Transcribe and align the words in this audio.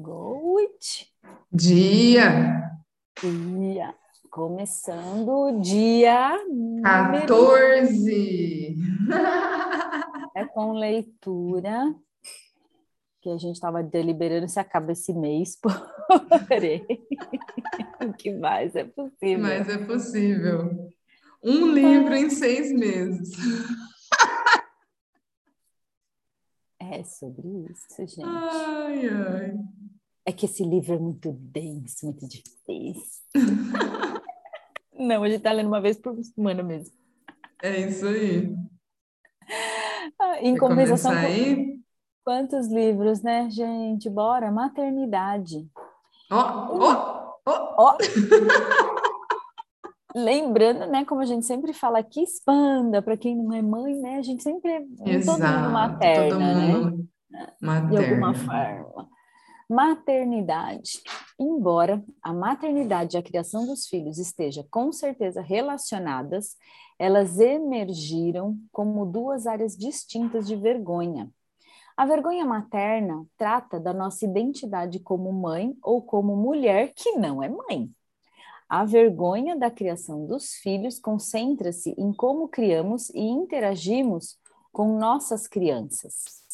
Good. 0.00 1.10
Dia. 1.52 2.70
Dia. 3.20 3.94
Começando 4.30 5.28
o 5.28 5.60
dia 5.60 6.38
14. 6.84 8.76
É 10.36 10.44
com 10.44 10.72
leitura 10.74 11.92
que 13.20 13.28
a 13.28 13.36
gente 13.36 13.56
estava 13.56 13.82
deliberando 13.82 14.48
se 14.48 14.60
acaba 14.60 14.92
esse 14.92 15.12
mês, 15.12 15.58
porém, 15.60 16.86
o 18.00 18.12
que 18.12 18.32
mais 18.32 18.76
é 18.76 18.84
possível? 18.84 19.40
Mas 19.40 19.68
é 19.68 19.78
possível. 19.78 20.92
Um 21.42 21.72
livro 21.72 22.14
em 22.14 22.30
seis 22.30 22.72
meses. 22.72 23.32
É 26.78 27.02
sobre 27.02 27.48
isso, 27.70 28.06
gente. 28.06 28.22
Ai, 28.24 29.08
ai. 29.08 29.58
É 30.28 30.32
que 30.32 30.44
esse 30.44 30.62
livro 30.62 30.94
é 30.94 30.98
muito 30.98 31.32
denso, 31.32 32.04
muito 32.04 32.28
difícil. 32.28 33.22
Não, 34.92 35.22
a 35.22 35.28
gente 35.30 35.40
tá 35.40 35.50
lendo 35.52 35.68
uma 35.68 35.80
vez 35.80 35.96
por 35.98 36.14
semana 36.22 36.62
mesmo. 36.62 36.94
É 37.62 37.80
isso 37.80 38.06
aí. 38.06 38.54
Ah, 40.20 40.36
Em 40.42 40.52
Quer 40.52 40.60
compensação, 40.60 41.12
aí? 41.12 41.80
quantos 42.22 42.68
livros, 42.68 43.22
né, 43.22 43.48
gente? 43.48 44.10
Bora, 44.10 44.52
maternidade. 44.52 45.66
Ó, 46.30 46.76
ó, 46.76 47.32
ó. 47.78 47.96
Lembrando, 50.14 50.86
né, 50.88 51.06
como 51.06 51.22
a 51.22 51.24
gente 51.24 51.46
sempre 51.46 51.72
fala 51.72 52.00
aqui, 52.00 52.22
expanda 52.22 53.00
para 53.00 53.16
quem 53.16 53.34
não 53.34 53.50
é 53.54 53.62
mãe, 53.62 53.98
né? 53.98 54.18
A 54.18 54.22
gente 54.22 54.42
sempre 54.42 54.70
é 54.72 54.80
todo 55.24 55.40
mundo 55.40 55.70
materna, 55.72 56.28
Todo 56.28 56.38
né? 56.38 56.66
mundo 56.66 57.08
De 57.88 57.96
alguma 57.96 58.34
forma. 58.34 59.08
Maternidade. 59.68 61.02
Embora 61.38 62.02
a 62.22 62.32
maternidade 62.32 63.16
e 63.16 63.18
a 63.18 63.22
criação 63.22 63.66
dos 63.66 63.86
filhos 63.86 64.16
esteja 64.18 64.66
com 64.70 64.90
certeza 64.90 65.42
relacionadas, 65.42 66.56
elas 66.98 67.38
emergiram 67.38 68.58
como 68.72 69.04
duas 69.04 69.46
áreas 69.46 69.76
distintas 69.76 70.46
de 70.46 70.56
vergonha. 70.56 71.30
A 71.94 72.06
vergonha 72.06 72.46
materna 72.46 73.26
trata 73.36 73.78
da 73.78 73.92
nossa 73.92 74.24
identidade 74.24 75.00
como 75.00 75.30
mãe 75.32 75.76
ou 75.82 76.00
como 76.00 76.34
mulher 76.34 76.94
que 76.94 77.12
não 77.18 77.42
é 77.42 77.48
mãe. 77.50 77.90
A 78.68 78.86
vergonha 78.86 79.54
da 79.54 79.70
criação 79.70 80.24
dos 80.24 80.54
filhos 80.54 80.98
concentra-se 80.98 81.94
em 81.98 82.10
como 82.12 82.48
criamos 82.48 83.10
e 83.10 83.20
interagimos 83.20 84.38
com 84.72 84.98
nossas 84.98 85.46
crianças. 85.46 86.47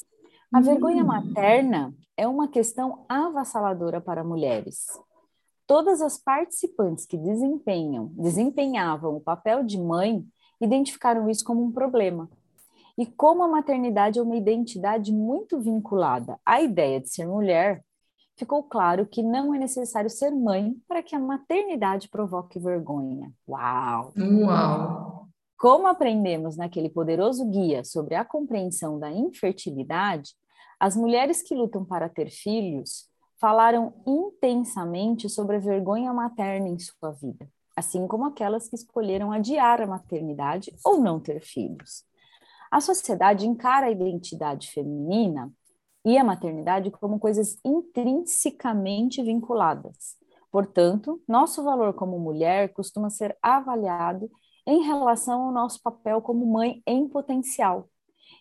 A 0.54 0.60
vergonha 0.60 1.02
Hum. 1.02 1.06
materna 1.08 1.92
é 2.16 2.28
uma 2.28 2.46
questão 2.46 3.04
avassaladora 3.08 4.00
para 4.00 4.22
mulheres. 4.22 4.86
Todas 5.66 6.00
as 6.00 6.16
participantes 6.16 7.04
que 7.04 7.16
desempenham, 7.16 8.12
desempenhavam 8.12 9.16
o 9.16 9.20
papel 9.20 9.64
de 9.64 9.76
mãe 9.76 10.24
identificaram 10.60 11.28
isso 11.28 11.44
como 11.44 11.60
um 11.60 11.72
problema. 11.72 12.30
E 12.96 13.04
como 13.04 13.42
a 13.42 13.48
maternidade 13.48 14.20
é 14.20 14.22
uma 14.22 14.36
identidade 14.36 15.12
muito 15.12 15.58
vinculada 15.58 16.38
à 16.46 16.62
ideia 16.62 17.00
de 17.00 17.08
ser 17.08 17.26
mulher, 17.26 17.82
ficou 18.36 18.62
claro 18.62 19.06
que 19.06 19.24
não 19.24 19.52
é 19.52 19.58
necessário 19.58 20.08
ser 20.08 20.30
mãe 20.30 20.76
para 20.86 21.02
que 21.02 21.16
a 21.16 21.18
maternidade 21.18 22.08
provoque 22.08 22.60
vergonha. 22.60 23.32
Uau! 23.48 24.12
Uau. 24.16 25.26
Como 25.58 25.88
aprendemos 25.88 26.56
naquele 26.56 26.90
poderoso 26.90 27.44
guia 27.50 27.82
sobre 27.82 28.14
a 28.14 28.24
compreensão 28.24 29.00
da 29.00 29.10
infertilidade, 29.10 30.32
as 30.78 30.96
mulheres 30.96 31.42
que 31.42 31.54
lutam 31.54 31.84
para 31.84 32.08
ter 32.08 32.30
filhos 32.30 33.08
falaram 33.40 33.92
intensamente 34.06 35.28
sobre 35.28 35.56
a 35.56 35.60
vergonha 35.60 36.12
materna 36.12 36.68
em 36.68 36.78
sua 36.78 37.12
vida, 37.12 37.48
assim 37.76 38.06
como 38.06 38.26
aquelas 38.26 38.68
que 38.68 38.76
escolheram 38.76 39.32
adiar 39.32 39.80
a 39.80 39.86
maternidade 39.86 40.72
ou 40.84 40.98
não 40.98 41.20
ter 41.20 41.40
filhos. 41.40 42.04
A 42.70 42.80
sociedade 42.80 43.46
encara 43.46 43.86
a 43.86 43.90
identidade 43.90 44.70
feminina 44.70 45.52
e 46.04 46.18
a 46.18 46.24
maternidade 46.24 46.90
como 46.90 47.18
coisas 47.18 47.58
intrinsecamente 47.64 49.22
vinculadas. 49.22 50.16
Portanto, 50.50 51.20
nosso 51.26 51.64
valor 51.64 51.94
como 51.94 52.18
mulher 52.18 52.72
costuma 52.72 53.10
ser 53.10 53.36
avaliado 53.42 54.30
em 54.66 54.82
relação 54.82 55.42
ao 55.42 55.52
nosso 55.52 55.82
papel 55.82 56.22
como 56.22 56.46
mãe 56.46 56.82
em 56.86 57.08
potencial. 57.08 57.88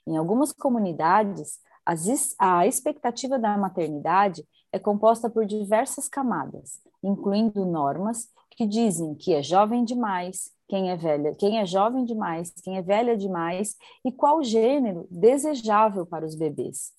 Em 0.06 0.18
algumas 0.18 0.52
comunidades, 0.52 1.59
as 1.86 2.36
a 2.40 2.66
expectativa 2.66 3.38
da 3.38 3.58
maternidade 3.58 4.46
é 4.72 4.80
composta 4.80 5.30
por 5.30 5.46
diversas 5.46 6.08
camadas, 6.08 6.80
incluindo 7.04 7.66
normas 7.66 8.30
que 8.52 8.66
dizem 8.66 9.16
que 9.16 9.34
é 9.34 9.44
jovem 9.44 9.84
demais, 9.84 10.52
quem 10.68 10.92
é 10.92 10.96
velha, 10.96 11.36
quem 11.36 11.60
é 11.60 11.66
jovem 11.66 12.06
demais, 12.06 12.52
quem 12.64 12.78
é 12.78 12.82
velha 12.82 13.18
demais 13.18 13.76
e 14.06 14.12
qual 14.12 14.44
gênero 14.44 15.08
desejável 15.12 16.06
para 16.06 16.26
os 16.26 16.36
bebês. 16.36 16.92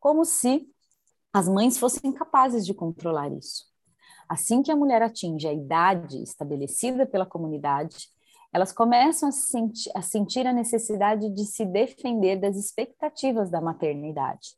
Como 0.00 0.24
se 0.24 0.68
as 1.32 1.48
mães 1.48 1.78
fossem 1.78 2.12
capazes 2.12 2.64
de 2.64 2.72
controlar 2.72 3.30
isso. 3.32 3.64
Assim 4.28 4.62
que 4.62 4.70
a 4.70 4.76
mulher 4.76 5.02
atinge 5.02 5.46
a 5.46 5.52
idade 5.52 6.22
estabelecida 6.22 7.06
pela 7.06 7.26
comunidade, 7.26 8.08
elas 8.54 8.72
começam 8.72 9.28
a, 9.28 9.32
se 9.32 9.50
senti- 9.50 9.90
a 9.96 10.00
sentir 10.00 10.46
a 10.46 10.52
necessidade 10.52 11.28
de 11.28 11.44
se 11.44 11.66
defender 11.66 12.36
das 12.36 12.56
expectativas 12.56 13.50
da 13.50 13.60
maternidade. 13.60 14.50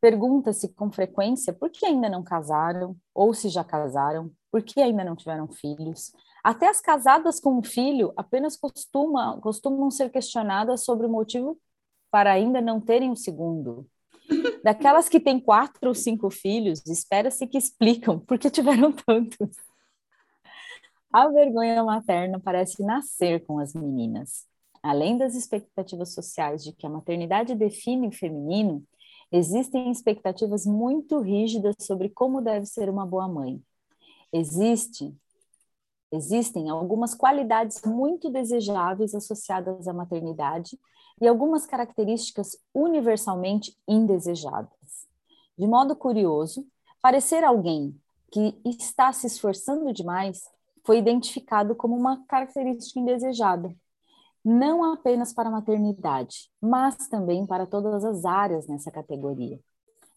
Pergunta-se 0.00 0.68
com 0.68 0.92
frequência 0.92 1.52
por 1.52 1.68
que 1.68 1.84
ainda 1.84 2.08
não 2.08 2.22
casaram, 2.22 2.96
ou 3.12 3.34
se 3.34 3.48
já 3.48 3.64
casaram, 3.64 4.30
por 4.52 4.62
que 4.62 4.80
ainda 4.80 5.02
não 5.02 5.16
tiveram 5.16 5.48
filhos. 5.48 6.12
Até 6.44 6.68
as 6.68 6.80
casadas 6.80 7.40
com 7.40 7.58
um 7.58 7.62
filho 7.64 8.12
apenas 8.16 8.56
costuma, 8.56 9.40
costumam 9.40 9.90
ser 9.90 10.10
questionadas 10.10 10.84
sobre 10.84 11.08
o 11.08 11.10
motivo 11.10 11.58
para 12.12 12.30
ainda 12.30 12.60
não 12.60 12.80
terem 12.80 13.10
o 13.10 13.16
segundo. 13.16 13.84
Daquelas 14.62 15.08
que 15.08 15.18
têm 15.18 15.40
quatro 15.40 15.88
ou 15.88 15.94
cinco 15.94 16.30
filhos, 16.30 16.86
espera-se 16.86 17.48
que 17.48 17.58
explicam 17.58 18.20
por 18.20 18.38
que 18.38 18.48
tiveram 18.48 18.92
tantos. 18.92 19.56
A 21.14 21.28
vergonha 21.28 21.80
materna 21.84 22.40
parece 22.40 22.82
nascer 22.82 23.46
com 23.46 23.60
as 23.60 23.72
meninas. 23.72 24.48
Além 24.82 25.16
das 25.16 25.36
expectativas 25.36 26.12
sociais 26.12 26.64
de 26.64 26.72
que 26.72 26.84
a 26.84 26.90
maternidade 26.90 27.54
define 27.54 28.08
o 28.08 28.12
feminino, 28.12 28.82
existem 29.30 29.92
expectativas 29.92 30.66
muito 30.66 31.20
rígidas 31.20 31.76
sobre 31.78 32.08
como 32.08 32.40
deve 32.40 32.66
ser 32.66 32.90
uma 32.90 33.06
boa 33.06 33.28
mãe. 33.28 33.62
Existe, 34.32 35.16
existem 36.10 36.68
algumas 36.68 37.14
qualidades 37.14 37.80
muito 37.86 38.28
desejáveis 38.28 39.14
associadas 39.14 39.86
à 39.86 39.92
maternidade 39.92 40.76
e 41.22 41.28
algumas 41.28 41.64
características 41.64 42.58
universalmente 42.74 43.72
indesejadas. 43.86 45.06
De 45.56 45.68
modo 45.68 45.94
curioso, 45.94 46.66
parecer 47.00 47.44
alguém 47.44 47.96
que 48.32 48.60
está 48.64 49.12
se 49.12 49.28
esforçando 49.28 49.92
demais 49.92 50.52
foi 50.84 50.98
identificado 50.98 51.74
como 51.74 51.96
uma 51.96 52.24
característica 52.26 53.00
indesejada, 53.00 53.74
não 54.44 54.92
apenas 54.92 55.32
para 55.32 55.48
a 55.48 55.52
maternidade, 55.52 56.50
mas 56.60 57.08
também 57.08 57.46
para 57.46 57.66
todas 57.66 58.04
as 58.04 58.24
áreas 58.24 58.66
nessa 58.66 58.90
categoria. 58.90 59.58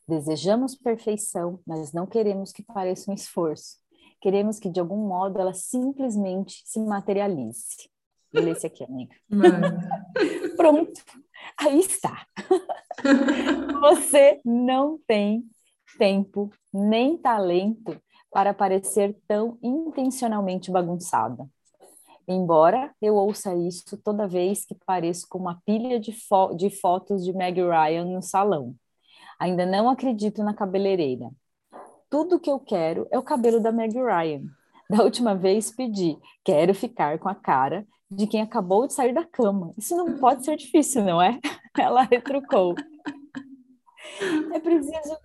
Desejamos 0.08 0.76
perfeição, 0.76 1.60
mas 1.66 1.94
não 1.94 2.06
queremos 2.06 2.52
que 2.52 2.62
pareça 2.62 3.10
um 3.10 3.14
esforço. 3.14 3.78
Queremos 4.20 4.60
que, 4.60 4.70
de 4.70 4.80
algum 4.80 5.08
modo, 5.08 5.40
ela 5.40 5.54
simplesmente 5.54 6.62
se 6.66 6.80
materialize. 6.80 7.90
Ler 8.34 8.50
esse 8.50 8.68
aqui, 8.68 8.84
amiga. 8.84 9.16
Pronto, 10.58 11.02
aí 11.58 11.80
está. 11.80 12.26
Você 13.82 14.42
não 14.44 15.00
tem 15.08 15.46
tempo 15.98 16.50
nem 16.74 17.18
talento 17.18 18.02
para 18.38 18.54
parecer 18.54 19.18
tão 19.28 19.58
intencionalmente 19.64 20.70
bagunçada. 20.70 21.50
Embora 22.28 22.94
eu 23.02 23.16
ouça 23.16 23.56
isso 23.56 23.98
toda 23.98 24.28
vez 24.28 24.64
que 24.64 24.76
pareço 24.86 25.26
com 25.28 25.40
uma 25.40 25.60
pilha 25.66 26.00
de, 26.00 26.12
fo 26.12 26.54
de 26.54 26.70
fotos 26.70 27.26
de 27.26 27.34
Meg 27.34 27.60
Ryan 27.60 28.06
no 28.06 28.22
salão. 28.22 28.76
Ainda 29.40 29.66
não 29.66 29.90
acredito 29.90 30.44
na 30.44 30.54
cabeleireira. 30.54 31.32
Tudo 32.12 32.40
que 32.40 32.52
eu 32.52 32.60
quero 32.60 33.08
é 33.10 33.18
o 33.18 33.24
cabelo 33.24 33.60
da 33.60 33.72
Meg 33.72 33.96
Ryan. 33.96 34.44
Da 34.88 35.04
última 35.04 35.34
vez 35.34 35.72
pedi, 35.72 36.16
quero 36.46 36.76
ficar 36.76 37.18
com 37.18 37.28
a 37.28 37.34
cara 37.34 37.88
de 38.08 38.28
quem 38.28 38.44
acabou 38.44 38.86
de 38.86 38.94
sair 38.94 39.16
da 39.16 39.26
cama. 39.26 39.74
Isso 39.76 39.98
não 39.98 40.20
pode 40.20 40.46
ser 40.46 40.58
difícil, 40.58 41.04
não 41.04 41.20
é? 41.20 41.40
Ela 41.76 42.04
retrucou. 42.04 42.76
É 44.54 44.60
preciso 44.60 45.18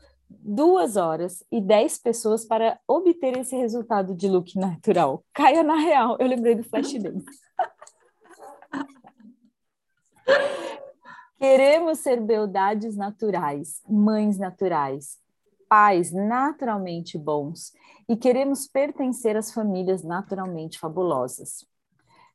duas 0.42 0.96
horas 0.96 1.44
e 1.50 1.60
dez 1.60 1.98
pessoas 1.98 2.44
para 2.44 2.78
obter 2.86 3.36
esse 3.38 3.56
resultado 3.56 4.14
de 4.14 4.28
look 4.28 4.54
natural. 4.56 5.24
Caia 5.32 5.62
na 5.62 5.76
real. 5.76 6.16
Eu 6.18 6.26
lembrei 6.26 6.56
do 6.56 6.64
flash 6.64 6.92
dance. 6.94 7.24
Queremos 11.38 11.98
ser 11.98 12.20
beldades 12.20 12.96
naturais, 12.96 13.82
mães 13.88 14.38
naturais. 14.38 15.20
pais 15.68 16.12
naturalmente 16.12 17.16
bons 17.16 17.72
e 18.08 18.14
queremos 18.14 18.66
pertencer 18.66 19.36
às 19.36 19.52
famílias 19.52 20.02
naturalmente 20.02 20.78
fabulosas. 20.78 21.66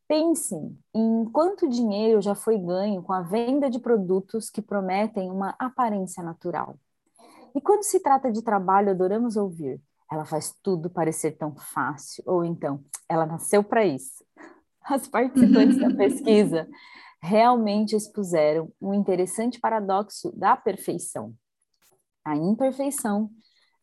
Pensem 0.08 0.78
em 0.94 1.26
quanto 1.26 1.70
dinheiro 1.70 2.22
já 2.22 2.34
foi 2.34 2.58
ganho 2.58 3.04
com 3.04 3.14
a 3.14 3.22
venda 3.22 3.70
de 3.70 3.78
produtos 3.78 4.50
que 4.50 4.62
prometem 4.62 5.30
uma 5.30 5.54
aparência 5.60 6.24
natural. 6.24 6.80
E 7.58 7.62
quando 7.62 7.82
se 7.82 8.00
trata 8.00 8.32
de 8.32 8.44
trabalho, 8.44 8.92
adoramos 8.92 9.36
ouvir: 9.36 9.82
ela 10.12 10.26
faz 10.26 10.56
tudo 10.62 10.92
parecer 10.92 11.32
tão 11.32 11.56
fácil, 11.56 12.24
ou 12.28 12.46
então, 12.46 12.84
ela 13.10 13.26
nasceu 13.26 13.64
para 13.64 13.84
isso. 13.84 14.24
As 14.86 15.08
participantes 15.08 15.80
da 15.80 15.90
pesquisa 15.98 16.70
realmente 17.20 17.96
expuseram 17.96 18.72
um 18.80 18.94
interessante 18.94 19.60
paradoxo 19.60 20.32
da 20.38 20.56
perfeição. 20.56 21.34
A 22.24 22.36
imperfeição 22.36 23.32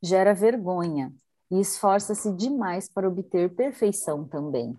gera 0.01 0.33
vergonha 0.33 1.13
e 1.51 1.59
esforça-se 1.59 2.33
demais 2.33 2.89
para 2.89 3.09
obter 3.09 3.57
perfeição 3.57 4.25
também. 4.25 4.77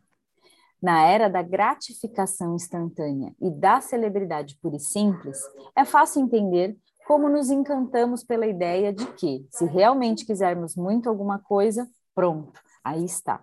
Na 0.81 1.01
era 1.05 1.27
da 1.27 1.41
gratificação 1.41 2.55
instantânea 2.55 3.35
e 3.41 3.51
da 3.51 3.81
celebridade 3.81 4.57
pura 4.61 4.77
e 4.77 4.79
simples, 4.79 5.37
é 5.75 5.83
fácil 5.83 6.21
entender 6.21 6.77
como 7.05 7.29
nos 7.29 7.49
encantamos 7.49 8.23
pela 8.23 8.47
ideia 8.47 8.91
de 8.91 9.05
que, 9.13 9.47
se 9.51 9.65
realmente 9.65 10.25
quisermos 10.25 10.75
muito 10.75 11.07
alguma 11.07 11.39
coisa, 11.39 11.87
pronto, 12.13 12.59
aí 12.83 13.05
está. 13.05 13.41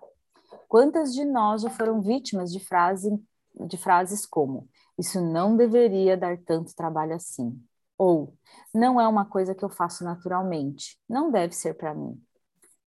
Quantas 0.67 1.13
de 1.13 1.23
nós 1.23 1.61
já 1.61 1.69
foram 1.69 2.01
vítimas 2.01 2.51
de, 2.51 2.59
frase, 2.59 3.09
de 3.67 3.77
frases 3.77 4.25
como: 4.25 4.67
Isso 4.97 5.21
não 5.21 5.55
deveria 5.55 6.17
dar 6.17 6.37
tanto 6.37 6.75
trabalho 6.75 7.13
assim? 7.13 7.57
Ou 7.97 8.33
não 8.73 8.99
é 8.99 9.07
uma 9.07 9.25
coisa 9.25 9.55
que 9.55 9.63
eu 9.63 9.69
faço 9.69 10.03
naturalmente, 10.03 10.97
não 11.07 11.31
deve 11.31 11.53
ser 11.53 11.75
para 11.75 11.93
mim. 11.93 12.19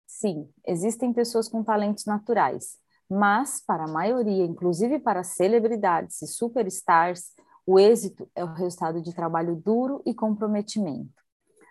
Sim, 0.08 0.50
existem 0.66 1.12
pessoas 1.12 1.50
com 1.50 1.64
talentos 1.64 2.06
naturais, 2.06 2.78
mas 3.10 3.62
para 3.64 3.84
a 3.84 3.92
maioria, 3.92 4.46
inclusive 4.46 4.98
para 5.00 5.24
celebridades 5.24 6.22
e 6.22 6.28
superstars, 6.28 7.34
o 7.66 7.80
êxito 7.80 8.30
é 8.36 8.44
o 8.44 8.54
resultado 8.54 9.02
de 9.02 9.14
trabalho 9.14 9.56
duro 9.56 10.02
e 10.06 10.14
comprometimento. 10.14 11.14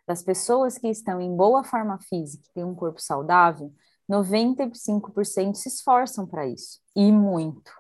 Das 0.06 0.23
pessoas 0.23 0.76
que 0.76 0.88
estão 0.88 1.20
em 1.20 1.35
boa 1.35 1.64
forma 1.64 1.99
física 1.99 2.44
e 2.46 2.52
têm 2.52 2.64
um 2.64 2.75
corpo 2.75 3.00
saudável, 3.00 3.73
95% 4.08 5.55
se 5.55 5.69
esforçam 5.69 6.26
para 6.26 6.46
isso, 6.46 6.81
e 6.94 7.11
muito. 7.11 7.73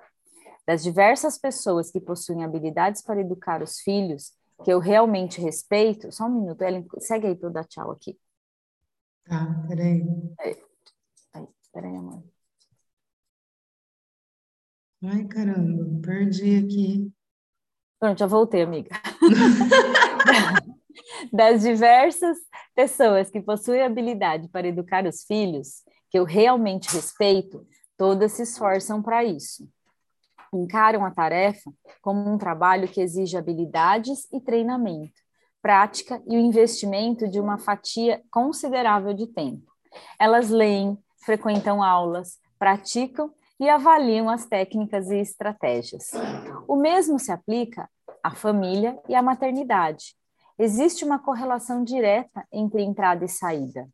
Das 0.66 0.82
diversas 0.82 1.36
pessoas 1.36 1.90
que 1.90 2.00
possuem 2.00 2.42
habilidades 2.42 3.02
para 3.02 3.20
educar 3.20 3.62
os 3.62 3.80
filhos, 3.80 4.32
que 4.64 4.72
eu 4.72 4.78
realmente 4.78 5.40
respeito, 5.40 6.10
só 6.10 6.24
um 6.24 6.40
minuto, 6.40 6.62
Ellen, 6.62 6.86
segue 6.98 7.26
aí 7.26 7.36
para 7.36 7.48
eu 7.48 7.52
dar 7.52 7.64
tchau 7.64 7.90
aqui. 7.90 8.18
Tá, 9.24 9.64
peraí. 9.68 10.02
Aí, 10.40 11.46
peraí, 11.72 11.96
amor. 11.96 12.24
Ai, 15.02 15.26
caramba, 15.26 16.00
perdi 16.02 16.56
aqui. 16.56 17.13
Pronto, 17.98 18.18
já 18.18 18.26
voltei, 18.26 18.62
amiga. 18.62 18.90
das 21.32 21.62
diversas 21.62 22.38
pessoas 22.74 23.30
que 23.30 23.40
possuem 23.40 23.82
habilidade 23.82 24.48
para 24.48 24.68
educar 24.68 25.06
os 25.06 25.24
filhos, 25.24 25.82
que 26.10 26.18
eu 26.18 26.24
realmente 26.24 26.92
respeito, 26.94 27.66
todas 27.96 28.32
se 28.32 28.42
esforçam 28.42 29.02
para 29.02 29.24
isso. 29.24 29.68
Encaram 30.52 31.04
a 31.04 31.10
tarefa 31.10 31.72
como 32.00 32.32
um 32.32 32.38
trabalho 32.38 32.88
que 32.88 33.00
exige 33.00 33.36
habilidades 33.36 34.28
e 34.32 34.40
treinamento, 34.40 35.20
prática 35.60 36.22
e 36.28 36.36
o 36.36 36.40
investimento 36.40 37.28
de 37.28 37.40
uma 37.40 37.58
fatia 37.58 38.22
considerável 38.30 39.12
de 39.12 39.26
tempo. 39.26 39.72
Elas 40.18 40.50
leem, 40.50 40.98
frequentam 41.24 41.82
aulas, 41.82 42.38
praticam 42.58 43.32
e 43.58 43.68
avaliam 43.68 44.28
as 44.28 44.46
técnicas 44.46 45.10
e 45.10 45.18
estratégias. 45.18 46.10
O 46.66 46.76
mesmo 46.76 47.18
se 47.18 47.30
aplica 47.30 47.88
à 48.22 48.34
família 48.34 48.98
e 49.08 49.14
à 49.14 49.22
maternidade. 49.22 50.16
Existe 50.58 51.04
uma 51.04 51.18
correlação 51.18 51.82
direta 51.82 52.46
entre 52.52 52.82
entrada 52.82 53.24
e 53.24 53.28
saída. 53.28 53.88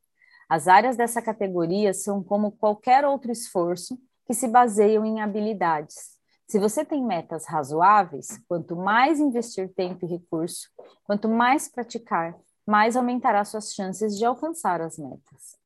As 0.48 0.66
áreas 0.66 0.96
dessa 0.96 1.22
categoria 1.22 1.94
são 1.94 2.22
como 2.22 2.52
qualquer 2.52 3.04
outro 3.04 3.30
esforço 3.30 3.98
que 4.26 4.34
se 4.34 4.48
baseiam 4.48 5.04
em 5.04 5.20
habilidades. 5.20 6.18
Se 6.48 6.58
você 6.58 6.84
tem 6.84 7.04
metas 7.04 7.46
razoáveis, 7.46 8.40
quanto 8.48 8.74
mais 8.74 9.20
investir 9.20 9.72
tempo 9.72 10.04
e 10.04 10.08
recurso, 10.08 10.68
quanto 11.04 11.28
mais 11.28 11.68
praticar, 11.68 12.36
mais 12.66 12.96
aumentará 12.96 13.44
suas 13.44 13.72
chances 13.72 14.18
de 14.18 14.24
alcançar 14.24 14.80
as 14.80 14.98
metas. 14.98 15.59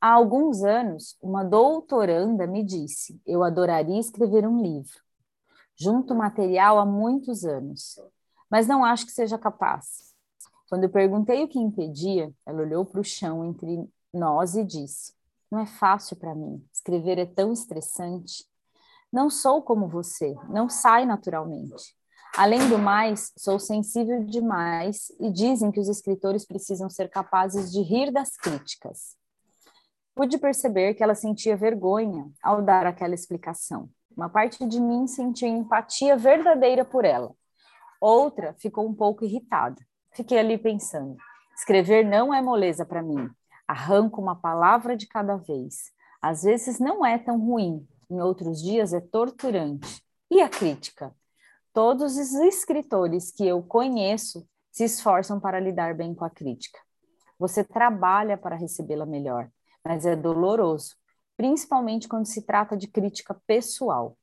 Há 0.00 0.12
alguns 0.12 0.62
anos, 0.62 1.16
uma 1.20 1.42
doutoranda 1.42 2.46
me 2.46 2.62
disse: 2.62 3.20
Eu 3.26 3.42
adoraria 3.42 3.98
escrever 3.98 4.46
um 4.46 4.62
livro. 4.62 5.02
Junto 5.74 6.14
material 6.14 6.78
há 6.78 6.86
muitos 6.86 7.44
anos, 7.44 8.00
mas 8.48 8.68
não 8.68 8.84
acho 8.84 9.06
que 9.06 9.12
seja 9.12 9.36
capaz. 9.36 10.14
Quando 10.68 10.84
eu 10.84 10.90
perguntei 10.90 11.42
o 11.42 11.48
que 11.48 11.58
impedia, 11.58 12.32
ela 12.46 12.62
olhou 12.62 12.84
para 12.84 13.00
o 13.00 13.04
chão 13.04 13.44
entre 13.44 13.90
nós 14.14 14.54
e 14.54 14.64
disse: 14.64 15.14
Não 15.50 15.58
é 15.58 15.66
fácil 15.66 16.16
para 16.16 16.34
mim. 16.34 16.64
Escrever 16.72 17.18
é 17.18 17.26
tão 17.26 17.52
estressante. 17.52 18.44
Não 19.12 19.28
sou 19.28 19.62
como 19.62 19.88
você, 19.88 20.32
não 20.48 20.68
sai 20.68 21.06
naturalmente. 21.06 21.96
Além 22.36 22.68
do 22.68 22.78
mais, 22.78 23.32
sou 23.36 23.58
sensível 23.58 24.22
demais 24.24 25.10
e 25.18 25.32
dizem 25.32 25.72
que 25.72 25.80
os 25.80 25.88
escritores 25.88 26.46
precisam 26.46 26.88
ser 26.88 27.08
capazes 27.08 27.72
de 27.72 27.80
rir 27.82 28.12
das 28.12 28.36
críticas. 28.36 29.17
Pude 30.18 30.36
perceber 30.36 30.94
que 30.94 31.02
ela 31.04 31.14
sentia 31.14 31.56
vergonha 31.56 32.28
ao 32.42 32.60
dar 32.60 32.84
aquela 32.84 33.14
explicação. 33.14 33.88
Uma 34.16 34.28
parte 34.28 34.66
de 34.66 34.80
mim 34.80 35.06
sentia 35.06 35.46
empatia 35.46 36.16
verdadeira 36.16 36.84
por 36.84 37.04
ela. 37.04 37.32
Outra 38.00 38.52
ficou 38.58 38.84
um 38.84 38.92
pouco 38.92 39.24
irritada. 39.24 39.80
Fiquei 40.12 40.36
ali 40.36 40.58
pensando: 40.58 41.16
escrever 41.56 42.04
não 42.04 42.34
é 42.34 42.42
moleza 42.42 42.84
para 42.84 43.00
mim. 43.00 43.30
Arranco 43.68 44.20
uma 44.20 44.34
palavra 44.34 44.96
de 44.96 45.06
cada 45.06 45.36
vez. 45.36 45.92
Às 46.20 46.42
vezes 46.42 46.80
não 46.80 47.06
é 47.06 47.16
tão 47.16 47.38
ruim, 47.38 47.86
em 48.10 48.20
outros 48.20 48.60
dias 48.60 48.92
é 48.92 49.00
torturante. 49.00 50.02
E 50.28 50.42
a 50.42 50.48
crítica? 50.48 51.14
Todos 51.72 52.16
os 52.16 52.34
escritores 52.34 53.30
que 53.30 53.46
eu 53.46 53.62
conheço 53.62 54.44
se 54.72 54.82
esforçam 54.82 55.38
para 55.38 55.60
lidar 55.60 55.94
bem 55.94 56.12
com 56.12 56.24
a 56.24 56.30
crítica. 56.30 56.80
Você 57.38 57.62
trabalha 57.62 58.36
para 58.36 58.56
recebê-la 58.56 59.06
melhor 59.06 59.48
mas 59.84 60.06
é 60.06 60.14
doloroso, 60.16 60.94
principalmente 61.36 62.08
quando 62.08 62.26
se 62.26 62.42
trata 62.42 62.76
de 62.76 62.88
crítica 62.88 63.34
pessoal. 63.46 64.16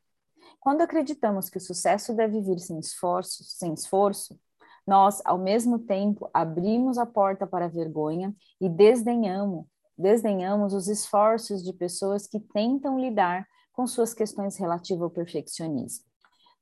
Quando 0.59 0.81
acreditamos 0.81 1.49
que 1.49 1.57
o 1.57 1.61
sucesso 1.61 2.13
deve 2.13 2.41
vir 2.41 2.59
sem 2.59 2.79
esforço, 2.79 3.43
sem 3.43 3.73
esforço, 3.73 4.39
nós, 4.85 5.21
ao 5.25 5.37
mesmo 5.37 5.79
tempo, 5.79 6.29
abrimos 6.33 6.97
a 6.97 7.05
porta 7.05 7.47
para 7.47 7.65
a 7.65 7.69
vergonha 7.69 8.35
e 8.61 8.69
desdenhamos, 8.69 9.65
desdenhamos 9.97 10.73
os 10.73 10.87
esforços 10.87 11.63
de 11.63 11.73
pessoas 11.73 12.27
que 12.27 12.39
tentam 12.39 12.99
lidar 12.99 13.47
com 13.73 13.87
suas 13.87 14.13
questões 14.13 14.57
relativas 14.57 15.03
ao 15.03 15.09
perfeccionismo. 15.09 16.05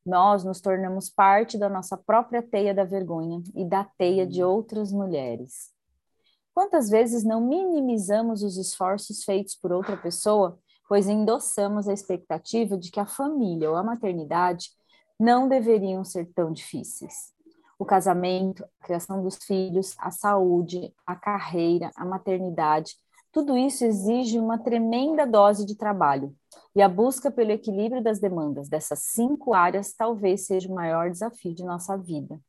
Nós 0.06 0.44
nos 0.44 0.60
tornamos 0.60 1.10
parte 1.10 1.58
da 1.58 1.70
nossa 1.70 1.98
própria 1.98 2.42
teia 2.42 2.74
da 2.74 2.84
vergonha 2.84 3.42
e 3.56 3.64
da 3.64 3.86
teia 3.98 4.28
de 4.28 4.44
outras 4.44 4.92
mulheres. 4.92 5.72
Quantas 6.54 6.90
vezes 6.90 7.24
não 7.24 7.42
minimizamos 7.42 8.44
os 8.44 8.58
esforços 8.58 9.24
feitos 9.24 9.56
por 9.56 9.72
outra 9.72 9.98
pessoa, 9.98 10.60
pois 10.88 11.08
endossamos 11.08 11.88
a 11.88 11.94
expectativa 11.94 12.78
de 12.78 12.92
que 12.92 13.00
a 13.00 13.06
família 13.06 13.70
ou 13.70 13.76
a 13.76 13.84
maternidade 13.84 14.70
não 15.20 15.48
deveriam 15.48 16.04
ser 16.04 16.32
tão 16.34 16.52
difíceis? 16.52 17.34
O 17.80 17.86
casamento, 17.86 18.64
a 18.80 18.86
criação 18.86 19.24
dos 19.24 19.38
filhos, 19.38 19.96
a 19.98 20.12
saúde, 20.12 20.94
a 21.08 21.16
carreira, 21.16 21.92
a 21.96 22.06
maternidade, 22.06 22.96
tudo 23.32 23.58
isso 23.58 23.84
exige 23.84 24.38
uma 24.38 24.60
tremenda 24.60 25.26
dose 25.26 25.66
de 25.66 25.76
trabalho. 25.76 26.36
E 26.76 26.84
a 26.84 26.88
busca 26.88 27.32
pelo 27.32 27.52
equilíbrio 27.52 28.04
das 28.04 28.20
demandas 28.20 28.70
dessas 28.70 29.00
cinco 29.00 29.56
áreas 29.56 29.92
talvez 29.92 30.46
seja 30.46 30.70
o 30.70 30.76
maior 30.76 31.10
desafio 31.10 31.56
de 31.56 31.64
nossa 31.64 31.98
vida. 31.98 32.40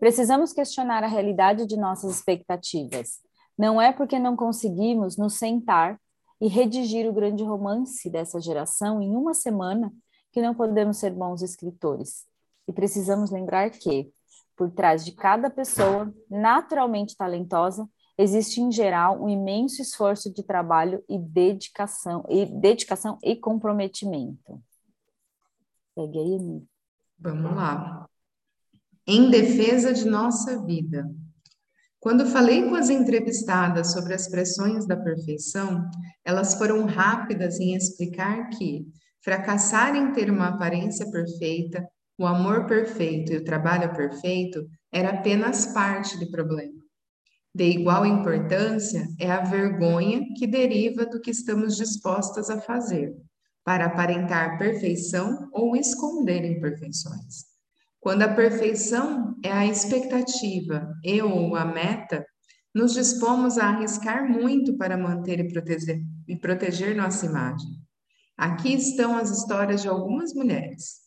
Precisamos 0.00 0.54
questionar 0.54 1.04
a 1.04 1.06
realidade 1.06 1.66
de 1.66 1.76
nossas 1.76 2.16
expectativas. 2.16 3.25
Não 3.56 3.80
é 3.80 3.92
porque 3.92 4.18
não 4.18 4.36
conseguimos 4.36 5.16
nos 5.16 5.34
sentar 5.34 5.98
e 6.40 6.48
redigir 6.48 7.08
o 7.08 7.12
grande 7.12 7.42
romance 7.42 8.10
dessa 8.10 8.40
geração 8.40 9.00
em 9.00 9.14
uma 9.16 9.32
semana 9.32 9.92
que 10.32 10.42
não 10.42 10.54
podemos 10.54 10.98
ser 10.98 11.10
bons 11.10 11.40
escritores. 11.40 12.26
E 12.68 12.72
precisamos 12.72 13.30
lembrar 13.30 13.70
que, 13.70 14.12
por 14.54 14.70
trás 14.70 15.04
de 15.04 15.12
cada 15.12 15.48
pessoa 15.48 16.12
naturalmente 16.28 17.16
talentosa, 17.16 17.88
existe 18.18 18.60
em 18.60 18.70
geral 18.70 19.22
um 19.22 19.28
imenso 19.28 19.80
esforço 19.80 20.32
de 20.32 20.42
trabalho 20.42 21.02
e 21.08 21.18
dedicação 21.18 22.24
e 22.28 22.44
dedicação 22.44 23.18
e 23.22 23.34
comprometimento. 23.36 24.62
Pegue 25.94 26.18
aí. 26.18 26.62
Vamos 27.18 27.54
lá. 27.54 28.06
Em 29.06 29.30
defesa 29.30 29.94
de 29.94 30.04
nossa 30.04 30.62
vida. 30.62 31.10
Quando 32.06 32.24
falei 32.24 32.62
com 32.68 32.76
as 32.76 32.88
entrevistadas 32.88 33.90
sobre 33.90 34.14
as 34.14 34.28
pressões 34.28 34.86
da 34.86 34.96
perfeição, 34.96 35.90
elas 36.24 36.54
foram 36.54 36.86
rápidas 36.86 37.58
em 37.58 37.74
explicar 37.74 38.48
que 38.50 38.86
fracassar 39.24 39.96
em 39.96 40.12
ter 40.12 40.30
uma 40.30 40.50
aparência 40.50 41.10
perfeita, 41.10 41.84
o 42.16 42.24
amor 42.24 42.66
perfeito 42.66 43.32
e 43.32 43.38
o 43.38 43.44
trabalho 43.44 43.92
perfeito 43.92 44.64
era 44.92 45.18
apenas 45.18 45.66
parte 45.74 46.16
do 46.20 46.30
problema. 46.30 46.80
De 47.52 47.64
igual 47.64 48.06
importância 48.06 49.04
é 49.18 49.28
a 49.28 49.42
vergonha 49.42 50.20
que 50.38 50.46
deriva 50.46 51.06
do 51.06 51.20
que 51.20 51.32
estamos 51.32 51.76
dispostas 51.76 52.48
a 52.48 52.60
fazer 52.60 53.16
para 53.64 53.86
aparentar 53.86 54.58
perfeição 54.58 55.48
ou 55.52 55.74
esconder 55.74 56.44
imperfeições. 56.44 57.55
Quando 58.06 58.22
a 58.22 58.32
perfeição 58.32 59.34
é 59.42 59.50
a 59.50 59.66
expectativa 59.66 60.94
e 61.02 61.20
ou 61.20 61.56
a 61.56 61.64
meta, 61.64 62.24
nos 62.72 62.94
dispomos 62.94 63.58
a 63.58 63.64
arriscar 63.64 64.30
muito 64.30 64.76
para 64.76 64.96
manter 64.96 65.40
e 65.40 65.48
proteger, 65.52 66.00
e 66.28 66.36
proteger 66.36 66.94
nossa 66.94 67.26
imagem. 67.26 67.68
Aqui 68.38 68.74
estão 68.74 69.16
as 69.16 69.36
histórias 69.36 69.82
de 69.82 69.88
algumas 69.88 70.32
mulheres. 70.34 71.00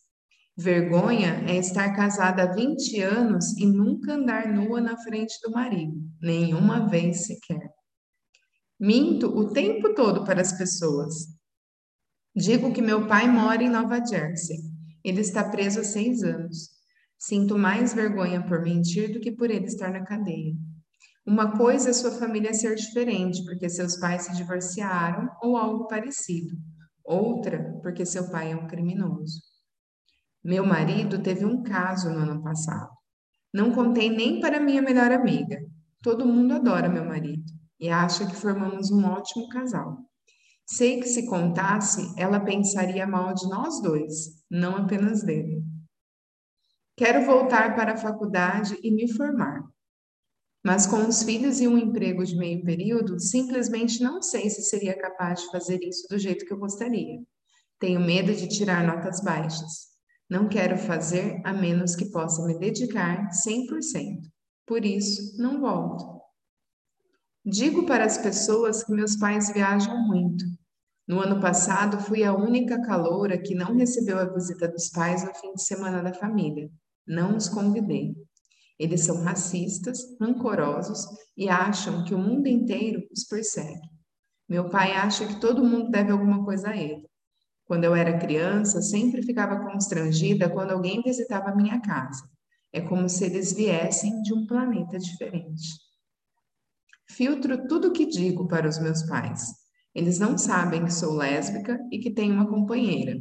Vergonha 0.54 1.42
é 1.48 1.56
estar 1.56 1.90
casada 1.96 2.42
há 2.42 2.52
20 2.52 3.00
anos 3.00 3.56
e 3.56 3.64
nunca 3.64 4.12
andar 4.12 4.46
nua 4.52 4.82
na 4.82 4.98
frente 4.98 5.40
do 5.42 5.52
marido, 5.52 5.96
nenhuma 6.20 6.86
vez 6.86 7.24
sequer. 7.24 7.72
Minto 8.78 9.26
o 9.26 9.50
tempo 9.54 9.94
todo 9.94 10.22
para 10.22 10.42
as 10.42 10.52
pessoas. 10.52 11.28
Digo 12.36 12.74
que 12.74 12.82
meu 12.82 13.06
pai 13.06 13.26
mora 13.26 13.62
em 13.62 13.70
Nova 13.70 14.04
Jersey. 14.04 14.58
Ele 15.02 15.22
está 15.22 15.42
preso 15.42 15.80
há 15.80 15.84
seis 15.84 16.22
anos. 16.22 16.78
Sinto 17.22 17.58
mais 17.58 17.92
vergonha 17.92 18.42
por 18.42 18.62
mentir 18.62 19.12
do 19.12 19.20
que 19.20 19.30
por 19.30 19.50
ele 19.50 19.66
estar 19.66 19.92
na 19.92 20.02
cadeia. 20.02 20.54
Uma 21.26 21.54
coisa 21.54 21.90
é 21.90 21.92
sua 21.92 22.12
família 22.12 22.54
ser 22.54 22.74
diferente, 22.74 23.44
porque 23.44 23.68
seus 23.68 23.98
pais 23.98 24.22
se 24.22 24.34
divorciaram 24.34 25.28
ou 25.42 25.54
algo 25.54 25.86
parecido. 25.86 26.56
Outra, 27.04 27.78
porque 27.82 28.06
seu 28.06 28.30
pai 28.30 28.52
é 28.52 28.56
um 28.56 28.66
criminoso. 28.66 29.38
Meu 30.42 30.64
marido 30.64 31.22
teve 31.22 31.44
um 31.44 31.62
caso 31.62 32.08
no 32.08 32.20
ano 32.20 32.42
passado. 32.42 32.90
Não 33.52 33.70
contei 33.70 34.08
nem 34.08 34.40
para 34.40 34.58
minha 34.58 34.80
melhor 34.80 35.12
amiga. 35.12 35.60
Todo 36.02 36.24
mundo 36.26 36.54
adora 36.54 36.88
meu 36.88 37.04
marido 37.04 37.44
e 37.78 37.90
acha 37.90 38.26
que 38.26 38.34
formamos 38.34 38.90
um 38.90 39.04
ótimo 39.04 39.46
casal. 39.50 39.98
Sei 40.64 40.98
que 40.98 41.06
se 41.06 41.26
contasse, 41.26 42.14
ela 42.16 42.40
pensaria 42.40 43.06
mal 43.06 43.34
de 43.34 43.46
nós 43.46 43.82
dois, 43.82 44.42
não 44.50 44.76
apenas 44.76 45.22
dele. 45.22 45.59
Quero 47.00 47.24
voltar 47.24 47.74
para 47.74 47.94
a 47.94 47.96
faculdade 47.96 48.78
e 48.82 48.90
me 48.90 49.10
formar. 49.10 49.64
Mas 50.62 50.86
com 50.86 51.08
os 51.08 51.22
filhos 51.22 51.58
e 51.58 51.66
um 51.66 51.78
emprego 51.78 52.22
de 52.22 52.36
meio 52.36 52.62
período, 52.62 53.18
simplesmente 53.18 54.02
não 54.02 54.20
sei 54.20 54.50
se 54.50 54.60
seria 54.64 54.94
capaz 54.94 55.40
de 55.40 55.50
fazer 55.50 55.80
isso 55.82 56.06
do 56.10 56.18
jeito 56.18 56.44
que 56.44 56.52
eu 56.52 56.58
gostaria. 56.58 57.18
Tenho 57.78 58.00
medo 58.00 58.34
de 58.34 58.46
tirar 58.46 58.86
notas 58.86 59.22
baixas. 59.22 59.88
Não 60.28 60.46
quero 60.46 60.76
fazer 60.76 61.40
a 61.42 61.54
menos 61.54 61.96
que 61.96 62.04
possa 62.10 62.44
me 62.46 62.58
dedicar 62.58 63.30
100%. 63.30 64.20
Por 64.66 64.84
isso, 64.84 65.40
não 65.40 65.58
volto. 65.58 66.20
Digo 67.42 67.86
para 67.86 68.04
as 68.04 68.18
pessoas 68.18 68.84
que 68.84 68.92
meus 68.92 69.16
pais 69.16 69.50
viajam 69.50 70.06
muito. 70.06 70.44
No 71.08 71.18
ano 71.18 71.40
passado, 71.40 71.98
fui 71.98 72.24
a 72.24 72.34
única 72.34 72.78
caloura 72.82 73.40
que 73.40 73.54
não 73.54 73.74
recebeu 73.74 74.18
a 74.18 74.26
visita 74.26 74.68
dos 74.68 74.90
pais 74.90 75.24
no 75.24 75.34
fim 75.34 75.54
de 75.54 75.62
semana 75.62 76.02
da 76.02 76.12
família. 76.12 76.70
Não 77.06 77.36
os 77.36 77.48
convidei. 77.48 78.14
Eles 78.78 79.02
são 79.04 79.22
racistas, 79.22 79.98
rancorosos 80.20 81.04
e 81.36 81.48
acham 81.48 82.04
que 82.04 82.14
o 82.14 82.18
mundo 82.18 82.46
inteiro 82.46 83.02
os 83.12 83.24
persegue. 83.24 83.80
Meu 84.48 84.68
pai 84.68 84.92
acha 84.92 85.26
que 85.26 85.38
todo 85.38 85.64
mundo 85.64 85.90
deve 85.90 86.10
alguma 86.10 86.44
coisa 86.44 86.70
a 86.70 86.76
ele. 86.76 87.08
Quando 87.66 87.84
eu 87.84 87.94
era 87.94 88.18
criança, 88.18 88.82
sempre 88.82 89.22
ficava 89.22 89.64
constrangida 89.64 90.50
quando 90.50 90.72
alguém 90.72 91.02
visitava 91.02 91.54
minha 91.54 91.80
casa. 91.80 92.28
É 92.72 92.80
como 92.80 93.08
se 93.08 93.24
eles 93.24 93.52
viessem 93.52 94.22
de 94.22 94.32
um 94.34 94.46
planeta 94.46 94.98
diferente. 94.98 95.78
Filtro 97.08 97.68
tudo 97.68 97.88
o 97.88 97.92
que 97.92 98.06
digo 98.06 98.48
para 98.48 98.68
os 98.68 98.78
meus 98.78 99.02
pais. 99.02 99.42
Eles 99.94 100.18
não 100.18 100.38
sabem 100.38 100.84
que 100.84 100.92
sou 100.92 101.14
lésbica 101.14 101.78
e 101.92 101.98
que 101.98 102.12
tenho 102.12 102.34
uma 102.34 102.48
companheira. 102.48 103.20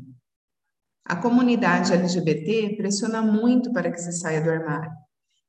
A 1.06 1.16
comunidade 1.16 1.94
LGBT 1.94 2.76
pressiona 2.78 3.22
muito 3.22 3.72
para 3.74 3.92
que 3.92 4.00
se 4.00 4.12
saia 4.12 4.42
do 4.42 4.50
armário. 4.50 4.92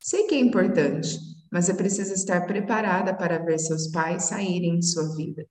Sei 0.01 0.27
que 0.27 0.35
é 0.35 0.39
importante, 0.39 1.19
mas 1.53 1.69
é 1.69 1.75
preciso 1.75 2.15
estar 2.15 2.47
preparada 2.47 3.15
para 3.15 3.45
ver 3.45 3.59
seus 3.59 3.89
pais 3.89 4.25
saírem 4.25 4.79
de 4.79 4.87
sua 4.87 5.15
vida. 5.15 5.45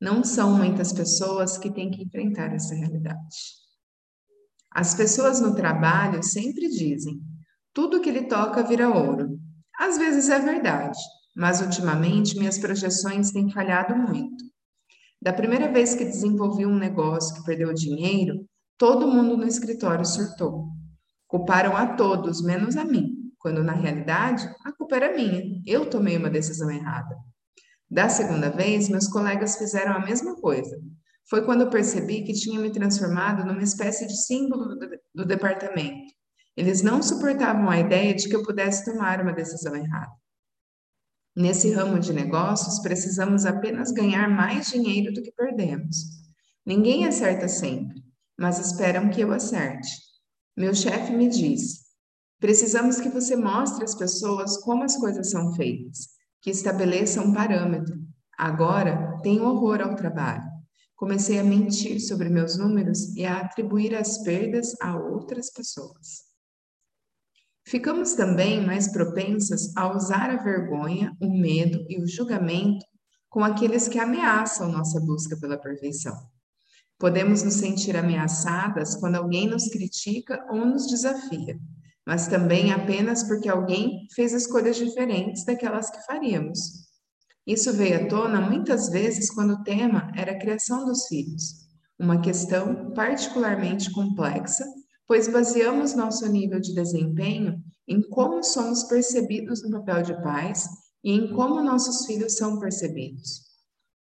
Não 0.00 0.22
são 0.22 0.56
muitas 0.56 0.92
pessoas 0.92 1.56
que 1.56 1.72
têm 1.72 1.90
que 1.90 2.02
enfrentar 2.02 2.54
essa 2.54 2.74
realidade. 2.74 3.36
As 4.70 4.94
pessoas 4.94 5.40
no 5.40 5.54
trabalho 5.54 6.22
sempre 6.22 6.68
dizem: 6.68 7.20
tudo 7.72 8.00
que 8.00 8.08
ele 8.08 8.24
toca 8.24 8.62
vira 8.62 8.88
ouro. 8.88 9.38
Às 9.78 9.96
vezes 9.96 10.28
é 10.28 10.38
verdade, 10.38 10.98
mas 11.34 11.60
ultimamente 11.60 12.36
minhas 12.36 12.58
projeções 12.58 13.30
têm 13.30 13.50
falhado 13.50 13.96
muito. 13.96 14.44
Da 15.20 15.32
primeira 15.32 15.72
vez 15.72 15.94
que 15.94 16.04
desenvolvi 16.04 16.66
um 16.66 16.76
negócio 16.76 17.34
que 17.34 17.44
perdeu 17.44 17.72
dinheiro, 17.72 18.44
Todo 18.78 19.08
mundo 19.08 19.36
no 19.36 19.44
escritório 19.44 20.06
surtou. 20.06 20.68
Culparam 21.26 21.76
a 21.76 21.96
todos, 21.96 22.40
menos 22.40 22.76
a 22.76 22.84
mim, 22.84 23.32
quando 23.36 23.60
na 23.64 23.72
realidade 23.72 24.48
a 24.64 24.72
culpa 24.72 24.94
era 24.94 25.16
minha. 25.16 25.42
Eu 25.66 25.90
tomei 25.90 26.16
uma 26.16 26.30
decisão 26.30 26.70
errada. 26.70 27.16
Da 27.90 28.08
segunda 28.08 28.50
vez, 28.50 28.88
meus 28.88 29.08
colegas 29.08 29.56
fizeram 29.56 29.94
a 29.94 30.04
mesma 30.06 30.36
coisa. 30.36 30.80
Foi 31.28 31.44
quando 31.44 31.62
eu 31.62 31.70
percebi 31.70 32.22
que 32.22 32.32
tinha 32.32 32.60
me 32.60 32.70
transformado 32.70 33.44
numa 33.44 33.64
espécie 33.64 34.06
de 34.06 34.16
símbolo 34.16 34.76
do, 34.76 34.88
do 35.12 35.24
departamento. 35.26 36.12
Eles 36.56 36.80
não 36.80 37.02
suportavam 37.02 37.68
a 37.68 37.80
ideia 37.80 38.14
de 38.14 38.28
que 38.28 38.36
eu 38.36 38.44
pudesse 38.44 38.84
tomar 38.84 39.20
uma 39.20 39.32
decisão 39.32 39.74
errada. 39.74 40.12
Nesse 41.36 41.72
ramo 41.72 41.98
de 41.98 42.12
negócios, 42.12 42.78
precisamos 42.78 43.44
apenas 43.44 43.90
ganhar 43.90 44.28
mais 44.30 44.68
dinheiro 44.68 45.12
do 45.12 45.20
que 45.20 45.32
perdemos. 45.32 45.96
Ninguém 46.64 47.06
acerta 47.06 47.48
sempre 47.48 48.07
mas 48.38 48.58
esperam 48.58 49.10
que 49.10 49.20
eu 49.20 49.32
acerte. 49.32 49.90
Meu 50.56 50.74
chefe 50.74 51.12
me 51.12 51.28
disse: 51.28 51.80
precisamos 52.38 53.00
que 53.00 53.08
você 53.08 53.34
mostre 53.34 53.84
às 53.84 53.94
pessoas 53.94 54.58
como 54.58 54.84
as 54.84 54.96
coisas 54.96 55.30
são 55.30 55.54
feitas, 55.54 56.10
que 56.40 56.50
estabeleça 56.50 57.20
um 57.20 57.32
parâmetro. 57.32 57.98
Agora 58.36 59.18
tenho 59.22 59.44
horror 59.44 59.80
ao 59.80 59.96
trabalho. 59.96 60.44
Comecei 60.94 61.38
a 61.38 61.44
mentir 61.44 62.00
sobre 62.00 62.28
meus 62.28 62.56
números 62.56 63.14
e 63.16 63.24
a 63.24 63.40
atribuir 63.40 63.94
as 63.94 64.18
perdas 64.22 64.74
a 64.80 64.96
outras 64.96 65.52
pessoas. 65.52 66.28
Ficamos 67.66 68.14
também 68.14 68.64
mais 68.64 68.90
propensas 68.90 69.76
a 69.76 69.94
usar 69.94 70.30
a 70.30 70.42
vergonha, 70.42 71.14
o 71.20 71.28
medo 71.28 71.84
e 71.88 72.00
o 72.00 72.06
julgamento 72.06 72.84
com 73.28 73.44
aqueles 73.44 73.86
que 73.86 73.98
ameaçam 73.98 74.72
nossa 74.72 74.98
busca 75.00 75.36
pela 75.38 75.58
perfeição. 75.58 76.16
Podemos 76.98 77.44
nos 77.44 77.54
sentir 77.54 77.96
ameaçadas 77.96 78.96
quando 78.96 79.14
alguém 79.14 79.48
nos 79.48 79.68
critica 79.68 80.44
ou 80.50 80.64
nos 80.64 80.88
desafia, 80.88 81.56
mas 82.04 82.26
também 82.26 82.72
apenas 82.72 83.22
porque 83.22 83.48
alguém 83.48 84.08
fez 84.14 84.32
escolhas 84.32 84.76
diferentes 84.76 85.44
daquelas 85.44 85.90
que 85.90 86.04
faríamos. 86.04 86.58
Isso 87.46 87.72
veio 87.72 88.04
à 88.04 88.08
tona 88.08 88.40
muitas 88.40 88.88
vezes 88.88 89.30
quando 89.30 89.54
o 89.54 89.62
tema 89.62 90.12
era 90.16 90.32
a 90.32 90.38
criação 90.38 90.84
dos 90.84 91.06
filhos, 91.06 91.68
uma 91.98 92.20
questão 92.20 92.92
particularmente 92.92 93.92
complexa, 93.92 94.64
pois 95.06 95.28
baseamos 95.28 95.94
nosso 95.94 96.26
nível 96.26 96.60
de 96.60 96.74
desempenho 96.74 97.62
em 97.86 98.02
como 98.02 98.42
somos 98.42 98.84
percebidos 98.84 99.62
no 99.62 99.70
papel 99.70 100.02
de 100.02 100.22
pais 100.22 100.68
e 101.02 101.12
em 101.12 101.32
como 101.32 101.62
nossos 101.62 102.04
filhos 102.06 102.34
são 102.36 102.58
percebidos. 102.58 103.47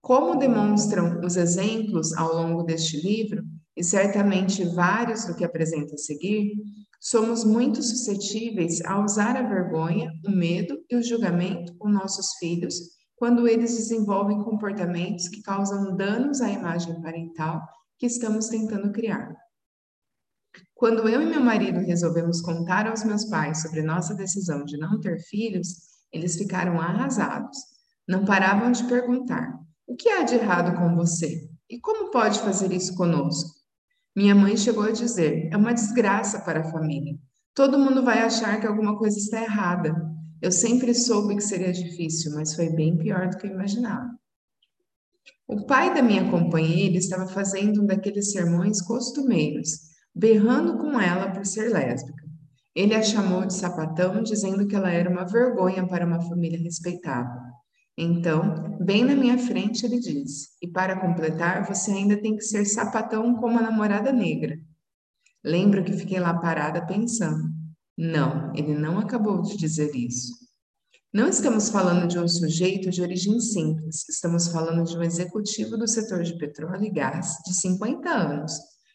Como 0.02 0.38
demonstram 0.38 1.20
os 1.26 1.36
exemplos 1.36 2.14
ao 2.14 2.36
longo 2.36 2.64
deste 2.64 3.02
livro, 3.02 3.44
e 3.76 3.84
certamente 3.84 4.64
vários 4.66 5.26
do 5.26 5.36
que 5.36 5.46
apresenta 5.46 5.96
a 5.96 5.98
seguir, 5.98 6.52
somos 7.00 7.44
muito 7.44 7.84
suscetíveis 7.84 8.82
a 8.82 9.04
usar 9.04 9.38
a 9.38 9.48
vergonha, 9.48 10.12
o 10.26 10.32
medo 10.32 10.78
e 10.90 10.96
o 10.96 11.04
julgamento 11.04 11.76
com 11.78 11.90
nossos 11.90 12.34
filhos 12.40 12.98
quando 13.18 13.48
eles 13.48 13.76
desenvolvem 13.76 14.44
comportamentos 14.44 15.28
que 15.28 15.42
causam 15.42 15.96
danos 15.98 16.40
à 16.40 16.50
imagem 16.50 17.02
parental 17.02 17.62
que 17.98 18.06
estamos 18.06 18.48
tentando 18.48 18.92
criar. 18.92 19.36
Quando 20.76 21.10
eu 21.10 21.22
e 21.22 21.26
meu 21.26 21.42
marido 21.42 21.80
resolvemos 21.80 22.42
contar 22.42 22.88
aos 22.88 23.04
meus 23.04 23.26
pais 23.26 23.64
sobre 23.64 23.82
nossa 23.82 24.14
decisão 24.14 24.64
de 24.64 24.78
não 24.78 25.00
ter 25.00 25.20
filhos, 25.22 25.68
eles 26.12 26.38
ficaram 26.38 26.80
arrasados. 26.80 27.58
Não 28.08 28.24
paravam 28.24 28.72
de 28.72 28.84
perguntar: 28.84 29.60
o 29.88 29.96
que 29.96 30.10
há 30.10 30.24
de 30.24 30.36
errado 30.36 30.78
com 30.78 30.96
você? 30.96 31.50
E 31.70 31.80
como 31.80 32.12
pode 32.12 32.40
fazer 32.42 32.72
isso 32.74 32.94
conosco? 32.96 33.50
Minha 34.16 34.36
mãe 34.36 34.58
chegou 34.58 34.84
a 34.84 34.92
dizer: 34.92 35.50
é 35.52 35.56
uma 35.56 35.74
desgraça 35.74 36.42
para 36.42 36.60
a 36.60 36.72
família. 36.72 37.18
Todo 37.56 37.80
mundo 37.80 38.04
vai 38.04 38.20
achar 38.20 38.60
que 38.60 38.68
alguma 38.68 38.98
coisa 38.98 39.18
está 39.18 39.42
errada. 39.42 39.96
Eu 40.42 40.52
sempre 40.52 40.94
soube 40.94 41.36
que 41.36 41.42
seria 41.42 41.72
difícil, 41.72 42.34
mas 42.36 42.54
foi 42.54 42.70
bem 42.70 42.98
pior 42.98 43.30
do 43.30 43.38
que 43.38 43.48
eu 43.48 43.52
imaginava. 43.52 44.10
O 45.48 45.66
pai 45.66 45.94
da 45.94 46.04
minha 46.04 46.30
companheira 46.30 46.98
estava 46.98 47.26
fazendo 47.26 47.82
um 47.82 47.86
daqueles 47.86 48.32
sermões 48.34 48.82
costumeiros, 48.82 49.70
berrando 50.14 50.78
com 50.78 51.00
ela 51.00 51.32
por 51.32 51.46
ser 51.46 51.70
lésbica. 51.70 52.24
Ele 52.76 52.94
a 52.94 53.02
chamou 53.02 53.46
de 53.46 53.54
sapatão, 53.54 54.22
dizendo 54.22 54.68
que 54.68 54.76
ela 54.76 54.92
era 54.92 55.10
uma 55.10 55.26
vergonha 55.26 55.88
para 55.88 56.06
uma 56.06 56.22
família 56.22 56.62
respeitável. 56.62 57.42
Então, 57.98 58.78
bem 58.80 59.04
na 59.04 59.16
minha 59.16 59.40
frente, 59.40 59.86
ele 59.86 60.00
disse: 60.00 60.50
E 60.62 60.68
para 60.68 61.00
completar, 61.00 61.68
você 61.68 61.92
ainda 61.92 62.22
tem 62.22 62.36
que 62.36 62.44
ser 62.44 62.64
sapatão 62.66 63.36
como 63.36 63.58
a 63.58 63.64
namorada 63.64 64.12
negra. 64.14 64.60
Lembro 65.44 65.84
que 65.84 65.94
fiquei 65.94 66.20
lá 66.20 66.34
parada 66.34 66.86
pensando. 66.86 67.50
Não, 67.98 68.54
ele 68.56 68.76
não 68.76 69.00
acabou 69.00 69.42
de 69.42 69.58
dizer 69.58 69.96
isso. 69.96 70.32
Não 71.12 71.30
estamos 71.30 71.70
falando 71.70 72.08
de 72.08 72.20
um 72.20 72.28
sujeito 72.28 72.92
de 72.92 73.02
origem 73.02 73.40
simples, 73.40 74.08
estamos 74.08 74.50
falando 74.50 74.84
de 74.84 74.96
um 74.96 75.02
executivo 75.02 75.78
do 75.78 75.88
setor 75.88 76.22
de 76.22 76.38
petróleo 76.38 76.84
e 76.84 76.92
gás 76.92 77.38
de 77.46 77.56
50 77.56 78.10
anos 78.10 78.54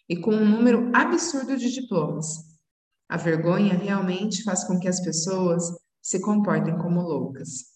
e 0.08 0.16
com 0.16 0.32
um 0.32 0.48
número 0.48 0.90
absurdo 0.94 1.56
de 1.56 1.72
diplomas. 1.72 2.26
A 3.08 3.16
vergonha 3.16 3.74
realmente 3.74 4.44
faz 4.44 4.62
com 4.62 4.78
que 4.78 4.86
as 4.86 5.00
pessoas 5.00 5.64
se 6.02 6.20
comportem 6.20 6.76
como 6.78 7.00
loucas. 7.00 7.71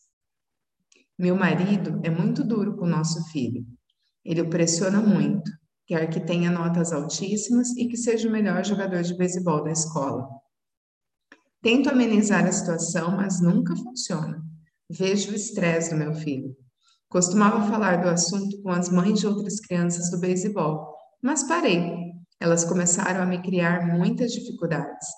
Meu 1.19 1.35
marido 1.35 1.99
é 2.03 2.11
muito 2.11 2.45
duro 2.45 2.77
com 2.77 2.85
o 2.85 2.91
nosso 2.91 3.25
filho. 3.31 3.65
Ele 4.23 4.43
o 4.43 4.51
pressiona 4.51 5.01
muito, 5.01 5.51
quer 5.87 6.11
que 6.11 6.21
tenha 6.21 6.51
notas 6.51 6.93
altíssimas 6.93 7.71
e 7.77 7.89
que 7.89 7.97
seja 7.97 8.29
o 8.29 8.33
melhor 8.33 8.65
jogador 8.65 9.03
de 9.03 9.17
beisebol 9.17 9.65
da 9.65 9.71
escola. 9.71 10.29
Tento 11.63 11.89
amenizar 11.89 12.45
a 12.45 12.53
situação, 12.53 13.17
mas 13.17 13.41
nunca 13.41 13.75
funciona. 13.75 14.43
Vejo 14.91 15.33
o 15.33 15.35
estresse 15.35 15.91
do 15.91 15.97
meu 15.97 16.13
filho. 16.13 16.55
Costumava 17.09 17.67
falar 17.71 18.03
do 18.03 18.09
assunto 18.09 18.61
com 18.63 18.71
as 18.71 18.91
mães 18.91 19.19
de 19.19 19.27
outras 19.27 19.59
crianças 19.59 20.11
do 20.11 20.21
beisebol, 20.21 20.87
mas 21.23 21.45
parei. 21.45 21.95
Elas 22.39 22.65
começaram 22.65 23.23
a 23.23 23.27
me 23.27 23.41
criar 23.41 23.87
muitas 23.87 24.33
dificuldades. 24.33 25.09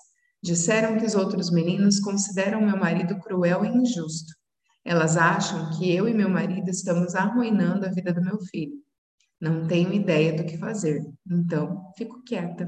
Disseram 0.41 0.97
que 0.97 1.05
os 1.05 1.15
outros 1.15 1.51
meninos 1.51 1.99
consideram 1.99 2.61
meu 2.61 2.77
marido 2.77 3.19
cruel 3.19 3.65
e 3.65 3.67
injusto. 3.67 4.38
Elas 4.85 5.17
acham 5.17 5.69
que 5.77 5.93
eu 5.93 6.07
e 6.07 6.13
meu 6.13 6.29
marido 6.29 6.69
estamos 6.69 7.15
arruinando 7.15 7.85
a 7.85 7.89
vida 7.89 8.13
do 8.13 8.21
meu 8.21 8.39
filho. 8.39 8.77
Não 9.39 9.67
tenho 9.67 9.93
ideia 9.93 10.33
do 10.33 10.43
que 10.43 10.57
fazer, 10.57 11.01
então 11.29 11.91
fico 11.97 12.21
quieta. 12.23 12.67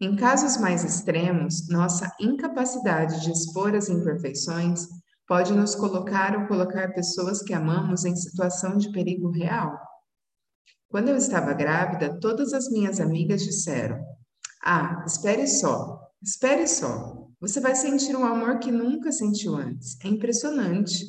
Em 0.00 0.16
casos 0.16 0.56
mais 0.56 0.84
extremos, 0.84 1.68
nossa 1.68 2.12
incapacidade 2.20 3.22
de 3.22 3.30
expor 3.30 3.74
as 3.74 3.88
imperfeições 3.88 4.86
pode 5.26 5.52
nos 5.52 5.74
colocar 5.74 6.36
ou 6.36 6.46
colocar 6.46 6.92
pessoas 6.92 7.42
que 7.42 7.54
amamos 7.54 8.04
em 8.04 8.14
situação 8.14 8.76
de 8.76 8.90
perigo 8.92 9.30
real. 9.30 9.78
Quando 10.88 11.08
eu 11.08 11.16
estava 11.16 11.52
grávida, 11.54 12.20
todas 12.20 12.52
as 12.52 12.70
minhas 12.70 13.00
amigas 13.00 13.42
disseram: 13.42 13.98
Ah, 14.62 15.02
espere 15.06 15.46
só, 15.46 16.00
espere 16.22 16.66
só. 16.68 17.13
Você 17.46 17.60
vai 17.60 17.74
sentir 17.74 18.16
um 18.16 18.24
amor 18.24 18.58
que 18.58 18.72
nunca 18.72 19.12
sentiu 19.12 19.54
antes. 19.54 19.98
É 20.02 20.08
impressionante. 20.08 21.04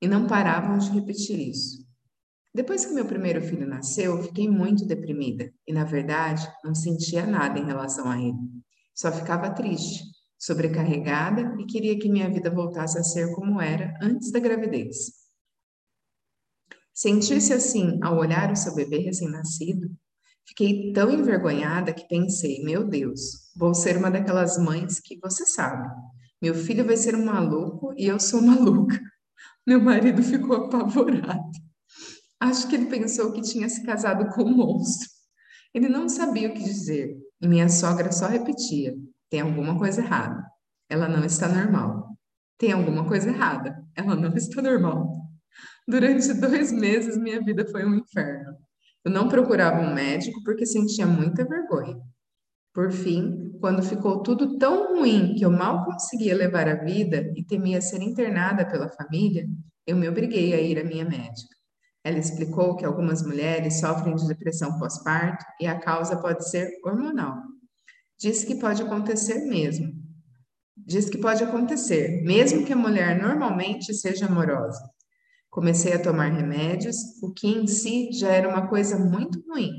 E 0.00 0.08
não 0.08 0.26
paravam 0.26 0.78
de 0.78 0.88
repetir 0.88 1.38
isso. 1.38 1.86
Depois 2.54 2.86
que 2.86 2.94
meu 2.94 3.04
primeiro 3.04 3.42
filho 3.42 3.68
nasceu, 3.68 4.22
fiquei 4.22 4.48
muito 4.48 4.86
deprimida 4.86 5.52
e, 5.66 5.74
na 5.74 5.84
verdade, 5.84 6.50
não 6.64 6.74
sentia 6.74 7.26
nada 7.26 7.58
em 7.58 7.66
relação 7.66 8.08
a 8.10 8.18
ele. 8.18 8.38
Só 8.94 9.12
ficava 9.12 9.50
triste, 9.50 10.02
sobrecarregada 10.38 11.54
e 11.60 11.66
queria 11.66 11.98
que 11.98 12.08
minha 12.08 12.30
vida 12.30 12.50
voltasse 12.50 12.98
a 12.98 13.04
ser 13.04 13.34
como 13.34 13.60
era 13.60 13.92
antes 14.00 14.32
da 14.32 14.38
gravidez. 14.38 15.12
Sentir-se 16.94 17.52
assim 17.52 17.98
ao 18.02 18.16
olhar 18.16 18.50
o 18.50 18.56
seu 18.56 18.74
bebê 18.74 19.00
recém-nascido, 19.00 19.94
fiquei 20.48 20.90
tão 20.94 21.10
envergonhada 21.10 21.92
que 21.92 22.08
pensei: 22.08 22.64
meu 22.64 22.82
Deus, 22.82 23.45
vou 23.56 23.74
ser 23.74 23.96
uma 23.96 24.10
daquelas 24.10 24.58
mães 24.58 25.00
que 25.00 25.18
você 25.18 25.46
sabe. 25.46 25.88
Meu 26.40 26.54
filho 26.54 26.84
vai 26.84 26.96
ser 26.96 27.14
um 27.14 27.24
maluco 27.24 27.94
e 27.96 28.06
eu 28.06 28.20
sou 28.20 28.42
maluca. 28.42 29.00
Meu 29.66 29.80
marido 29.80 30.22
ficou 30.22 30.56
apavorado. 30.56 31.50
Acho 32.38 32.68
que 32.68 32.76
ele 32.76 32.86
pensou 32.86 33.32
que 33.32 33.40
tinha 33.40 33.68
se 33.68 33.82
casado 33.84 34.28
com 34.34 34.42
um 34.42 34.54
monstro. 34.54 35.08
Ele 35.74 35.88
não 35.88 36.08
sabia 36.08 36.48
o 36.48 36.52
que 36.54 36.62
dizer, 36.62 37.16
e 37.40 37.48
minha 37.48 37.68
sogra 37.68 38.12
só 38.12 38.26
repetia: 38.26 38.94
tem 39.30 39.40
alguma 39.40 39.78
coisa 39.78 40.00
errada. 40.00 40.44
Ela 40.88 41.08
não 41.08 41.24
está 41.24 41.48
normal. 41.48 42.16
Tem 42.58 42.72
alguma 42.72 43.06
coisa 43.06 43.28
errada. 43.28 43.82
Ela 43.94 44.14
não 44.14 44.34
está 44.34 44.62
normal. 44.62 45.26
Durante 45.88 46.32
dois 46.34 46.70
meses, 46.72 47.16
minha 47.16 47.42
vida 47.42 47.66
foi 47.66 47.84
um 47.84 47.94
inferno. 47.94 48.56
Eu 49.04 49.10
não 49.10 49.28
procurava 49.28 49.80
um 49.80 49.94
médico 49.94 50.42
porque 50.44 50.66
sentia 50.66 51.06
muita 51.06 51.44
vergonha. 51.44 51.96
Por 52.74 52.90
fim, 52.90 53.45
quando 53.66 53.82
ficou 53.82 54.22
tudo 54.22 54.58
tão 54.58 54.96
ruim 54.96 55.34
que 55.34 55.44
eu 55.44 55.50
mal 55.50 55.84
conseguia 55.84 56.36
levar 56.36 56.68
a 56.68 56.84
vida 56.84 57.32
e 57.34 57.42
temia 57.42 57.80
ser 57.80 58.00
internada 58.00 58.64
pela 58.64 58.88
família, 58.88 59.44
eu 59.84 59.96
me 59.96 60.08
obriguei 60.08 60.54
a 60.54 60.60
ir 60.60 60.78
à 60.78 60.84
minha 60.84 61.04
médica. 61.04 61.52
Ela 62.04 62.16
explicou 62.16 62.76
que 62.76 62.84
algumas 62.84 63.26
mulheres 63.26 63.80
sofrem 63.80 64.14
de 64.14 64.28
depressão 64.28 64.78
pós-parto 64.78 65.44
e 65.60 65.66
a 65.66 65.80
causa 65.80 66.16
pode 66.16 66.48
ser 66.48 66.70
hormonal. 66.84 67.34
Diz 68.16 68.44
que 68.44 68.54
pode 68.54 68.82
acontecer 68.82 69.44
mesmo. 69.46 69.92
Diz 70.76 71.10
que 71.10 71.18
pode 71.18 71.42
acontecer, 71.42 72.22
mesmo 72.22 72.64
que 72.64 72.72
a 72.72 72.76
mulher 72.76 73.20
normalmente 73.20 73.92
seja 73.92 74.26
amorosa. 74.26 74.78
Comecei 75.50 75.92
a 75.92 76.00
tomar 76.00 76.30
remédios, 76.30 76.96
o 77.20 77.32
que 77.32 77.48
em 77.48 77.66
si 77.66 78.12
já 78.12 78.28
era 78.28 78.48
uma 78.48 78.68
coisa 78.68 78.96
muito 78.96 79.42
ruim, 79.50 79.72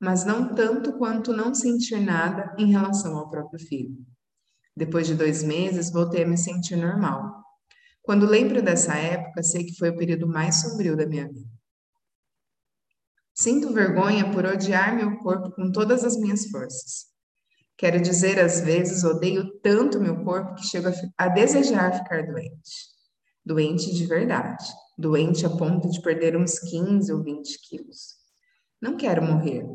mas 0.00 0.24
não 0.24 0.54
tanto 0.54 0.92
quanto 0.92 1.32
não 1.32 1.54
sentir 1.54 2.00
nada 2.00 2.54
em 2.58 2.70
relação 2.70 3.16
ao 3.16 3.28
próprio 3.28 3.58
filho. 3.58 3.96
Depois 4.76 5.06
de 5.06 5.14
dois 5.14 5.42
meses, 5.42 5.90
voltei 5.90 6.22
a 6.22 6.28
me 6.28 6.38
sentir 6.38 6.76
normal. 6.76 7.42
Quando 8.02 8.26
lembro 8.26 8.62
dessa 8.62 8.94
época, 8.94 9.42
sei 9.42 9.64
que 9.64 9.76
foi 9.76 9.90
o 9.90 9.96
período 9.96 10.26
mais 10.26 10.60
sombrio 10.60 10.96
da 10.96 11.06
minha 11.06 11.26
vida. 11.26 11.50
Sinto 13.34 13.72
vergonha 13.72 14.30
por 14.32 14.44
odiar 14.44 14.96
meu 14.96 15.18
corpo 15.18 15.50
com 15.52 15.70
todas 15.70 16.04
as 16.04 16.16
minhas 16.16 16.46
forças. 16.46 17.06
Quero 17.76 18.00
dizer, 18.00 18.40
às 18.40 18.60
vezes, 18.60 19.04
odeio 19.04 19.60
tanto 19.60 20.00
meu 20.00 20.24
corpo 20.24 20.56
que 20.56 20.66
chego 20.66 20.88
a, 20.88 20.92
a 21.16 21.28
desejar 21.28 21.92
ficar 21.92 22.26
doente. 22.26 22.88
Doente 23.44 23.94
de 23.94 24.06
verdade. 24.06 24.64
Doente 24.96 25.46
a 25.46 25.50
ponto 25.50 25.88
de 25.88 26.02
perder 26.02 26.36
uns 26.36 26.58
15 26.58 27.12
ou 27.12 27.22
20 27.22 27.60
quilos. 27.68 28.17
Não 28.80 28.96
quero 28.96 29.22
morrer, 29.22 29.66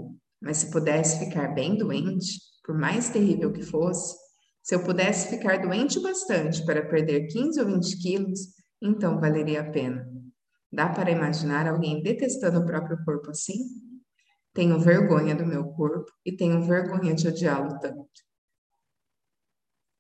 mas 0.41 0.57
se 0.57 0.71
pudesse 0.71 1.25
ficar 1.25 1.53
bem 1.53 1.77
doente, 1.77 2.39
por 2.65 2.77
mais 2.77 3.09
terrível 3.09 3.51
que 3.51 3.61
fosse, 3.61 4.15
se 4.63 4.73
eu 4.73 4.83
pudesse 4.83 5.29
ficar 5.29 5.61
doente 5.61 5.99
bastante 6.01 6.65
para 6.65 6.87
perder 6.87 7.27
15 7.27 7.59
ou 7.59 7.67
20 7.67 8.01
quilos, 8.01 8.39
então 8.81 9.19
valeria 9.19 9.61
a 9.61 9.71
pena. 9.71 10.07
Dá 10.71 10.87
para 10.87 11.11
imaginar 11.11 11.67
alguém 11.67 12.01
detestando 12.01 12.59
o 12.59 12.65
próprio 12.65 12.97
corpo 13.03 13.29
assim? 13.29 13.57
Tenho 14.53 14.79
vergonha 14.79 15.35
do 15.35 15.45
meu 15.45 15.65
corpo 15.65 16.09
e 16.25 16.35
tenho 16.35 16.61
vergonha 16.61 17.13
de 17.13 17.27
odiá-lo 17.27 17.77
tanto. 17.79 18.07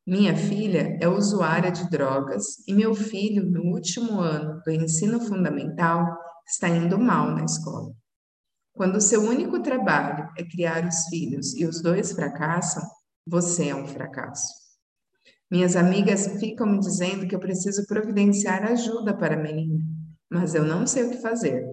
Minha 0.05 0.35
filha 0.35 0.97
é 1.01 1.07
usuária 1.07 1.71
de 1.71 1.89
drogas 1.89 2.65
e 2.67 2.73
meu 2.73 2.93
filho, 2.93 3.45
no 3.45 3.73
último 3.73 4.19
ano 4.19 4.61
do 4.63 4.71
ensino 4.71 5.19
fundamental, 5.19 6.17
está 6.47 6.69
indo 6.69 6.97
mal 6.97 7.31
na 7.31 7.45
escola. 7.45 7.93
Quando 8.73 8.99
seu 8.99 9.21
único 9.21 9.61
trabalho 9.61 10.29
é 10.37 10.43
criar 10.43 10.85
os 10.87 11.05
filhos 11.05 11.53
e 11.55 11.65
os 11.65 11.81
dois 11.81 12.11
fracassam, 12.11 12.83
você 13.25 13.69
é 13.69 13.75
um 13.75 13.87
fracasso. 13.87 14.51
Minhas 15.49 15.75
amigas 15.75 16.27
ficam 16.39 16.67
me 16.67 16.79
dizendo 16.79 17.27
que 17.27 17.35
eu 17.35 17.39
preciso 17.39 17.85
providenciar 17.85 18.63
ajuda 18.63 19.15
para 19.15 19.35
a 19.35 19.41
menina 19.41 19.93
mas 20.33 20.55
eu 20.55 20.65
não 20.65 20.87
sei 20.87 21.03
o 21.03 21.11
que 21.11 21.17
fazer. 21.17 21.63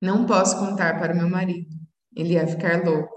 Não 0.00 0.24
posso 0.24 0.56
contar 0.56 0.98
para 0.98 1.12
meu 1.12 1.28
marido, 1.28 1.74
ele 2.14 2.34
ia 2.34 2.46
ficar 2.46 2.84
louco. 2.84 3.16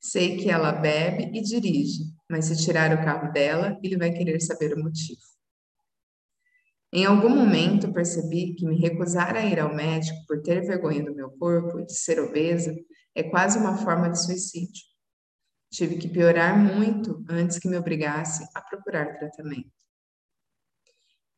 Sei 0.00 0.36
que 0.36 0.50
ela 0.50 0.72
bebe 0.72 1.30
e 1.32 1.40
dirige, 1.40 2.04
mas 2.28 2.46
se 2.46 2.56
tirar 2.56 2.92
o 2.92 3.04
carro 3.04 3.32
dela, 3.32 3.78
ele 3.82 3.96
vai 3.96 4.12
querer 4.12 4.40
saber 4.40 4.74
o 4.74 4.82
motivo. 4.82 5.20
Em 6.92 7.04
algum 7.04 7.28
momento 7.28 7.92
percebi 7.92 8.54
que 8.54 8.66
me 8.66 8.78
recusar 8.78 9.36
a 9.36 9.44
ir 9.44 9.60
ao 9.60 9.74
médico 9.74 10.24
por 10.26 10.40
ter 10.40 10.62
vergonha 10.62 11.04
do 11.04 11.14
meu 11.14 11.30
corpo 11.30 11.78
e 11.78 11.84
de 11.84 11.94
ser 11.94 12.18
obesa 12.18 12.74
é 13.14 13.22
quase 13.22 13.58
uma 13.58 13.76
forma 13.76 14.08
de 14.08 14.22
suicídio. 14.22 14.88
Tive 15.70 15.96
que 15.98 16.08
piorar 16.08 16.58
muito 16.58 17.22
antes 17.28 17.58
que 17.58 17.68
me 17.68 17.76
obrigasse 17.76 18.42
a 18.54 18.62
procurar 18.62 19.18
tratamento. 19.18 19.70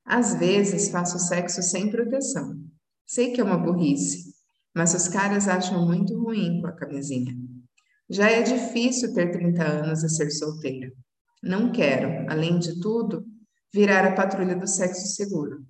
Às 0.04 0.34
vezes 0.34 0.88
faço 0.88 1.18
sexo 1.18 1.62
sem 1.62 1.90
proteção. 1.90 2.56
Sei 3.04 3.32
que 3.32 3.40
é 3.40 3.44
uma 3.44 3.58
burrice, 3.58 4.32
mas 4.74 4.94
os 4.94 5.08
caras 5.08 5.48
acham 5.48 5.84
muito 5.84 6.16
ruim 6.16 6.60
com 6.60 6.68
a 6.68 6.72
camisinha. 6.72 7.34
Já 8.08 8.30
é 8.30 8.42
difícil 8.42 9.12
ter 9.14 9.32
30 9.32 9.64
anos 9.64 10.04
e 10.04 10.08
ser 10.08 10.30
solteira. 10.30 10.92
Não 11.42 11.72
quero, 11.72 12.30
além 12.30 12.58
de 12.58 12.80
tudo, 12.80 13.24
virar 13.72 14.04
a 14.06 14.14
patrulha 14.14 14.56
do 14.56 14.66
sexo 14.66 15.06
seguro. 15.14 15.64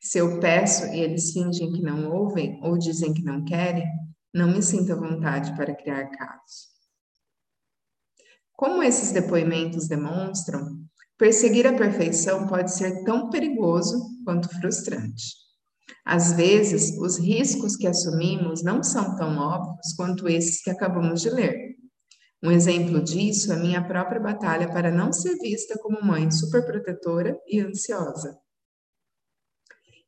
Se 0.00 0.18
eu 0.18 0.40
peço 0.40 0.86
e 0.86 1.00
eles 1.00 1.32
fingem 1.32 1.72
que 1.72 1.82
não 1.82 2.10
ouvem 2.10 2.58
ou 2.62 2.78
dizem 2.78 3.12
que 3.12 3.22
não 3.22 3.44
querem, 3.44 3.86
não 4.32 4.48
me 4.48 4.62
sinto 4.62 4.92
à 4.92 4.96
vontade 4.96 5.54
para 5.56 5.74
criar 5.74 6.08
casos. 6.10 6.70
Como 8.52 8.82
esses 8.82 9.12
depoimentos 9.12 9.88
demonstram, 9.88 10.84
perseguir 11.18 11.66
a 11.66 11.72
perfeição 11.72 12.46
pode 12.46 12.72
ser 12.72 13.04
tão 13.04 13.30
perigoso 13.30 13.98
quanto 14.24 14.48
frustrante. 14.60 15.40
Às 16.04 16.32
vezes, 16.32 16.96
os 16.98 17.18
riscos 17.18 17.76
que 17.76 17.86
assumimos 17.86 18.62
não 18.62 18.82
são 18.82 19.16
tão 19.16 19.36
óbvios 19.38 19.92
quanto 19.96 20.28
esses 20.28 20.62
que 20.62 20.70
acabamos 20.70 21.20
de 21.20 21.30
ler. 21.30 21.69
Um 22.42 22.50
exemplo 22.50 23.02
disso 23.02 23.52
é 23.52 23.56
minha 23.56 23.86
própria 23.86 24.18
batalha 24.18 24.72
para 24.72 24.90
não 24.90 25.12
ser 25.12 25.36
vista 25.36 25.78
como 25.78 26.02
mãe 26.02 26.30
superprotetora 26.30 27.38
e 27.46 27.60
ansiosa. 27.60 28.38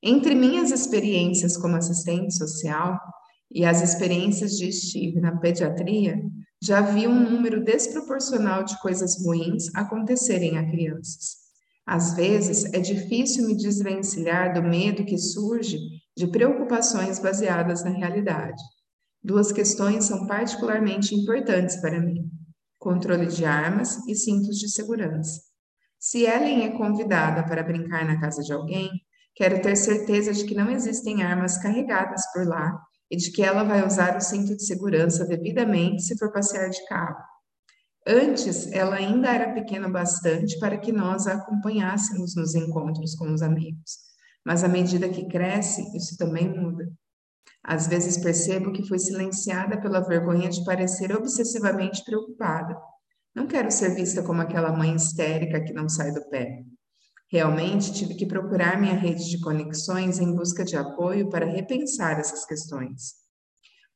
Entre 0.03 0.35
minhas 0.35 0.71
experiências 0.71 1.57
como 1.57 1.77
assistente 1.77 2.35
social 2.35 2.99
e 3.51 3.65
as 3.67 3.83
experiências 3.83 4.53
de 4.53 4.73
Steve 4.73 5.21
na 5.21 5.37
pediatria, 5.37 6.21
já 6.63 6.81
vi 6.81 7.07
um 7.07 7.31
número 7.31 7.63
desproporcional 7.63 8.65
de 8.65 8.81
coisas 8.81 9.23
ruins 9.25 9.73
acontecerem 9.75 10.57
a 10.57 10.71
crianças. 10.71 11.43
Às 11.85 12.15
vezes, 12.15 12.65
é 12.73 12.79
difícil 12.81 13.47
me 13.47 13.57
desvencilhar 13.57 14.55
do 14.55 14.63
medo 14.63 15.05
que 15.05 15.19
surge 15.19 15.79
de 16.17 16.27
preocupações 16.29 17.19
baseadas 17.19 17.85
na 17.85 17.91
realidade. 17.91 18.63
Duas 19.23 19.53
questões 19.53 20.05
são 20.05 20.27
particularmente 20.27 21.15
importantes 21.15 21.77
para 21.77 22.01
mim: 22.01 22.31
controle 22.79 23.27
de 23.27 23.45
armas 23.45 24.07
e 24.09 24.15
cintos 24.15 24.59
de 24.59 24.69
segurança. 24.71 25.41
Se 25.99 26.25
Ellen 26.25 26.65
é 26.65 26.77
convidada 26.77 27.45
para 27.45 27.63
brincar 27.63 28.05
na 28.05 28.21
casa 28.21 28.43
de 28.43 28.53
alguém, 28.53 28.91
Quero 29.35 29.63
ter 29.63 29.77
certeza 29.77 30.33
de 30.33 30.45
que 30.45 30.55
não 30.55 30.71
existem 30.71 31.23
armas 31.23 31.57
carregadas 31.59 32.23
por 32.33 32.47
lá 32.47 32.79
e 33.11 33.17
de 33.17 33.31
que 33.31 33.43
ela 33.43 33.65
vai 33.65 33.87
usar 33.87 34.17
o 34.17 34.21
cinto 34.21 34.55
de 34.55 34.65
segurança 34.65 35.27
devidamente 35.27 36.03
se 36.03 36.19
for 36.19 36.31
passear 36.31 36.69
de 36.69 36.85
carro. 36.87 37.17
Antes, 38.07 38.71
ela 38.73 38.97
ainda 38.97 39.33
era 39.33 39.55
pequena 39.55 39.89
bastante 39.89 40.59
para 40.59 40.77
que 40.77 40.93
nós 40.93 41.27
a 41.27 41.35
acompanhássemos 41.35 42.35
nos 42.35 42.55
encontros 42.55 43.15
com 43.15 43.33
os 43.33 43.43
amigos, 43.43 43.99
mas 44.45 44.65
à 44.65 44.69
medida 44.69 45.09
que 45.09 45.29
cresce, 45.29 45.97
isso 45.97 46.17
também 46.19 46.49
muda. 46.49 46.91
Às 47.65 47.87
vezes 47.87 48.17
percebo 48.19 48.73
que 48.73 48.87
fui 48.87 48.99
silenciada 48.99 49.81
pela 49.81 50.01
vergonha 50.01 50.49
de 50.49 50.65
parecer 50.65 51.15
obsessivamente 51.15 52.05
preocupada. 52.05 52.77
Não 53.35 53.47
quero 53.47 53.71
ser 53.71 53.95
vista 53.95 54.23
como 54.23 54.43
aquela 54.43 54.73
mãe 54.73 54.95
histérica 54.95 55.63
que 55.63 55.73
não 55.73 55.89
sai 55.89 56.13
do 56.13 56.29
pé. 56.29 56.65
Realmente 57.31 57.95
tive 57.95 58.15
que 58.15 58.27
procurar 58.27 58.79
minha 58.79 58.95
rede 58.95 59.31
de 59.31 59.41
conexões 59.41 60.19
em 60.19 60.35
busca 60.35 60.65
de 60.65 60.77
apoio 60.77 61.31
para 61.31 61.47
repensar 61.47 62.19
essas 62.19 62.45
questões. 62.45 63.23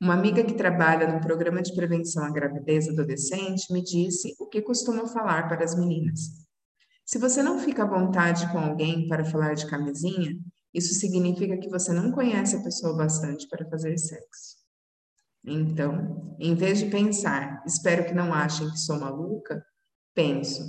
Uma 0.00 0.14
amiga 0.14 0.44
que 0.44 0.54
trabalha 0.54 1.12
no 1.12 1.20
programa 1.20 1.60
de 1.60 1.74
prevenção 1.74 2.24
à 2.24 2.30
gravidez 2.30 2.88
adolescente 2.88 3.72
me 3.72 3.82
disse 3.82 4.34
o 4.38 4.46
que 4.46 4.62
costuma 4.62 5.06
falar 5.06 5.48
para 5.48 5.64
as 5.64 5.74
meninas. 5.74 6.20
Se 7.04 7.18
você 7.18 7.42
não 7.42 7.58
fica 7.58 7.82
à 7.82 7.86
vontade 7.86 8.50
com 8.52 8.58
alguém 8.58 9.06
para 9.06 9.24
falar 9.24 9.54
de 9.54 9.66
camisinha, 9.66 10.36
isso 10.76 10.92
significa 10.94 11.56
que 11.56 11.70
você 11.70 11.90
não 11.90 12.12
conhece 12.12 12.54
a 12.54 12.62
pessoa 12.62 12.94
bastante 12.94 13.48
para 13.48 13.68
fazer 13.70 13.96
sexo. 13.96 14.56
Então, 15.42 16.36
em 16.38 16.54
vez 16.54 16.78
de 16.78 16.90
pensar, 16.90 17.62
espero 17.66 18.04
que 18.04 18.12
não 18.12 18.34
achem 18.34 18.70
que 18.70 18.78
sou 18.78 19.00
maluca, 19.00 19.64
penso, 20.14 20.62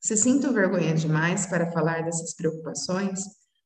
se 0.00 0.16
sinto 0.16 0.52
vergonha 0.52 0.94
demais 0.94 1.46
para 1.46 1.72
falar 1.72 2.04
dessas 2.04 2.34
preocupações, 2.34 3.20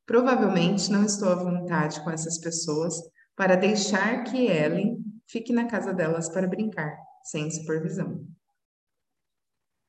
provavelmente 0.07 0.91
não 0.91 1.05
estou 1.05 1.29
à 1.29 1.35
vontade 1.35 2.03
com 2.03 2.11
essas 2.11 2.39
pessoas 2.39 2.95
para 3.37 3.55
deixar 3.57 4.25
que 4.25 4.47
Ellen 4.47 5.05
fique 5.29 5.53
na 5.53 5.67
casa 5.67 5.93
delas 5.93 6.31
para 6.31 6.49
brincar, 6.49 6.97
sem 7.25 7.51
supervisão. 7.51 8.27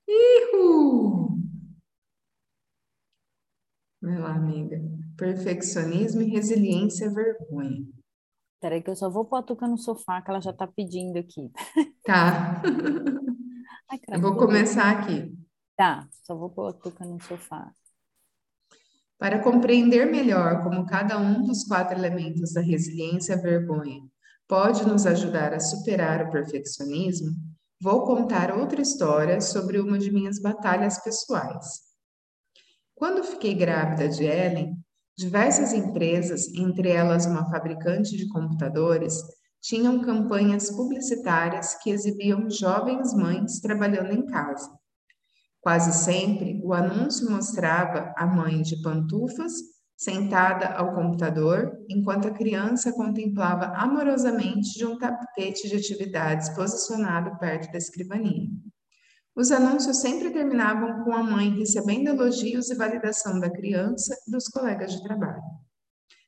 Ihu! 0.05 1.37
Vai 4.01 4.17
lá, 4.17 4.35
amiga. 4.35 5.00
Perfeccionismo 5.21 6.23
e 6.23 6.31
resiliência 6.31 7.05
é 7.05 7.09
vergonha. 7.09 7.85
Peraí 8.59 8.81
que 8.81 8.89
eu 8.89 8.95
só 8.95 9.07
vou 9.07 9.23
pôr 9.23 9.35
a 9.35 9.43
Tuca 9.43 9.67
no 9.67 9.77
sofá 9.77 10.19
que 10.19 10.31
ela 10.31 10.41
já 10.41 10.51
tá 10.51 10.65
pedindo 10.65 11.19
aqui. 11.19 11.51
Tá. 12.03 12.59
Ai, 13.87 13.99
eu 14.13 14.19
vou 14.19 14.35
começar 14.35 14.89
aqui. 14.89 15.31
Tá, 15.77 16.07
só 16.23 16.35
vou 16.35 16.49
pôr 16.49 16.69
a 16.69 16.73
Tuca 16.73 17.05
no 17.05 17.21
sofá. 17.21 17.71
Para 19.19 19.43
compreender 19.43 20.07
melhor 20.07 20.63
como 20.63 20.87
cada 20.87 21.19
um 21.19 21.43
dos 21.43 21.65
quatro 21.65 21.95
elementos 21.95 22.53
da 22.53 22.61
resiliência 22.61 23.35
à 23.35 23.39
vergonha 23.39 24.01
pode 24.47 24.87
nos 24.87 25.05
ajudar 25.05 25.53
a 25.53 25.59
superar 25.59 26.25
o 26.25 26.31
perfeccionismo, 26.31 27.29
vou 27.79 28.05
contar 28.05 28.57
outra 28.57 28.81
história 28.81 29.39
sobre 29.39 29.79
uma 29.79 29.99
de 29.99 30.11
minhas 30.11 30.41
batalhas 30.41 30.97
pessoais. 31.03 31.91
Quando 32.95 33.23
fiquei 33.23 33.53
grávida 33.53 34.09
de 34.09 34.23
Ellen, 34.23 34.83
diversas 35.17 35.73
empresas, 35.73 36.47
entre 36.55 36.89
elas 36.89 37.25
uma 37.25 37.49
fabricante 37.49 38.15
de 38.17 38.27
computadores, 38.29 39.15
tinham 39.61 40.01
campanhas 40.01 40.71
publicitárias 40.71 41.75
que 41.75 41.91
exibiam 41.91 42.49
jovens 42.49 43.13
mães 43.13 43.59
trabalhando 43.59 44.11
em 44.11 44.25
casa. 44.25 44.69
Quase 45.61 45.93
sempre, 46.03 46.59
o 46.63 46.73
anúncio 46.73 47.29
mostrava 47.29 48.11
a 48.17 48.25
mãe 48.25 48.63
de 48.63 48.81
pantufas, 48.81 49.53
sentada 49.95 50.69
ao 50.69 50.95
computador, 50.95 51.71
enquanto 51.87 52.27
a 52.27 52.31
criança 52.31 52.91
contemplava 52.91 53.65
amorosamente 53.75 54.73
de 54.75 54.83
um 54.83 54.97
tapete 54.97 55.69
de 55.69 55.75
atividades 55.75 56.49
posicionado 56.49 57.37
perto 57.37 57.71
da 57.71 57.77
escrivaninha. 57.77 58.49
Os 59.35 59.49
anúncios 59.49 59.97
sempre 59.97 60.29
terminavam 60.31 61.03
com 61.03 61.13
a 61.13 61.23
mãe 61.23 61.49
recebendo 61.49 62.09
elogios 62.09 62.69
e 62.69 62.75
validação 62.75 63.39
da 63.39 63.49
criança 63.49 64.13
e 64.27 64.31
dos 64.31 64.47
colegas 64.49 64.91
de 64.91 65.03
trabalho. 65.03 65.41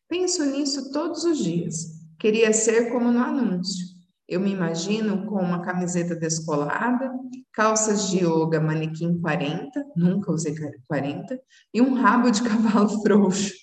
Penso 0.08 0.46
nisso 0.46 0.92
todos 0.92 1.24
os 1.26 1.40
dias. 1.40 1.76
Queria 2.18 2.54
ser 2.54 2.92
como 2.92 3.12
no 3.12 3.20
anúncio. 3.20 3.94
Eu 4.28 4.40
me 4.40 4.52
imagino 4.52 5.26
com 5.26 5.36
uma 5.36 5.62
camiseta 5.62 6.16
descolada, 6.16 7.12
calças 7.52 8.08
de 8.10 8.20
yoga 8.20 8.62
manequim 8.62 9.20
40, 9.20 9.86
nunca 9.98 10.32
usei 10.32 10.56
40, 10.88 11.40
e 11.74 11.82
um 11.82 11.94
rabo 11.94 12.32
de 12.32 12.42
cavalo 12.48 13.02
frouxo. 13.02 13.54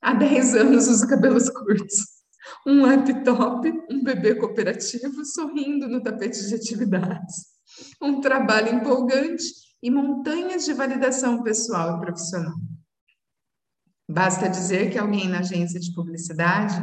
Há 0.00 0.14
10 0.14 0.54
anos 0.54 0.86
uso 0.86 1.08
cabelos 1.08 1.50
curtos. 1.50 1.96
Um 2.64 2.82
laptop, 2.82 3.68
um 3.90 4.04
bebê 4.04 4.36
cooperativo 4.36 5.24
sorrindo 5.24 5.88
no 5.88 6.00
tapete 6.00 6.46
de 6.46 6.54
atividades. 6.54 7.53
Um 8.00 8.20
trabalho 8.20 8.74
empolgante 8.74 9.44
e 9.82 9.90
montanhas 9.90 10.64
de 10.64 10.72
validação 10.72 11.42
pessoal 11.42 11.96
e 11.96 12.00
profissional. 12.00 12.54
Basta 14.08 14.48
dizer 14.48 14.90
que 14.90 14.98
alguém 14.98 15.28
na 15.28 15.40
agência 15.40 15.80
de 15.80 15.92
publicidade 15.94 16.74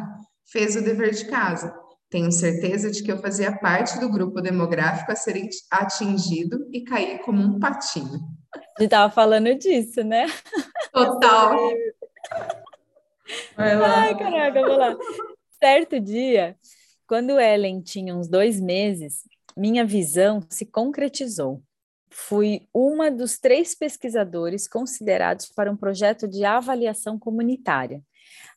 fez 0.45 0.75
o 0.75 0.81
dever 0.81 1.11
de 1.11 1.25
casa 1.25 1.81
tenho 2.11 2.29
certeza 2.29 2.91
de 2.91 3.01
que 3.01 3.09
eu 3.09 3.17
fazia 3.19 3.57
parte 3.57 3.97
do 3.97 4.11
grupo 4.11 4.41
demográfico 4.41 5.13
a 5.13 5.15
ser 5.15 5.49
atingido 5.71 6.67
e 6.73 6.81
cair 6.83 7.19
como 7.19 7.41
um 7.41 7.57
patinho. 7.57 8.19
A 8.53 8.81
gente 8.81 8.83
estava 8.83 9.09
falando 9.09 9.55
disso, 9.55 10.03
né? 10.03 10.25
Total. 10.91 11.57
Vai 13.55 13.77
lá. 13.77 14.01
Ai, 14.01 14.17
caraca, 14.17 14.59
vou 14.59 14.75
lá. 14.77 14.97
Certo 15.57 16.01
dia, 16.01 16.57
quando 17.07 17.39
Ellen 17.39 17.81
tinha 17.81 18.13
uns 18.13 18.27
dois 18.27 18.59
meses, 18.59 19.23
minha 19.55 19.85
visão 19.85 20.41
se 20.49 20.65
concretizou. 20.65 21.61
Fui 22.09 22.67
uma 22.73 23.09
dos 23.09 23.39
três 23.39 23.73
pesquisadores 23.73 24.67
considerados 24.67 25.47
para 25.47 25.71
um 25.71 25.77
projeto 25.77 26.27
de 26.27 26.43
avaliação 26.43 27.17
comunitária. 27.17 28.03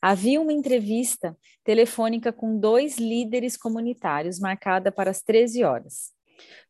Havia 0.02 0.40
uma 0.40 0.52
entrevista 0.52 1.36
telefônica 1.62 2.32
com 2.32 2.58
dois 2.58 2.98
líderes 2.98 3.56
comunitários 3.56 4.38
marcada 4.40 4.90
para 4.90 5.10
as 5.10 5.22
13 5.22 5.62
horas. 5.62 6.12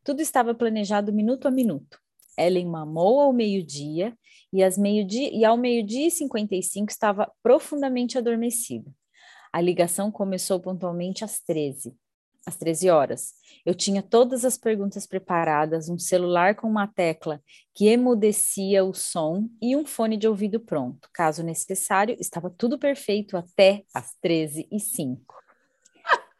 Tudo 0.03 0.21
estava 0.21 0.53
planejado 0.53 1.11
minuto 1.11 1.47
a 1.47 1.51
minuto. 1.51 1.99
Ellen 2.37 2.67
mamou 2.67 3.19
ao 3.19 3.33
meio-dia 3.33 4.15
e, 4.53 4.61
meio 4.79 5.07
e 5.09 5.43
ao 5.43 5.57
meio-dia 5.57 6.07
e 6.07 6.11
55 6.11 6.91
estava 6.91 7.31
profundamente 7.41 8.17
adormecida. 8.17 8.91
A 9.51 9.59
ligação 9.59 10.11
começou 10.11 10.59
pontualmente 10.59 11.23
às 11.23 11.39
13 11.39 11.95
às 12.45 12.55
13 12.55 12.89
horas. 12.89 13.33
Eu 13.65 13.73
tinha 13.73 14.03
todas 14.03 14.45
as 14.45 14.57
perguntas 14.57 15.07
preparadas, 15.07 15.89
um 15.89 15.97
celular 15.97 16.55
com 16.55 16.67
uma 16.67 16.87
tecla 16.87 17.41
que 17.73 17.87
emudecia 17.87 18.85
o 18.85 18.93
som 18.93 19.49
e 19.61 19.75
um 19.75 19.85
fone 19.85 20.15
de 20.15 20.27
ouvido 20.27 20.59
pronto. 20.59 21.09
Caso 21.11 21.43
necessário, 21.43 22.15
estava 22.19 22.49
tudo 22.49 22.77
perfeito 22.77 23.35
até 23.35 23.83
às 23.93 24.13
13 24.21 24.67
e 24.71 24.79
05 24.79 25.35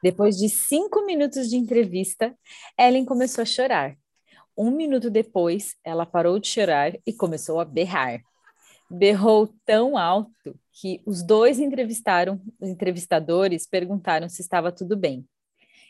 Depois 0.03 0.37
de 0.37 0.47
cinco 0.47 1.03
minutos 1.05 1.49
de 1.49 1.55
entrevista, 1.55 2.37
Ellen 2.79 3.05
começou 3.05 3.41
a 3.41 3.45
chorar. 3.45 3.97
Um 4.55 4.69
minuto 4.71 5.09
depois, 5.09 5.75
ela 5.83 6.05
parou 6.05 6.39
de 6.39 6.47
chorar 6.47 6.93
e 7.05 7.11
começou 7.11 7.59
a 7.59 7.65
berrar. 7.65 8.21
Berrou 8.89 9.49
tão 9.65 9.97
alto 9.97 10.55
que 10.71 11.01
os 11.05 11.23
dois 11.23 11.59
entrevistaram, 11.59 12.39
os 12.61 12.69
entrevistadores 12.69 13.67
perguntaram 13.67 14.29
se 14.29 14.41
estava 14.41 14.71
tudo 14.71 14.95
bem. 14.95 15.27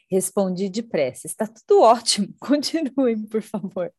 Respondi 0.09 0.69
depressa: 0.69 1.27
está 1.27 1.47
tudo 1.47 1.81
ótimo, 1.83 2.33
continuem, 2.39 3.25
por 3.27 3.41
favor. 3.41 3.91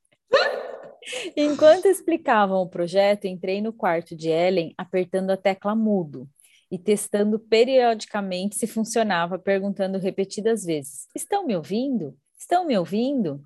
Enquanto 1.36 1.86
explicavam 1.86 2.60
o 2.62 2.68
projeto, 2.68 3.26
entrei 3.26 3.60
no 3.60 3.72
quarto 3.72 4.16
de 4.16 4.28
Ellen 4.28 4.74
apertando 4.76 5.30
a 5.30 5.36
tecla 5.36 5.74
mudo 5.74 6.28
e 6.70 6.78
testando 6.78 7.38
periodicamente 7.38 8.56
se 8.56 8.66
funcionava, 8.66 9.38
perguntando 9.38 9.98
repetidas 9.98 10.64
vezes: 10.64 11.06
Estão 11.14 11.46
me 11.46 11.56
ouvindo? 11.56 12.16
Estão 12.38 12.66
me 12.66 12.76
ouvindo? 12.76 13.44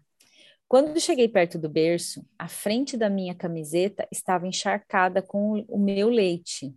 Quando 0.66 1.00
cheguei 1.00 1.28
perto 1.28 1.58
do 1.58 1.68
berço, 1.68 2.24
a 2.38 2.46
frente 2.46 2.96
da 2.96 3.10
minha 3.10 3.34
camiseta 3.34 4.06
estava 4.10 4.46
encharcada 4.46 5.20
com 5.20 5.64
o 5.68 5.78
meu 5.78 6.08
leite. 6.08 6.72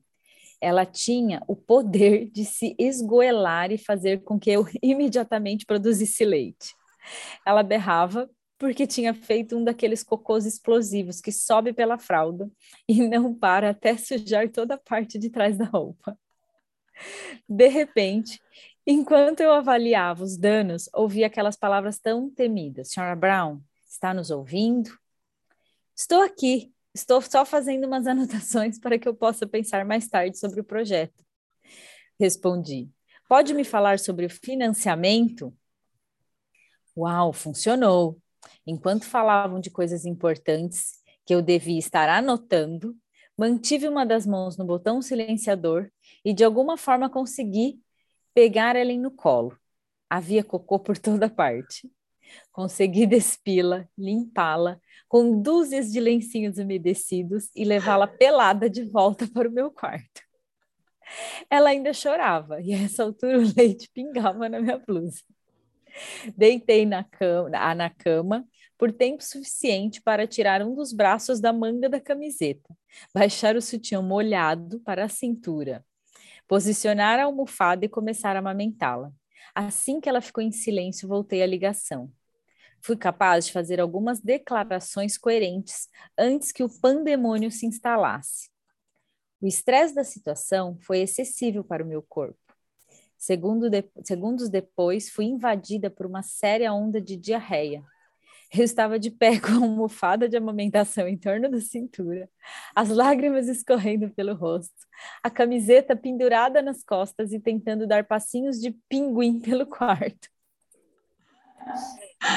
Ela 0.64 0.86
tinha 0.86 1.44
o 1.46 1.58
poder 1.58 2.30
de 2.32 2.46
se 2.46 2.74
esgoelar 2.80 3.70
e 3.72 3.78
fazer 3.78 4.24
com 4.24 4.40
que 4.40 4.50
eu 4.50 4.66
imediatamente 4.82 5.66
produzisse 5.66 6.24
leite. 6.24 6.74
Ela 7.46 7.62
berrava 7.62 8.30
porque 8.58 8.88
tinha 8.88 9.14
feito 9.14 9.58
um 9.58 9.64
daqueles 9.64 10.04
cocôs 10.04 10.46
explosivos 10.46 11.20
que 11.20 11.34
sobe 11.34 11.74
pela 11.74 11.98
fralda 11.98 12.50
e 12.88 13.06
não 13.06 13.34
para 13.34 13.72
até 13.72 13.98
sujar 13.98 14.50
toda 14.50 14.76
a 14.76 14.78
parte 14.78 15.20
de 15.20 15.30
trás 15.30 15.58
da 15.58 15.66
roupa. 15.66 16.18
De 17.48 17.68
repente, 17.68 18.40
enquanto 18.88 19.42
eu 19.42 19.52
avaliava 19.52 20.24
os 20.24 20.38
danos, 20.38 20.90
ouvi 20.94 21.26
aquelas 21.26 21.58
palavras 21.58 22.00
tão 22.00 22.30
temidas. 22.30 22.92
Senhora 22.92 23.18
Brown, 23.18 23.60
está 23.86 24.14
nos 24.14 24.32
ouvindo? 24.32 24.98
Estou 25.94 26.22
aqui. 26.22 26.73
Estou 26.94 27.22
só 27.22 27.44
fazendo 27.44 27.88
umas 27.88 28.06
anotações 28.08 28.80
para 28.80 29.00
que 29.00 29.08
eu 29.08 29.16
possa 29.16 29.48
pensar 29.48 29.86
mais 29.86 30.08
tarde 30.08 30.38
sobre 30.38 30.62
o 30.62 30.64
projeto. 30.64 31.24
Respondi. 32.20 32.90
Pode 33.28 33.54
me 33.54 33.64
falar 33.64 34.00
sobre 34.00 34.26
o 34.26 34.30
financiamento? 34.30 35.54
Uau, 36.96 37.34
funcionou. 37.34 38.20
Enquanto 38.68 39.06
falavam 39.06 39.60
de 39.60 39.72
coisas 39.72 40.06
importantes 40.06 41.00
que 41.26 41.34
eu 41.34 41.42
devia 41.42 41.80
estar 41.80 42.10
anotando, 42.10 42.96
mantive 43.38 43.88
uma 43.88 44.06
das 44.06 44.28
mãos 44.28 44.58
no 44.58 44.66
botão 44.66 45.02
silenciador 45.02 45.90
e 46.24 46.34
de 46.34 46.44
alguma 46.44 46.78
forma 46.78 47.10
consegui 47.10 47.82
pegar 48.34 48.76
Ellen 48.76 49.00
no 49.00 49.12
colo. 49.12 49.58
Havia 50.10 50.44
cocô 50.44 50.80
por 50.80 50.98
toda 50.98 51.30
parte. 51.32 51.92
Consegui 52.52 53.06
despí-la, 53.08 53.88
limpá-la, 53.98 54.80
com 55.08 55.42
dúzias 55.42 55.92
de 55.92 56.00
lencinhos 56.00 56.58
umedecidos 56.58 57.50
e 57.56 57.64
levá-la 57.64 58.08
pelada 58.08 58.70
de 58.70 58.84
volta 58.84 59.28
para 59.28 59.48
o 59.48 59.52
meu 59.52 59.72
quarto. 59.72 60.22
Ela 61.50 61.70
ainda 61.70 61.94
chorava 61.94 62.62
e 62.62 62.74
a 62.74 62.82
essa 62.82 63.04
altura 63.04 63.40
o 63.40 63.54
leite 63.56 63.90
pingava 63.94 64.50
na 64.50 64.60
minha 64.60 64.78
blusa. 64.78 65.22
Deitei 66.36 66.86
na 66.86 67.04
cama, 67.04 67.50
na 67.76 67.90
cama 67.90 68.48
por 68.78 68.92
tempo 68.92 69.24
suficiente 69.24 70.02
para 70.02 70.28
tirar 70.28 70.62
um 70.62 70.74
dos 70.74 70.92
braços 70.92 71.40
da 71.40 71.54
manga 71.54 71.88
da 71.88 72.02
camiseta, 72.02 72.76
baixar 73.14 73.56
o 73.56 73.62
sutiã 73.62 74.02
molhado 74.02 74.80
para 74.80 75.06
a 75.06 75.10
cintura, 75.10 75.86
posicionar 76.48 77.20
a 77.20 77.24
almofada 77.24 77.86
e 77.86 77.90
começar 77.90 78.36
a 78.36 78.40
amamentá-la. 78.40 79.12
Assim 79.56 80.00
que 80.00 80.10
ela 80.10 80.22
ficou 80.22 80.44
em 80.44 80.52
silêncio, 80.52 81.08
voltei 81.08 81.42
à 81.42 81.46
ligação. 81.46 82.12
Fui 82.82 82.98
capaz 82.98 83.46
de 83.46 83.52
fazer 83.52 83.80
algumas 83.80 84.20
declarações 84.20 85.18
coerentes 85.18 85.88
antes 86.18 86.52
que 86.52 86.64
o 86.64 86.70
pandemônio 86.82 87.50
se 87.50 87.66
instalasse. 87.66 88.50
O 89.40 89.48
estresse 89.48 89.94
da 89.96 90.04
situação 90.04 90.78
foi 90.82 91.00
excessivo 91.00 91.64
para 91.64 91.84
o 91.84 91.88
meu 91.88 92.02
corpo. 92.02 92.40
Segundo 93.18 93.70
de, 93.70 93.86
segundos 94.04 94.50
depois, 94.50 95.10
fui 95.10 95.26
invadida 95.26 95.90
por 95.90 96.06
uma 96.06 96.22
séria 96.22 96.74
onda 96.74 97.00
de 97.00 97.16
diarreia. 97.16 97.84
Eu 98.56 98.64
estava 98.64 99.00
de 99.00 99.10
pé 99.10 99.40
com 99.42 99.48
a 99.48 99.56
almofada 99.56 100.30
de 100.30 100.38
amamentação 100.38 101.08
em 101.08 101.18
torno 101.18 101.50
da 101.50 101.60
cintura, 101.60 102.30
as 102.76 102.90
lágrimas 102.90 103.48
escorrendo 103.48 104.12
pelo 104.12 104.36
rosto, 104.36 104.74
a 105.24 105.30
camiseta 105.30 105.96
pendurada 105.96 106.62
nas 106.62 106.84
costas 106.84 107.34
e 107.34 107.40
tentando 107.40 107.88
dar 107.88 108.06
passinhos 108.06 108.60
de 108.60 108.72
pinguim 108.88 109.40
pelo 109.40 109.66
quarto. 109.66 110.30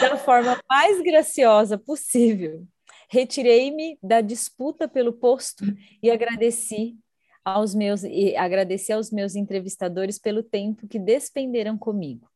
Da 0.01 0.17
forma 0.17 0.59
mais 0.69 1.03
graciosa 1.03 1.77
possível, 1.77 2.67
retirei-me 3.11 3.99
da 4.03 4.21
disputa 4.21 4.89
pelo 4.89 5.13
posto 5.13 5.65
e 6.03 6.11
agradeci 6.11 6.97
aos 7.45 7.75
meus 7.75 8.03
e 8.03 8.35
agradecer 8.37 8.95
aos 8.95 9.11
meus 9.11 9.37
entrevistadores 9.37 10.19
pelo 10.19 10.43
tempo 10.43 10.89
que 10.89 10.99
despenderam 10.99 11.77
comigo. 11.77 12.29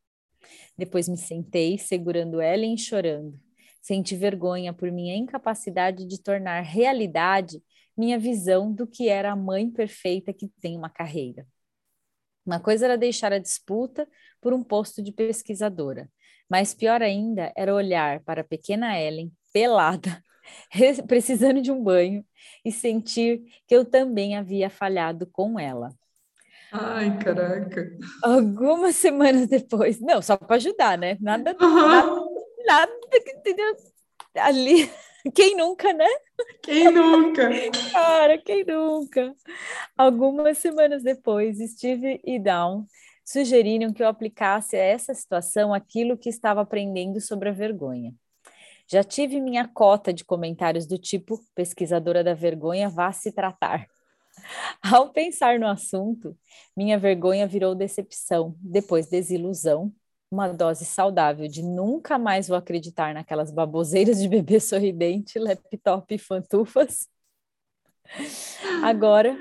Depois 0.76 1.08
me 1.08 1.16
sentei, 1.16 1.78
segurando 1.78 2.42
Ellen 2.42 2.74
e 2.74 2.78
chorando. 2.78 3.49
Senti 3.80 4.14
vergonha 4.16 4.72
por 4.72 4.90
minha 4.90 5.16
incapacidade 5.16 6.04
de 6.06 6.22
tornar 6.22 6.60
realidade 6.60 7.62
minha 7.96 8.18
visão 8.18 8.72
do 8.72 8.86
que 8.86 9.08
era 9.08 9.32
a 9.32 9.36
mãe 9.36 9.70
perfeita 9.70 10.32
que 10.32 10.48
tem 10.60 10.76
uma 10.76 10.88
carreira. 10.88 11.46
Uma 12.44 12.58
coisa 12.58 12.86
era 12.86 12.96
deixar 12.96 13.32
a 13.32 13.38
disputa 13.38 14.08
por 14.40 14.52
um 14.52 14.62
posto 14.62 15.02
de 15.02 15.12
pesquisadora, 15.12 16.10
mas 16.48 16.72
pior 16.74 17.02
ainda 17.02 17.52
era 17.56 17.74
olhar 17.74 18.20
para 18.20 18.40
a 18.40 18.44
pequena 18.44 18.98
Ellen, 18.98 19.30
pelada, 19.52 20.22
precisando 21.06 21.60
de 21.60 21.70
um 21.70 21.82
banho 21.82 22.24
e 22.64 22.72
sentir 22.72 23.42
que 23.66 23.76
eu 23.76 23.84
também 23.84 24.36
havia 24.36 24.70
falhado 24.70 25.26
com 25.26 25.58
ela. 25.58 25.94
Ai, 26.72 27.18
caraca. 27.18 27.90
Algumas 28.22 28.94
semanas 28.96 29.46
depois, 29.48 30.00
não, 30.00 30.22
só 30.22 30.36
para 30.36 30.56
ajudar, 30.56 30.96
né? 30.96 31.16
Nada, 31.20 31.56
uhum. 31.60 31.88
nada, 31.88 32.20
nada, 32.64 32.92
entendeu? 33.36 33.76
Ali, 34.36 34.90
quem 35.34 35.56
nunca, 35.56 35.92
né? 35.92 36.08
Quem 36.62 36.90
nunca? 36.90 37.48
Cara, 37.92 38.38
quem 38.38 38.64
nunca? 38.64 39.34
Algumas 39.96 40.58
semanas 40.58 41.02
depois, 41.02 41.58
Steve 41.72 42.20
e 42.24 42.38
Down 42.38 42.86
sugeriram 43.24 43.92
que 43.92 44.02
eu 44.02 44.08
aplicasse 44.08 44.76
a 44.76 44.82
essa 44.82 45.14
situação 45.14 45.72
aquilo 45.72 46.18
que 46.18 46.28
estava 46.28 46.62
aprendendo 46.62 47.20
sobre 47.20 47.48
a 47.48 47.52
vergonha. 47.52 48.12
Já 48.90 49.04
tive 49.04 49.40
minha 49.40 49.68
cota 49.68 50.12
de 50.12 50.24
comentários 50.24 50.84
do 50.84 50.98
tipo 50.98 51.40
pesquisadora 51.54 52.24
da 52.24 52.34
vergonha 52.34 52.88
vá 52.88 53.12
se 53.12 53.30
tratar. 53.30 53.86
Ao 54.82 55.12
pensar 55.12 55.60
no 55.60 55.68
assunto, 55.68 56.36
minha 56.76 56.98
vergonha 56.98 57.46
virou 57.46 57.74
decepção, 57.74 58.56
depois 58.58 59.08
desilusão, 59.08 59.92
uma 60.30 60.48
dose 60.48 60.84
saudável 60.84 61.48
de 61.48 61.62
nunca 61.62 62.18
mais 62.18 62.48
vou 62.48 62.56
acreditar 62.56 63.12
naquelas 63.12 63.50
baboseiras 63.50 64.20
de 64.20 64.28
bebê 64.28 64.58
sorridente, 64.60 65.38
laptop 65.38 66.14
e 66.14 66.18
fantufas. 66.18 67.08
Agora, 68.82 69.36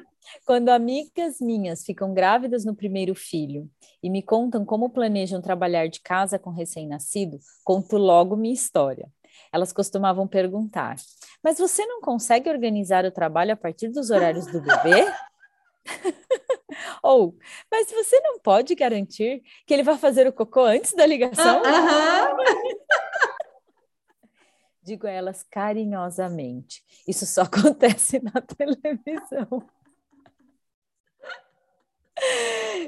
quando 0.45 0.69
amigas 0.69 1.39
minhas 1.39 1.83
ficam 1.83 2.13
grávidas 2.13 2.65
no 2.65 2.75
primeiro 2.75 3.15
filho 3.15 3.69
e 4.01 4.09
me 4.09 4.21
contam 4.21 4.65
como 4.65 4.89
planejam 4.89 5.41
trabalhar 5.41 5.87
de 5.87 6.01
casa 6.01 6.39
com 6.39 6.49
recém-nascido, 6.49 7.39
conto 7.63 7.97
logo 7.97 8.35
minha 8.35 8.53
história 8.53 9.09
elas 9.51 9.73
costumavam 9.73 10.27
perguntar: 10.27 10.95
Mas 11.43 11.57
você 11.57 11.85
não 11.85 12.01
consegue 12.01 12.49
organizar 12.49 13.05
o 13.05 13.11
trabalho 13.11 13.53
a 13.53 13.57
partir 13.57 13.89
dos 13.89 14.09
horários 14.09 14.45
do 14.47 14.61
bebê? 14.61 15.05
Ou, 17.03 17.37
mas 17.71 17.91
você 17.91 18.19
não 18.21 18.39
pode 18.39 18.75
garantir 18.75 19.43
que 19.65 19.73
ele 19.73 19.83
vai 19.83 19.97
fazer 19.97 20.27
o 20.27 20.33
cocô 20.33 20.61
antes 20.63 20.93
da 20.93 21.05
ligação? 21.05 21.61
Digo 24.81 25.05
a 25.05 25.11
elas 25.11 25.43
carinhosamente: 25.43 26.83
Isso 27.07 27.25
só 27.25 27.43
acontece 27.49 28.19
na 28.19 28.41
televisão. 28.41 29.69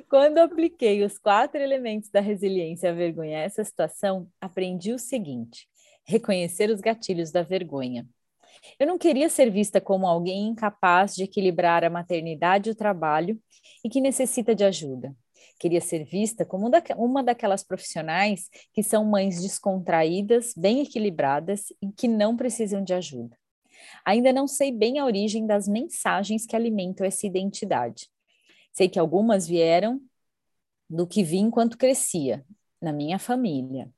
Quando 0.09 0.39
apliquei 0.39 1.03
os 1.03 1.17
quatro 1.17 1.61
elementos 1.61 2.09
da 2.09 2.19
resiliência 2.19 2.89
à 2.89 2.93
vergonha 2.93 3.37
a 3.37 3.41
essa 3.41 3.63
situação, 3.63 4.27
aprendi 4.41 4.93
o 4.93 4.99
seguinte: 4.99 5.67
reconhecer 6.03 6.69
os 6.69 6.81
gatilhos 6.81 7.31
da 7.31 7.43
vergonha. 7.43 8.07
Eu 8.79 8.87
não 8.87 8.97
queria 8.97 9.29
ser 9.29 9.49
vista 9.49 9.79
como 9.79 10.07
alguém 10.07 10.47
incapaz 10.47 11.15
de 11.15 11.23
equilibrar 11.23 11.83
a 11.83 11.89
maternidade 11.89 12.69
e 12.69 12.71
o 12.71 12.75
trabalho 12.75 13.39
e 13.83 13.89
que 13.89 14.01
necessita 14.01 14.53
de 14.53 14.63
ajuda. 14.63 15.15
Queria 15.59 15.81
ser 15.81 16.03
vista 16.03 16.45
como 16.45 16.71
uma 16.97 17.23
daquelas 17.23 17.63
profissionais 17.63 18.49
que 18.73 18.81
são 18.81 19.05
mães 19.05 19.41
descontraídas, 19.41 20.53
bem 20.55 20.81
equilibradas 20.81 21.65
e 21.81 21.91
que 21.91 22.07
não 22.07 22.35
precisam 22.35 22.83
de 22.83 22.93
ajuda. 22.93 23.37
Ainda 24.05 24.33
não 24.33 24.47
sei 24.47 24.71
bem 24.71 24.99
a 24.99 25.05
origem 25.05 25.45
das 25.45 25.67
mensagens 25.67 26.45
que 26.45 26.55
alimentam 26.55 27.05
essa 27.05 27.27
identidade. 27.27 28.07
Sei 28.73 28.87
que 28.87 28.99
algumas 28.99 29.47
vieram 29.47 30.01
do 30.89 31.05
que 31.05 31.23
vi 31.23 31.37
enquanto 31.37 31.77
crescia, 31.77 32.43
na 32.81 32.91
minha 32.91 33.19
família. 33.19 33.89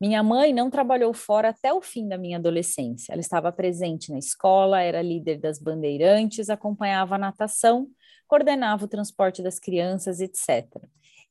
Minha 0.00 0.22
mãe 0.22 0.52
não 0.52 0.68
trabalhou 0.70 1.14
fora 1.14 1.48
até 1.48 1.72
o 1.72 1.80
fim 1.80 2.06
da 2.06 2.18
minha 2.18 2.36
adolescência. 2.36 3.12
Ela 3.12 3.20
estava 3.20 3.50
presente 3.50 4.10
na 4.10 4.18
escola, 4.18 4.82
era 4.82 5.00
líder 5.00 5.38
das 5.38 5.58
bandeirantes, 5.58 6.50
acompanhava 6.50 7.14
a 7.14 7.18
natação, 7.18 7.88
coordenava 8.26 8.84
o 8.84 8.88
transporte 8.88 9.42
das 9.42 9.58
crianças, 9.58 10.20
etc. 10.20 10.66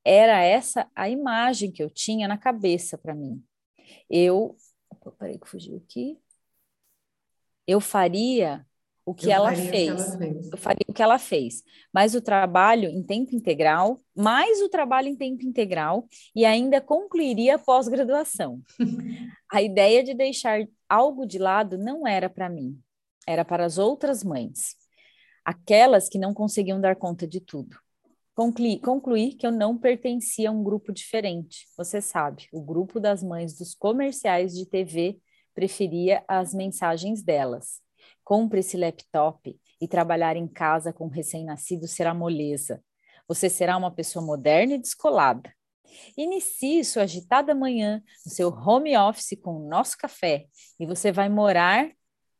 Era 0.03 0.41
essa 0.41 0.89
a 0.95 1.09
imagem 1.09 1.71
que 1.71 1.83
eu 1.83 1.89
tinha 1.89 2.27
na 2.27 2.37
cabeça 2.37 2.97
para 2.97 3.13
mim. 3.13 3.43
Eu. 4.09 4.55
Opa, 4.89 5.11
peraí 5.11 5.39
que 5.39 5.47
fugiu 5.47 5.77
aqui. 5.77 6.19
Eu 7.67 7.79
faria 7.79 8.65
o 9.05 9.13
que, 9.13 9.31
ela 9.31 9.53
fez. 9.53 9.71
que 9.71 9.89
ela 9.89 10.17
fez. 10.17 10.51
Eu 10.51 10.57
faria 10.57 10.85
o 10.87 10.93
que 10.93 11.03
ela 11.03 11.19
fez. 11.19 11.63
Mas 11.93 12.15
o 12.15 12.21
trabalho 12.21 12.89
em 12.89 13.03
tempo 13.03 13.35
integral, 13.35 13.99
mais 14.15 14.59
o 14.61 14.67
trabalho 14.67 15.07
em 15.07 15.15
tempo 15.15 15.45
integral, 15.45 16.07
e 16.35 16.43
ainda 16.43 16.81
concluiria 16.81 17.55
a 17.55 17.59
pós-graduação. 17.59 18.61
a 19.51 19.61
ideia 19.61 20.03
de 20.03 20.15
deixar 20.15 20.67
algo 20.89 21.25
de 21.25 21.37
lado 21.37 21.77
não 21.77 22.07
era 22.07 22.27
para 22.27 22.49
mim, 22.49 22.79
era 23.27 23.45
para 23.45 23.63
as 23.63 23.77
outras 23.77 24.23
mães, 24.23 24.75
aquelas 25.43 26.09
que 26.09 26.17
não 26.17 26.33
conseguiam 26.33 26.81
dar 26.81 26.95
conta 26.95 27.27
de 27.27 27.39
tudo. 27.39 27.77
Concluí, 28.33 28.79
concluí 28.79 29.33
que 29.33 29.45
eu 29.45 29.51
não 29.51 29.77
pertencia 29.77 30.49
a 30.49 30.51
um 30.51 30.63
grupo 30.63 30.91
diferente. 30.91 31.67
Você 31.77 32.01
sabe, 32.01 32.47
o 32.51 32.59
grupo 32.59 32.99
das 32.99 33.23
mães 33.23 33.55
dos 33.57 33.73
comerciais 33.75 34.53
de 34.53 34.65
TV 34.65 35.19
preferia 35.53 36.21
as 36.27 36.53
mensagens 36.53 37.23
delas 37.23 37.84
Compre 38.23 38.59
esse 38.59 38.77
laptop 38.77 39.59
e 39.79 39.87
trabalhar 39.87 40.35
em 40.35 40.47
casa 40.47 40.91
com 40.91 41.07
recém-nascido 41.07 41.87
será 41.87 42.13
moleza. 42.13 42.83
Você 43.27 43.49
será 43.49 43.77
uma 43.77 43.91
pessoa 43.91 44.23
moderna 44.23 44.75
e 44.75 44.79
descolada. 44.79 45.53
Inicie 46.17 46.83
sua 46.83 47.03
agitada 47.03 47.55
manhã 47.55 48.01
no 48.25 48.31
seu 48.31 48.49
home 48.49 48.97
office 48.97 49.37
com 49.41 49.55
o 49.55 49.69
nosso 49.69 49.97
café 49.97 50.47
e 50.79 50.85
você 50.85 51.11
vai 51.11 51.29
morar 51.29 51.89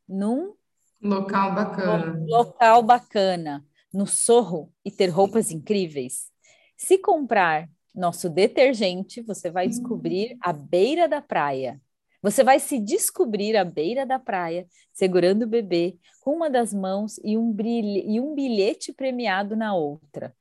num 0.07 0.53
local 1.01 1.55
bacana. 1.55 2.25
Local 2.27 2.83
bacana, 2.83 3.65
no 3.93 4.05
sorro 4.05 4.71
e 4.83 4.91
ter 4.91 5.07
roupas 5.07 5.51
incríveis. 5.51 6.31
Se 6.77 6.97
comprar 6.97 7.69
nosso 7.93 8.29
detergente, 8.29 9.21
você 9.21 9.49
vai 9.49 9.67
descobrir 9.67 10.37
a 10.41 10.51
beira 10.51 11.07
da 11.07 11.21
praia. 11.21 11.81
Você 12.25 12.43
vai 12.43 12.59
se 12.59 12.79
descobrir 12.79 13.55
à 13.55 13.63
beira 13.63 14.03
da 14.03 14.17
praia, 14.17 14.65
segurando 14.91 15.43
o 15.43 15.47
bebê 15.47 15.95
com 16.21 16.31
uma 16.31 16.49
das 16.49 16.73
mãos 16.73 17.19
e 17.23 17.37
um, 17.37 17.53
brilhe, 17.53 18.03
e 18.03 18.19
um 18.19 18.33
bilhete 18.33 18.91
premiado 18.91 19.55
na 19.55 19.75
outra. 19.75 20.35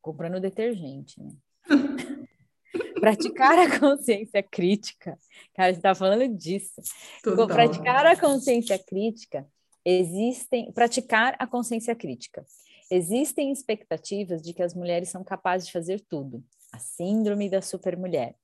Comprando 0.00 0.38
detergente, 0.38 1.20
né? 1.20 1.32
praticar 3.00 3.58
a 3.58 3.80
consciência 3.80 4.40
crítica. 4.40 5.18
Cara, 5.52 5.70
gente 5.70 5.78
está 5.78 5.96
falando 5.96 6.28
disso. 6.28 6.80
Total. 7.24 7.48
Praticar 7.48 8.06
a 8.06 8.16
consciência 8.16 8.78
crítica 8.78 9.44
existem. 9.84 10.70
Praticar 10.70 11.34
a 11.40 11.46
consciência 11.48 11.96
crítica. 11.96 12.46
Existem 12.88 13.50
expectativas 13.50 14.40
de 14.40 14.54
que 14.54 14.62
as 14.62 14.74
mulheres 14.74 15.08
são 15.08 15.24
capazes 15.24 15.66
de 15.66 15.72
fazer 15.72 16.00
tudo. 16.08 16.44
A 16.72 16.78
síndrome 16.78 17.50
da 17.50 17.60
supermulher. 17.60 18.36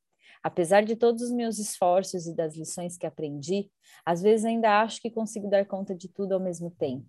Apesar 0.43 0.85
de 0.85 0.97
todos 0.97 1.23
os 1.23 1.31
meus 1.31 1.59
esforços 1.59 2.27
e 2.27 2.35
das 2.35 2.57
lições 2.57 2.97
que 2.97 3.07
aprendi, 3.07 3.71
às 4.05 4.21
vezes 4.21 4.45
ainda 4.45 4.81
acho 4.81 5.01
que 5.01 5.11
consigo 5.11 5.49
dar 5.49 5.65
conta 5.67 5.95
de 5.95 6.09
tudo 6.09 6.33
ao 6.33 6.41
mesmo 6.41 6.71
tempo. 6.71 7.09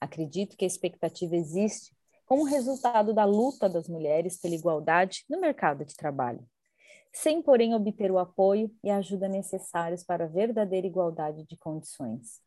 Acredito 0.00 0.56
que 0.56 0.64
a 0.64 0.68
expectativa 0.68 1.34
existe 1.34 1.96
como 2.26 2.44
resultado 2.44 3.14
da 3.14 3.24
luta 3.24 3.68
das 3.68 3.88
mulheres 3.88 4.38
pela 4.38 4.54
igualdade 4.54 5.24
no 5.30 5.40
mercado 5.40 5.84
de 5.84 5.94
trabalho, 5.94 6.46
sem, 7.12 7.40
porém, 7.40 7.74
obter 7.74 8.10
o 8.10 8.18
apoio 8.18 8.70
e 8.84 8.90
a 8.90 8.98
ajuda 8.98 9.26
necessários 9.26 10.04
para 10.04 10.24
a 10.24 10.28
verdadeira 10.28 10.86
igualdade 10.86 11.46
de 11.46 11.56
condições. 11.56 12.42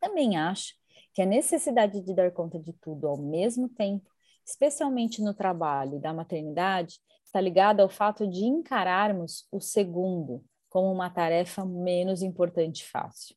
Também 0.00 0.36
acho 0.36 0.74
que 1.12 1.20
a 1.20 1.26
necessidade 1.26 2.00
de 2.00 2.14
dar 2.14 2.30
conta 2.30 2.58
de 2.58 2.72
tudo 2.72 3.06
ao 3.06 3.18
mesmo 3.18 3.68
tempo, 3.68 4.10
especialmente 4.44 5.20
no 5.20 5.34
trabalho 5.34 5.96
e 5.96 6.00
da 6.00 6.14
maternidade, 6.14 6.98
está 7.34 7.40
ligada 7.40 7.82
ao 7.82 7.88
fato 7.88 8.28
de 8.28 8.44
encararmos 8.44 9.44
o 9.50 9.60
segundo 9.60 10.44
como 10.68 10.92
uma 10.92 11.10
tarefa 11.10 11.64
menos 11.64 12.22
importante 12.22 12.82
e 12.82 12.84
fácil. 12.84 13.34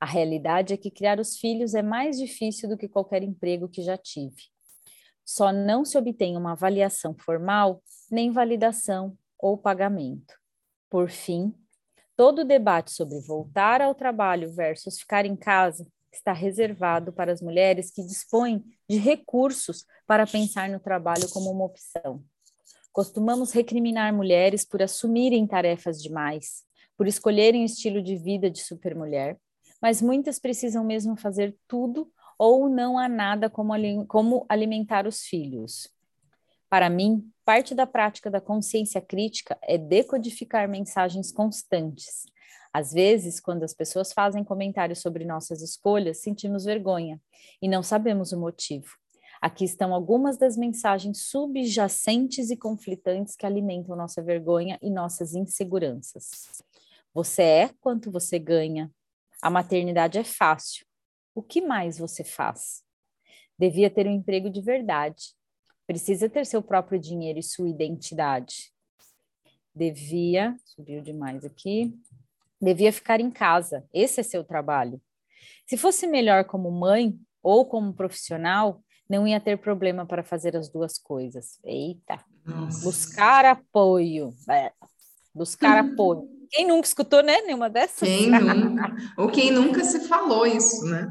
A 0.00 0.06
realidade 0.06 0.72
é 0.72 0.76
que 0.78 0.90
criar 0.90 1.20
os 1.20 1.36
filhos 1.36 1.74
é 1.74 1.82
mais 1.82 2.18
difícil 2.18 2.66
do 2.66 2.78
que 2.78 2.88
qualquer 2.88 3.22
emprego 3.22 3.68
que 3.68 3.82
já 3.82 3.98
tive. 3.98 4.44
Só 5.22 5.52
não 5.52 5.84
se 5.84 5.98
obtém 5.98 6.34
uma 6.34 6.52
avaliação 6.52 7.14
formal, 7.14 7.82
nem 8.10 8.30
validação 8.30 9.18
ou 9.38 9.58
pagamento. 9.58 10.34
Por 10.88 11.10
fim, 11.10 11.54
todo 12.16 12.38
o 12.38 12.44
debate 12.44 12.90
sobre 12.90 13.20
voltar 13.20 13.82
ao 13.82 13.94
trabalho 13.94 14.50
versus 14.50 14.98
ficar 14.98 15.26
em 15.26 15.36
casa 15.36 15.86
está 16.10 16.32
reservado 16.32 17.12
para 17.12 17.32
as 17.32 17.42
mulheres 17.42 17.90
que 17.90 18.02
dispõem 18.02 18.64
de 18.88 18.96
recursos 18.96 19.84
para 20.06 20.26
pensar 20.26 20.70
no 20.70 20.80
trabalho 20.80 21.28
como 21.28 21.50
uma 21.50 21.66
opção. 21.66 22.24
Costumamos 22.96 23.52
recriminar 23.52 24.10
mulheres 24.10 24.64
por 24.64 24.82
assumirem 24.82 25.46
tarefas 25.46 26.02
demais, 26.02 26.64
por 26.96 27.06
escolherem 27.06 27.60
o 27.60 27.66
estilo 27.66 28.02
de 28.02 28.16
vida 28.16 28.50
de 28.50 28.62
supermulher, 28.62 29.36
mas 29.82 30.00
muitas 30.00 30.38
precisam 30.38 30.82
mesmo 30.82 31.14
fazer 31.14 31.54
tudo 31.68 32.10
ou 32.38 32.70
não 32.70 32.98
há 32.98 33.06
nada 33.06 33.50
como, 33.50 34.46
alimentar 34.48 35.06
os 35.06 35.24
filhos. 35.24 35.90
Para 36.70 36.88
mim, 36.88 37.30
parte 37.44 37.74
da 37.74 37.86
prática 37.86 38.30
da 38.30 38.40
consciência 38.40 39.02
crítica 39.02 39.58
é 39.62 39.76
decodificar 39.76 40.66
mensagens 40.66 41.30
constantes. 41.30 42.24
Às 42.72 42.94
vezes, 42.94 43.38
quando 43.40 43.62
as 43.62 43.74
pessoas 43.74 44.10
fazem 44.10 44.42
comentários 44.42 45.02
sobre 45.02 45.26
nossas 45.26 45.60
escolhas, 45.60 46.22
sentimos 46.22 46.64
vergonha 46.64 47.20
e 47.60 47.68
não 47.68 47.82
sabemos 47.82 48.32
o 48.32 48.40
motivo. 48.40 48.88
Aqui 49.40 49.64
estão 49.64 49.94
algumas 49.94 50.36
das 50.36 50.56
mensagens 50.56 51.22
subjacentes 51.22 52.50
e 52.50 52.56
conflitantes 52.56 53.36
que 53.36 53.46
alimentam 53.46 53.96
nossa 53.96 54.22
vergonha 54.22 54.78
e 54.82 54.90
nossas 54.90 55.34
inseguranças. 55.34 56.62
Você 57.12 57.42
é 57.42 57.70
quanto 57.80 58.10
você 58.10 58.38
ganha. 58.38 58.90
A 59.42 59.50
maternidade 59.50 60.18
é 60.18 60.24
fácil. 60.24 60.86
O 61.34 61.42
que 61.42 61.60
mais 61.60 61.98
você 61.98 62.24
faz? 62.24 62.82
Devia 63.58 63.90
ter 63.90 64.06
um 64.06 64.12
emprego 64.12 64.50
de 64.50 64.60
verdade. 64.60 65.34
Precisa 65.86 66.28
ter 66.28 66.44
seu 66.44 66.62
próprio 66.62 66.98
dinheiro 66.98 67.38
e 67.38 67.42
sua 67.42 67.68
identidade. 67.68 68.72
Devia, 69.74 70.56
subiu 70.64 71.02
demais 71.02 71.44
aqui. 71.44 71.94
Devia 72.60 72.92
ficar 72.92 73.20
em 73.20 73.30
casa. 73.30 73.86
Esse 73.92 74.20
é 74.20 74.22
seu 74.22 74.42
trabalho. 74.42 75.00
Se 75.66 75.76
fosse 75.76 76.06
melhor 76.06 76.44
como 76.44 76.70
mãe 76.70 77.18
ou 77.42 77.66
como 77.66 77.92
profissional, 77.92 78.82
não 79.08 79.26
ia 79.26 79.40
ter 79.40 79.58
problema 79.58 80.04
para 80.04 80.22
fazer 80.22 80.56
as 80.56 80.68
duas 80.68 80.98
coisas. 80.98 81.58
Eita! 81.64 82.18
Nossa. 82.44 82.84
Buscar 82.84 83.44
apoio. 83.44 84.34
É. 84.50 84.72
Buscar 85.34 85.78
apoio. 85.78 86.28
Quem 86.50 86.66
nunca 86.66 86.86
escutou, 86.86 87.22
né? 87.22 87.40
Nenhuma 87.42 87.68
dessas? 87.68 88.08
Quem 88.08 88.30
nunca? 88.30 88.94
Ou 89.16 89.28
quem 89.28 89.50
nunca 89.50 89.84
se 89.84 90.00
falou 90.08 90.46
isso, 90.46 90.84
né? 90.86 91.08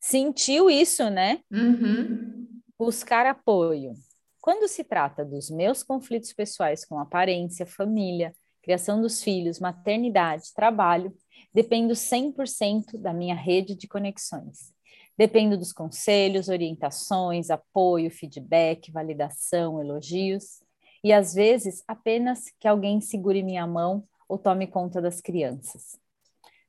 Sentiu 0.00 0.70
isso, 0.70 1.08
né? 1.10 1.40
Uhum. 1.50 2.48
Buscar 2.78 3.26
apoio. 3.26 3.94
Quando 4.40 4.66
se 4.66 4.82
trata 4.82 5.24
dos 5.24 5.50
meus 5.50 5.82
conflitos 5.82 6.32
pessoais 6.32 6.84
com 6.84 6.98
aparência, 6.98 7.66
família, 7.66 8.34
criação 8.62 9.00
dos 9.00 9.22
filhos, 9.22 9.60
maternidade, 9.60 10.54
trabalho, 10.54 11.14
dependo 11.52 11.94
100% 11.94 12.96
da 12.98 13.12
minha 13.12 13.34
rede 13.34 13.74
de 13.74 13.86
conexões. 13.86 14.72
Dependo 15.20 15.58
dos 15.58 15.70
conselhos, 15.70 16.48
orientações, 16.48 17.50
apoio, 17.50 18.10
feedback, 18.10 18.90
validação, 18.90 19.78
elogios 19.78 20.62
e 21.04 21.12
às 21.12 21.34
vezes 21.34 21.84
apenas 21.86 22.44
que 22.58 22.66
alguém 22.66 23.02
segure 23.02 23.42
minha 23.42 23.66
mão 23.66 24.02
ou 24.26 24.38
tome 24.38 24.66
conta 24.66 24.98
das 24.98 25.20
crianças. 25.20 26.00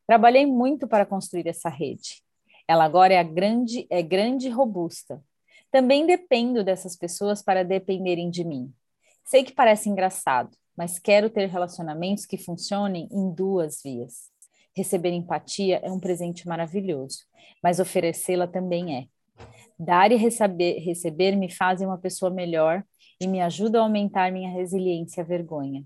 Trabalhei 0.06 0.46
muito 0.46 0.86
para 0.86 1.06
construir 1.06 1.48
essa 1.48 1.70
rede. 1.70 2.22
Ela 2.68 2.84
agora 2.84 3.14
é 3.14 3.24
grande, 3.24 3.88
é 3.90 4.02
grande 4.02 4.48
e 4.48 4.52
robusta. 4.52 5.24
Também 5.72 6.06
dependo 6.06 6.62
dessas 6.62 6.98
pessoas 6.98 7.42
para 7.42 7.64
dependerem 7.64 8.30
de 8.30 8.44
mim. 8.44 8.70
Sei 9.24 9.46
que 9.46 9.54
parece 9.54 9.88
engraçado, 9.88 10.58
mas 10.76 11.00
quero 11.00 11.30
ter 11.30 11.48
relacionamentos 11.48 12.26
que 12.26 12.38
funcionem 12.38 13.08
em 13.14 13.34
duas 13.34 13.82
vias. 13.82 14.30
Receber 14.76 15.12
empatia 15.12 15.80
é 15.84 15.92
um 15.92 16.00
presente 16.00 16.48
maravilhoso, 16.48 17.26
mas 17.62 17.80
oferecê-la 17.80 18.48
também 18.48 18.98
é. 18.98 19.08
Dar 19.78 20.12
e 20.12 20.16
receber, 20.16 20.80
receber 20.80 21.36
me 21.36 21.52
fazem 21.52 21.88
uma 21.88 21.98
pessoa 21.98 22.32
melhor 22.32 22.84
e 23.20 23.28
me 23.28 23.42
ajudam 23.42 23.82
a 23.82 23.86
aumentar 23.86 24.32
minha 24.32 24.52
resiliência 24.52 25.24
à 25.24 25.26
vergonha. 25.26 25.86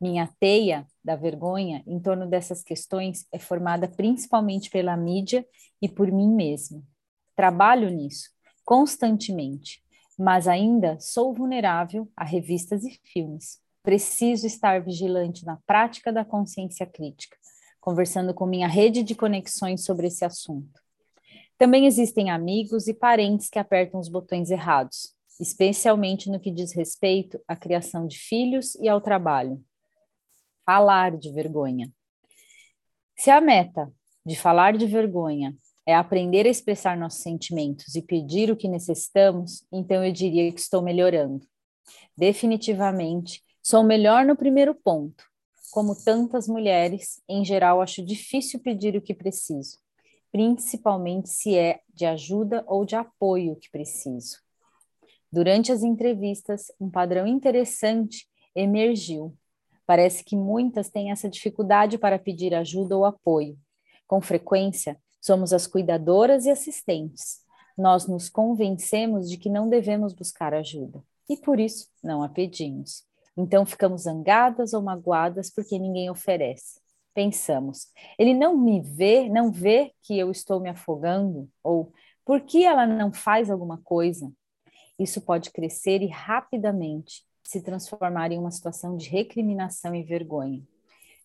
Minha 0.00 0.28
teia 0.38 0.86
da 1.04 1.16
vergonha 1.16 1.82
em 1.86 1.98
torno 1.98 2.26
dessas 2.26 2.62
questões 2.62 3.26
é 3.32 3.38
formada 3.38 3.88
principalmente 3.88 4.70
pela 4.70 4.96
mídia 4.96 5.46
e 5.82 5.88
por 5.88 6.10
mim 6.10 6.28
mesmo. 6.28 6.84
Trabalho 7.34 7.90
nisso 7.90 8.30
constantemente, 8.64 9.82
mas 10.18 10.46
ainda 10.46 11.00
sou 11.00 11.32
vulnerável 11.32 12.06
a 12.14 12.22
revistas 12.22 12.84
e 12.84 13.00
filmes 13.02 13.58
preciso 13.88 14.46
estar 14.46 14.82
vigilante 14.82 15.46
na 15.46 15.56
prática 15.66 16.12
da 16.12 16.22
consciência 16.22 16.84
crítica, 16.84 17.38
conversando 17.80 18.34
com 18.34 18.46
minha 18.46 18.68
rede 18.68 19.02
de 19.02 19.14
conexões 19.14 19.84
sobre 19.84 20.06
esse 20.06 20.24
assunto. 20.24 20.80
Também 21.56 21.86
existem 21.86 22.30
amigos 22.30 22.86
e 22.86 22.94
parentes 22.94 23.48
que 23.48 23.58
apertam 23.58 23.98
os 23.98 24.08
botões 24.08 24.50
errados, 24.50 25.14
especialmente 25.40 26.30
no 26.30 26.38
que 26.38 26.50
diz 26.50 26.72
respeito 26.72 27.40
à 27.48 27.56
criação 27.56 28.06
de 28.06 28.18
filhos 28.18 28.74
e 28.76 28.88
ao 28.88 29.00
trabalho. 29.00 29.60
Falar 30.64 31.16
de 31.16 31.32
vergonha. 31.32 31.90
Se 33.16 33.30
a 33.30 33.40
meta 33.40 33.92
de 34.24 34.36
falar 34.36 34.76
de 34.76 34.86
vergonha 34.86 35.56
é 35.86 35.94
aprender 35.94 36.46
a 36.46 36.50
expressar 36.50 36.96
nossos 36.96 37.22
sentimentos 37.22 37.94
e 37.94 38.02
pedir 38.02 38.50
o 38.50 38.56
que 38.56 38.68
necessitamos, 38.68 39.66
então 39.72 40.04
eu 40.04 40.12
diria 40.12 40.52
que 40.52 40.60
estou 40.60 40.82
melhorando. 40.82 41.46
Definitivamente, 42.16 43.42
sou 43.62 43.82
melhor 43.82 44.24
no 44.26 44.36
primeiro 44.36 44.74
ponto. 44.74 45.24
Como 45.70 45.94
tantas 45.94 46.48
mulheres, 46.48 47.22
em 47.28 47.44
geral, 47.44 47.80
acho 47.82 48.04
difícil 48.04 48.58
pedir 48.60 48.96
o 48.96 49.02
que 49.02 49.14
preciso, 49.14 49.78
principalmente 50.32 51.28
se 51.28 51.56
é 51.56 51.80
de 51.92 52.06
ajuda 52.06 52.64
ou 52.66 52.84
de 52.84 52.96
apoio 52.96 53.56
que 53.56 53.70
preciso. 53.70 54.38
Durante 55.30 55.70
as 55.70 55.82
entrevistas, 55.82 56.72
um 56.80 56.90
padrão 56.90 57.26
interessante 57.26 58.26
emergiu. 58.54 59.36
Parece 59.86 60.24
que 60.24 60.36
muitas 60.36 60.88
têm 60.88 61.10
essa 61.10 61.28
dificuldade 61.28 61.98
para 61.98 62.18
pedir 62.18 62.54
ajuda 62.54 62.96
ou 62.96 63.04
apoio. 63.04 63.58
Com 64.06 64.20
frequência, 64.22 64.98
somos 65.20 65.52
as 65.52 65.66
cuidadoras 65.66 66.46
e 66.46 66.50
assistentes. 66.50 67.40
Nós 67.76 68.06
nos 68.06 68.28
convencemos 68.28 69.28
de 69.28 69.36
que 69.36 69.50
não 69.50 69.68
devemos 69.68 70.14
buscar 70.14 70.54
ajuda 70.54 71.02
e 71.28 71.36
por 71.36 71.60
isso 71.60 71.88
não 72.02 72.22
a 72.22 72.28
pedimos. 72.28 73.07
Então 73.38 73.64
ficamos 73.64 74.02
zangadas 74.02 74.74
ou 74.74 74.82
magoadas 74.82 75.50
porque 75.50 75.78
ninguém 75.78 76.10
oferece. 76.10 76.80
Pensamos, 77.14 77.86
ele 78.18 78.34
não 78.34 78.56
me 78.56 78.80
vê, 78.80 79.28
não 79.28 79.50
vê 79.50 79.92
que 80.02 80.18
eu 80.18 80.30
estou 80.30 80.60
me 80.60 80.68
afogando? 80.68 81.48
Ou 81.62 81.90
por 82.24 82.42
que 82.42 82.64
ela 82.64 82.86
não 82.86 83.12
faz 83.12 83.50
alguma 83.50 83.78
coisa? 83.78 84.30
isso 84.98 85.20
pode 85.20 85.50
crescer 85.50 86.02
e 86.02 86.08
rapidamente 86.08 87.24
se 87.42 87.62
transformar 87.62 88.32
em 88.32 88.38
uma 88.38 88.50
situação 88.50 88.96
de 88.96 89.08
recriminação 89.08 89.94
e 89.94 90.02
vergonha. 90.02 90.62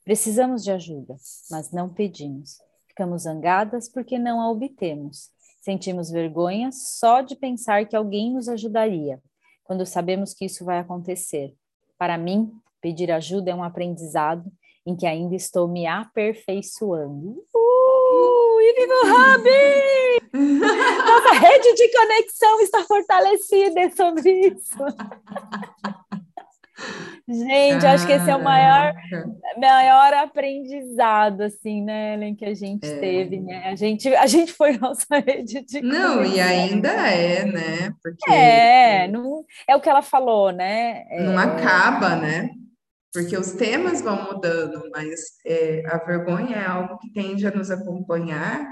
Precisamos 0.05 0.63
de 0.63 0.71
ajuda, 0.71 1.15
mas 1.49 1.71
não 1.71 1.89
pedimos. 1.89 2.59
Ficamos 2.87 3.23
zangadas 3.23 3.89
porque 3.89 4.19
não 4.19 4.39
a 4.39 4.49
obtemos. 4.49 5.31
Sentimos 5.61 6.11
vergonha 6.11 6.71
só 6.71 7.21
de 7.21 7.35
pensar 7.35 7.87
que 7.87 7.95
alguém 7.95 8.31
nos 8.31 8.47
ajudaria, 8.47 9.21
quando 9.63 9.85
sabemos 9.85 10.33
que 10.33 10.45
isso 10.45 10.63
vai 10.63 10.77
acontecer. 10.79 11.55
Para 11.97 12.17
mim, 12.17 12.51
pedir 12.81 13.11
ajuda 13.11 13.51
é 13.51 13.55
um 13.55 13.63
aprendizado 13.63 14.51
em 14.85 14.95
que 14.95 15.05
ainda 15.05 15.35
estou 15.35 15.67
me 15.67 15.87
aperfeiçoando. 15.87 17.43
Uh, 17.55 18.61
Ivigo 18.61 19.05
Rabi! 19.05 20.23
Nossa 21.03 21.33
rede 21.39 21.73
de 21.73 21.91
conexão 21.91 22.59
está 22.59 22.83
fortalecida 22.83 23.89
sobre 23.95 24.47
isso. 24.47 24.77
Gente, 27.27 27.85
acho 27.85 28.05
que 28.05 28.11
esse 28.11 28.29
é 28.29 28.35
o 28.35 28.43
maior, 28.43 28.93
maior 29.57 30.13
aprendizado, 30.13 31.41
assim, 31.41 31.81
né, 31.81 32.15
Ellen, 32.15 32.35
que 32.35 32.43
a 32.43 32.53
gente 32.53 32.85
é. 32.85 32.99
teve, 32.99 33.39
né? 33.39 33.69
A 33.69 33.75
gente, 33.75 34.13
a 34.13 34.27
gente 34.27 34.51
foi 34.51 34.75
nossa 34.77 35.19
rede 35.19 35.61
de 35.61 35.81
Não, 35.81 36.25
e 36.25 36.39
ainda 36.41 36.89
é, 36.89 37.45
né? 37.45 37.93
Porque 38.03 38.29
é, 38.29 39.07
não, 39.07 39.45
é 39.67 39.75
o 39.75 39.79
que 39.79 39.89
ela 39.89 40.01
falou, 40.01 40.51
né? 40.51 41.05
Não 41.21 41.39
é, 41.39 41.43
acaba, 41.43 42.15
né? 42.17 42.49
Porque 43.13 43.37
os 43.37 43.53
temas 43.53 44.01
vão 44.01 44.25
mudando, 44.25 44.89
mas 44.91 45.21
é, 45.45 45.83
a 45.87 45.99
vergonha 45.99 46.57
é 46.57 46.65
algo 46.65 46.97
que 46.97 47.13
tende 47.13 47.47
a 47.47 47.51
nos 47.51 47.71
acompanhar 47.71 48.67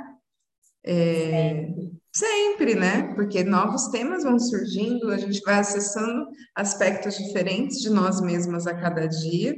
é, 0.85 1.67
sempre, 2.13 2.75
né? 2.75 3.13
Porque 3.15 3.43
novos 3.43 3.87
temas 3.87 4.23
vão 4.23 4.37
surgindo, 4.37 5.11
a 5.11 5.17
gente 5.17 5.41
vai 5.41 5.59
acessando 5.59 6.27
aspectos 6.55 7.15
diferentes 7.17 7.79
de 7.79 7.89
nós 7.89 8.19
mesmas 8.21 8.67
a 8.67 8.73
cada 8.73 9.07
dia 9.07 9.55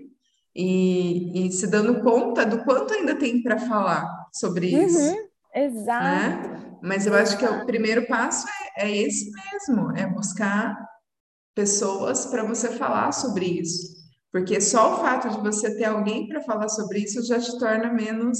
e, 0.55 1.47
e 1.47 1.51
se 1.51 1.67
dando 1.67 2.01
conta 2.01 2.45
do 2.45 2.63
quanto 2.63 2.93
ainda 2.93 3.15
tem 3.15 3.41
para 3.41 3.57
falar 3.57 4.07
sobre 4.31 4.75
uhum, 4.75 4.85
isso. 4.85 5.15
Exato. 5.55 6.49
Né? 6.49 6.77
Mas 6.81 7.07
eu 7.07 7.15
acho 7.15 7.37
que 7.37 7.45
o 7.45 7.65
primeiro 7.65 8.05
passo 8.07 8.45
é, 8.77 8.85
é 8.85 8.97
esse 8.97 9.31
mesmo, 9.31 9.91
é 9.95 10.05
buscar 10.05 10.75
pessoas 11.55 12.25
para 12.25 12.43
você 12.43 12.69
falar 12.69 13.11
sobre 13.11 13.45
isso. 13.45 13.93
Porque 14.31 14.59
só 14.59 14.95
o 14.95 14.97
fato 14.97 15.29
de 15.29 15.41
você 15.41 15.75
ter 15.77 15.85
alguém 15.85 16.27
para 16.27 16.41
falar 16.41 16.67
sobre 16.67 16.99
isso 16.99 17.23
já 17.23 17.39
te 17.39 17.57
torna 17.59 17.93
menos 17.93 18.37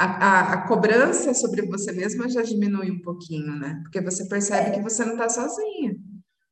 a, 0.00 0.04
a, 0.04 0.52
a, 0.54 0.68
cobrança 0.68 1.34
sobre 1.34 1.62
você 1.62 1.92
mesma 1.92 2.28
já 2.28 2.42
diminui 2.42 2.90
um 2.90 3.02
pouquinho, 3.02 3.54
né? 3.56 3.80
Porque 3.82 4.00
você 4.00 4.26
percebe 4.26 4.70
é. 4.70 4.72
que 4.72 4.80
você 4.80 5.04
não 5.04 5.12
está 5.12 5.28
sozinha. 5.28 5.94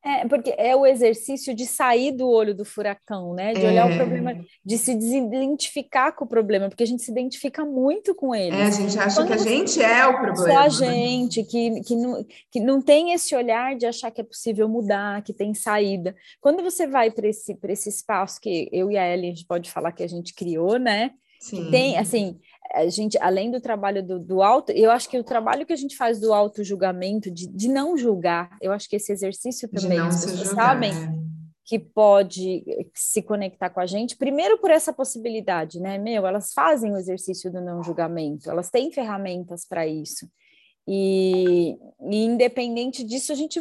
É, 0.04 0.26
porque 0.28 0.54
é 0.56 0.76
o 0.76 0.86
exercício 0.86 1.54
de 1.54 1.66
sair 1.66 2.12
do 2.12 2.28
olho 2.28 2.54
do 2.54 2.64
furacão, 2.64 3.34
né? 3.34 3.52
De 3.52 3.66
olhar 3.66 3.86
o 3.86 3.92
é. 3.92 3.96
problema, 3.96 4.44
de 4.64 4.78
se 4.78 4.92
identificar 4.92 6.12
com 6.12 6.24
o 6.24 6.28
problema, 6.28 6.68
porque 6.68 6.84
a 6.84 6.86
gente 6.86 7.02
se 7.02 7.10
identifica 7.10 7.64
muito 7.64 8.14
com 8.14 8.34
ele. 8.34 8.56
É, 8.56 8.64
a 8.64 8.70
gente 8.70 8.98
acha 8.98 9.16
Quando 9.16 9.28
que 9.28 9.34
a 9.34 9.36
gente 9.36 9.82
é 9.82 10.06
o 10.06 10.20
problema. 10.20 10.36
Só 10.36 10.58
a 10.58 10.62
né? 10.64 10.70
gente, 10.70 11.42
que, 11.42 11.80
que, 11.82 11.96
não, 11.96 12.26
que 12.50 12.60
não 12.60 12.80
tem 12.80 13.12
esse 13.12 13.34
olhar 13.34 13.76
de 13.76 13.86
achar 13.86 14.10
que 14.10 14.20
é 14.20 14.24
possível 14.24 14.68
mudar, 14.68 15.22
que 15.22 15.32
tem 15.32 15.52
saída. 15.52 16.14
Quando 16.40 16.62
você 16.62 16.86
vai 16.86 17.10
para 17.10 17.28
esse, 17.28 17.58
esse 17.64 17.88
espaço 17.88 18.40
que 18.40 18.68
eu 18.72 18.90
e 18.90 18.96
a 18.96 19.12
Ellen, 19.12 19.32
a 19.32 19.34
gente 19.34 19.46
pode 19.46 19.70
falar 19.70 19.92
que 19.92 20.04
a 20.04 20.08
gente 20.08 20.32
criou, 20.32 20.78
né? 20.78 21.10
Sim. 21.40 21.64
Que 21.64 21.70
tem, 21.70 21.98
assim, 21.98 22.38
a 22.72 22.86
gente, 22.88 23.18
além 23.18 23.50
do 23.50 23.60
trabalho 23.60 24.06
do, 24.06 24.18
do 24.18 24.42
auto, 24.42 24.72
eu 24.72 24.90
acho 24.90 25.08
que 25.08 25.18
o 25.18 25.24
trabalho 25.24 25.64
que 25.64 25.72
a 25.72 25.76
gente 25.76 25.96
faz 25.96 26.20
do 26.20 26.32
auto-julgamento, 26.32 27.30
de, 27.30 27.46
de 27.46 27.68
não 27.68 27.96
julgar, 27.96 28.56
eu 28.60 28.72
acho 28.72 28.88
que 28.88 28.96
esse 28.96 29.12
exercício 29.12 29.68
também, 29.68 29.98
as 29.98 30.24
pessoas 30.24 30.48
sabem 30.48 30.92
é. 30.92 31.12
que 31.64 31.78
pode 31.78 32.64
se 32.94 33.22
conectar 33.22 33.70
com 33.70 33.80
a 33.80 33.86
gente, 33.86 34.16
primeiro 34.16 34.58
por 34.58 34.70
essa 34.70 34.92
possibilidade, 34.92 35.80
né? 35.80 35.98
Meu, 35.98 36.26
elas 36.26 36.52
fazem 36.52 36.92
o 36.92 36.96
exercício 36.96 37.50
do 37.50 37.60
não 37.60 37.82
julgamento, 37.82 38.50
elas 38.50 38.70
têm 38.70 38.92
ferramentas 38.92 39.66
para 39.66 39.86
isso. 39.86 40.28
E, 40.86 41.76
e, 42.10 42.24
independente 42.24 43.04
disso, 43.04 43.32
a 43.32 43.34
gente 43.34 43.60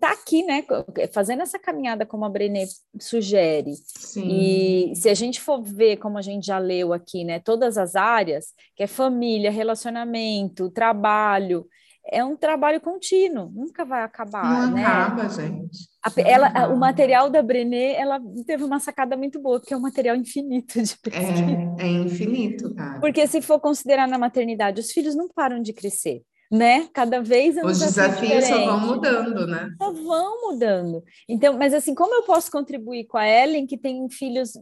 tá 0.00 0.12
aqui, 0.12 0.42
né, 0.42 0.64
fazendo 1.12 1.42
essa 1.42 1.58
caminhada 1.58 2.04
como 2.04 2.24
a 2.24 2.28
Brené 2.28 2.64
sugere. 3.00 3.74
Sim. 3.76 4.28
E 4.28 4.96
se 4.96 5.08
a 5.08 5.14
gente 5.14 5.40
for 5.40 5.62
ver, 5.62 5.96
como 5.98 6.18
a 6.18 6.22
gente 6.22 6.46
já 6.46 6.58
leu 6.58 6.92
aqui, 6.92 7.24
né, 7.24 7.38
todas 7.38 7.78
as 7.78 7.94
áreas, 7.94 8.46
que 8.74 8.82
é 8.82 8.86
família, 8.86 9.50
relacionamento, 9.50 10.70
trabalho, 10.70 11.66
é 12.08 12.24
um 12.24 12.36
trabalho 12.36 12.80
contínuo, 12.80 13.50
nunca 13.52 13.84
vai 13.84 14.02
acabar, 14.02 14.68
não 14.68 14.74
né? 14.74 14.84
acaba, 14.84 15.28
gente. 15.28 15.88
A, 16.04 16.12
ela, 16.20 16.68
o 16.68 16.76
material 16.76 17.28
da 17.28 17.42
Brené, 17.42 17.94
ela 17.94 18.20
teve 18.46 18.62
uma 18.62 18.78
sacada 18.78 19.16
muito 19.16 19.40
boa, 19.40 19.58
porque 19.58 19.74
é 19.74 19.76
um 19.76 19.80
material 19.80 20.14
infinito 20.14 20.80
de 20.80 20.96
pesquisa. 20.98 21.76
É, 21.78 21.84
é 21.84 21.88
infinito, 21.88 22.72
cara. 22.74 23.00
Porque 23.00 23.26
se 23.26 23.42
for 23.42 23.58
considerar 23.58 24.06
na 24.06 24.18
maternidade, 24.18 24.80
os 24.80 24.92
filhos 24.92 25.16
não 25.16 25.28
param 25.28 25.60
de 25.60 25.72
crescer 25.72 26.22
né? 26.50 26.88
Cada 26.92 27.20
vez 27.20 27.56
os 27.56 27.78
desafios 27.78 28.44
só 28.44 28.64
vão 28.64 28.80
mudando, 28.80 29.46
né? 29.46 29.70
Só 29.78 29.92
vão 29.92 30.50
mudando. 30.50 31.02
Então, 31.28 31.56
mas 31.58 31.74
assim, 31.74 31.94
como 31.94 32.14
eu 32.14 32.22
posso 32.22 32.50
contribuir 32.50 33.06
com 33.06 33.16
a 33.16 33.28
Ellen 33.28 33.66
que 33.66 33.76
tem 33.76 34.08
filhos, 34.08 34.52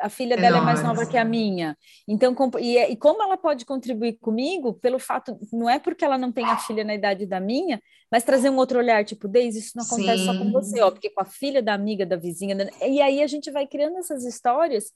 a 0.00 0.08
filha 0.08 0.34
é 0.34 0.36
dela 0.36 0.58
é 0.58 0.60
mais 0.60 0.82
nova 0.82 1.06
que 1.06 1.16
a 1.16 1.24
minha. 1.24 1.76
Então, 2.06 2.34
e, 2.60 2.76
e 2.78 2.96
como 2.96 3.22
ela 3.22 3.36
pode 3.36 3.64
contribuir 3.64 4.18
comigo 4.20 4.74
pelo 4.74 4.98
fato, 4.98 5.38
não 5.52 5.70
é 5.70 5.78
porque 5.78 6.04
ela 6.04 6.18
não 6.18 6.32
tem 6.32 6.44
a 6.44 6.56
filha 6.56 6.84
na 6.84 6.94
idade 6.94 7.26
da 7.26 7.40
minha, 7.40 7.80
mas 8.10 8.24
trazer 8.24 8.50
um 8.50 8.56
outro 8.56 8.78
olhar, 8.78 9.04
tipo, 9.04 9.28
Deise, 9.28 9.58
isso 9.58 9.72
não 9.76 9.84
acontece 9.84 10.24
Sim. 10.24 10.24
só 10.24 10.38
com 10.38 10.50
você, 10.50 10.80
ó, 10.80 10.90
porque 10.90 11.10
com 11.10 11.20
a 11.20 11.26
filha 11.26 11.62
da 11.62 11.74
amiga, 11.74 12.06
da 12.06 12.16
vizinha, 12.16 12.56
e 12.86 13.00
aí 13.00 13.22
a 13.22 13.26
gente 13.26 13.50
vai 13.50 13.66
criando 13.66 13.98
essas 13.98 14.24
histórias 14.24 14.92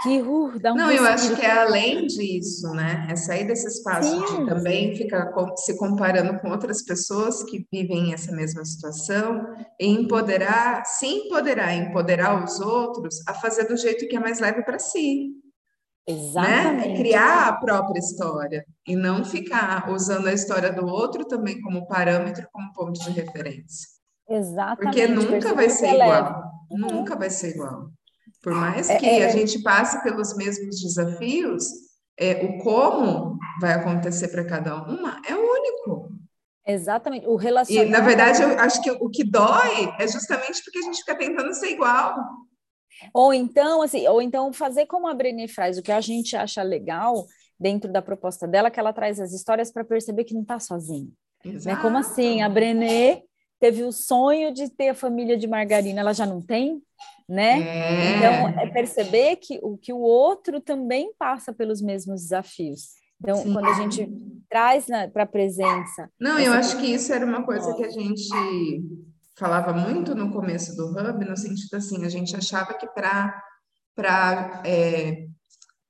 que 0.00 0.22
uh, 0.22 0.58
dá 0.58 0.72
um 0.72 0.76
Não, 0.76 0.90
eu 0.90 1.04
acho 1.04 1.36
que 1.36 1.42
é 1.42 1.50
além 1.50 2.06
disso, 2.06 2.70
né? 2.70 3.06
É 3.10 3.16
sair 3.16 3.44
desse 3.44 3.66
espaço 3.66 4.08
Sim. 4.08 4.44
de 4.44 4.46
também 4.46 4.96
ficar 4.96 5.32
se 5.56 5.76
comparando 5.76 6.38
com 6.40 6.50
outras 6.50 6.82
pessoas 6.82 7.42
que 7.44 7.66
vivem 7.70 8.14
essa 8.14 8.32
mesma 8.32 8.64
situação 8.64 9.46
e 9.78 9.86
empoderar, 9.86 10.84
se 10.86 11.06
empoderar, 11.06 11.74
empoderar 11.74 12.42
os 12.42 12.58
outros 12.58 13.20
a 13.28 13.34
fazer 13.34 13.64
do 13.64 13.76
jeito 13.76 14.08
que 14.08 14.16
é 14.16 14.20
mais 14.20 14.40
leve 14.40 14.62
para 14.62 14.78
si. 14.78 15.30
Exatamente. 16.06 16.88
Né? 16.88 16.96
Criar 16.96 17.48
a 17.48 17.52
própria 17.52 17.98
história 17.98 18.64
e 18.86 18.96
não 18.96 19.24
ficar 19.24 19.90
usando 19.90 20.26
a 20.26 20.32
história 20.32 20.72
do 20.72 20.86
outro 20.86 21.26
também 21.26 21.60
como 21.60 21.86
parâmetro, 21.86 22.48
como 22.50 22.72
ponto 22.72 22.98
de 22.98 23.10
referência. 23.10 23.88
Exatamente. 24.28 24.82
Porque 24.82 25.06
nunca 25.06 25.54
vai 25.54 25.68
ser 25.68 25.94
igual. 25.94 26.42
Nunca 26.70 27.16
vai 27.16 27.30
ser 27.30 27.54
igual. 27.54 27.90
Por 28.42 28.54
mais 28.54 28.90
é, 28.90 28.96
que 28.96 29.06
é, 29.06 29.20
é, 29.20 29.26
a 29.26 29.28
gente 29.28 29.62
passe 29.62 30.02
pelos 30.02 30.36
mesmos 30.36 30.80
desafios, 30.80 31.64
é, 32.18 32.44
o 32.44 32.58
como 32.58 33.38
vai 33.60 33.74
acontecer 33.74 34.28
para 34.28 34.44
cada 34.44 34.82
uma 34.82 35.20
é 35.26 35.34
único. 35.34 36.12
Exatamente. 36.66 37.26
O 37.26 37.36
relacionamento. 37.36 37.88
E, 37.88 37.98
na 37.98 38.04
verdade, 38.04 38.42
eu 38.42 38.58
acho 38.58 38.82
que 38.82 38.90
o 38.90 39.08
que 39.08 39.24
dói 39.24 39.92
é 39.98 40.06
justamente 40.06 40.62
porque 40.62 40.78
a 40.78 40.82
gente 40.82 40.98
fica 40.98 41.16
tentando 41.16 41.52
ser 41.54 41.70
igual. 41.70 42.16
Ou 43.12 43.32
então, 43.32 43.82
assim, 43.82 44.06
ou 44.06 44.20
então 44.20 44.52
fazer 44.52 44.86
como 44.86 45.08
a 45.08 45.14
Brené 45.14 45.48
faz, 45.48 45.78
o 45.78 45.82
que 45.82 45.90
a 45.90 46.00
gente 46.00 46.36
acha 46.36 46.62
legal 46.62 47.26
dentro 47.58 47.90
da 47.90 48.02
proposta 48.02 48.46
dela, 48.46 48.70
que 48.70 48.78
ela 48.78 48.92
traz 48.92 49.20
as 49.20 49.32
histórias 49.32 49.72
para 49.72 49.84
perceber 49.84 50.24
que 50.24 50.34
não 50.34 50.42
está 50.42 50.58
sozinho. 50.58 51.12
Né? 51.44 51.76
Como 51.80 51.96
assim? 51.96 52.42
A 52.42 52.48
Brené 52.48 53.22
teve 53.58 53.84
o 53.84 53.92
sonho 53.92 54.52
de 54.52 54.68
ter 54.68 54.90
a 54.90 54.94
família 54.94 55.36
de 55.36 55.46
margarina, 55.46 56.00
ela 56.00 56.12
já 56.12 56.26
não 56.26 56.42
tem, 56.42 56.82
né? 57.32 57.62
É. 57.62 58.16
Então, 58.18 58.60
é 58.60 58.66
perceber 58.66 59.36
que 59.36 59.58
o, 59.62 59.78
que 59.78 59.90
o 59.92 60.00
outro 60.00 60.60
também 60.60 61.14
passa 61.18 61.50
pelos 61.50 61.80
mesmos 61.80 62.20
desafios. 62.20 62.90
Então, 63.18 63.36
Sim. 63.36 63.52
quando 63.54 63.68
a 63.68 63.74
gente 63.74 64.06
traz 64.50 64.86
para 65.12 65.22
a 65.22 65.26
presença. 65.26 66.10
Não, 66.20 66.38
eu 66.38 66.52
acho 66.52 66.76
que 66.78 66.86
isso 66.86 67.10
era 67.12 67.24
uma 67.24 67.42
coisa 67.42 67.74
que 67.74 67.84
a 67.84 67.90
gente 67.90 68.28
falava 69.38 69.72
muito 69.72 70.14
no 70.14 70.30
começo 70.30 70.76
do 70.76 70.90
Hub, 70.90 71.24
no 71.24 71.36
sentido 71.36 71.74
assim, 71.76 72.04
a 72.04 72.08
gente 72.08 72.36
achava 72.36 72.74
que 72.74 72.86
para 72.86 74.62
é, 74.66 75.26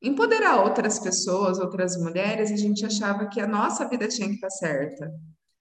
empoderar 0.01 0.62
outras 0.62 1.01
pessoas, 1.01 1.59
outras 1.59 1.97
mulheres, 1.97 2.53
a 2.53 2.57
gente 2.57 2.86
achava 2.86 3.26
que 3.26 3.40
a 3.40 3.49
nossa 3.49 3.88
vida 3.88 4.07
tinha 4.07 4.28
que 4.28 4.34
estar 4.34 4.51
certa, 4.51 5.11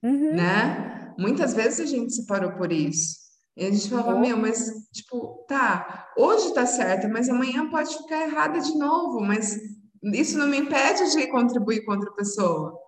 uhum. 0.04 0.36
né? 0.36 1.14
Muitas 1.18 1.56
vezes 1.56 1.80
a 1.80 1.86
gente 1.86 2.14
se 2.14 2.28
parou 2.28 2.52
por 2.52 2.72
isso. 2.72 3.21
E 3.56 3.66
a 3.66 3.72
gente 3.72 3.90
falava, 3.90 4.14
uhum. 4.14 4.22
meu, 4.22 4.38
mas, 4.38 4.90
tipo, 4.94 5.46
tá, 5.48 6.10
hoje 6.18 6.54
tá 6.54 6.66
certa, 6.66 7.08
mas 7.08 7.30
amanhã 7.30 7.70
pode 7.70 7.96
ficar 7.98 8.22
errada 8.22 8.60
de 8.60 8.78
novo, 8.78 9.20
mas 9.20 9.60
isso 10.14 10.38
não 10.38 10.48
me 10.48 10.58
impede 10.58 11.12
de 11.12 11.28
contribuir 11.28 11.84
com 11.84 11.92
outra 11.92 12.12
pessoa 12.14 12.81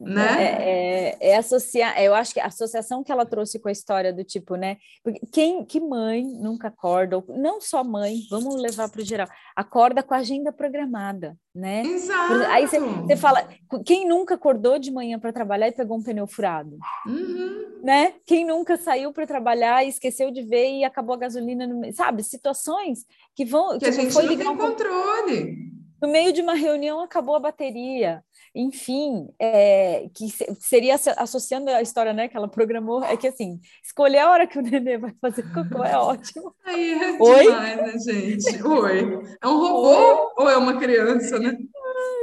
né? 0.00 0.42
É, 0.42 1.18
é, 1.20 1.30
é, 1.30 1.36
associar, 1.36 2.00
eu 2.00 2.14
acho 2.14 2.32
que 2.32 2.40
a 2.40 2.46
associação 2.46 3.04
que 3.04 3.12
ela 3.12 3.26
trouxe 3.26 3.58
com 3.58 3.68
a 3.68 3.72
história 3.72 4.12
do 4.12 4.24
tipo, 4.24 4.56
né? 4.56 4.78
Porque 5.04 5.20
quem, 5.30 5.64
que 5.64 5.78
mãe 5.78 6.24
nunca 6.24 6.68
acorda, 6.68 7.18
ou 7.18 7.24
não 7.28 7.60
só 7.60 7.84
mãe, 7.84 8.20
vamos 8.30 8.54
levar 8.56 8.88
para 8.88 9.02
o 9.02 9.04
geral, 9.04 9.28
acorda 9.54 10.02
com 10.02 10.14
a 10.14 10.18
agenda 10.18 10.50
programada, 10.50 11.36
né? 11.54 11.82
Exato. 11.82 12.34
Aí 12.48 12.66
você 12.66 13.16
fala, 13.16 13.46
quem 13.84 14.08
nunca 14.08 14.34
acordou 14.34 14.78
de 14.78 14.90
manhã 14.90 15.18
para 15.18 15.32
trabalhar 15.32 15.68
e 15.68 15.72
pegou 15.72 15.98
um 15.98 16.02
pneu 16.02 16.26
furado? 16.26 16.78
Uhum. 17.06 17.80
Né? 17.82 18.14
Quem 18.24 18.46
nunca 18.46 18.78
saiu 18.78 19.12
para 19.12 19.26
trabalhar 19.26 19.84
e 19.84 19.88
esqueceu 19.88 20.30
de 20.30 20.42
ver 20.42 20.78
e 20.78 20.84
acabou 20.84 21.14
a 21.14 21.18
gasolina, 21.18 21.66
no... 21.66 21.92
sabe? 21.92 22.22
Situações 22.22 23.04
que 23.36 23.44
vão. 23.44 23.78
Que 23.78 23.84
tipo, 23.84 23.88
a 23.88 23.90
gente 23.92 24.12
foi 24.12 24.24
não 24.24 24.36
tem 24.36 24.56
controle. 24.56 25.70
No 26.00 26.08
meio 26.08 26.32
de 26.32 26.40
uma 26.40 26.54
reunião 26.54 27.00
acabou 27.00 27.36
a 27.36 27.40
bateria 27.40 28.24
enfim, 28.54 29.28
é, 29.38 30.08
que 30.14 30.28
seria 30.60 30.96
associando 31.16 31.70
a 31.70 31.82
história 31.82 32.12
né, 32.12 32.28
que 32.28 32.36
ela 32.36 32.48
programou, 32.48 33.02
é 33.04 33.16
que 33.16 33.28
assim, 33.28 33.60
escolher 33.84 34.18
a 34.18 34.30
hora 34.30 34.46
que 34.46 34.58
o 34.58 34.62
nenê 34.62 34.98
vai 34.98 35.14
fazer 35.20 35.42
cocô 35.52 35.84
é 35.84 35.96
ótimo. 35.96 36.54
Aí 36.64 36.92
é 36.92 37.22
Oi? 37.22 37.44
demais, 37.44 37.76
né, 37.76 37.98
gente? 37.98 38.62
Oi. 38.62 39.36
É 39.42 39.48
um 39.48 39.58
robô 39.58 39.88
Oi? 39.88 40.32
ou 40.36 40.50
é 40.50 40.56
uma 40.56 40.78
criança, 40.78 41.38
né? 41.38 41.56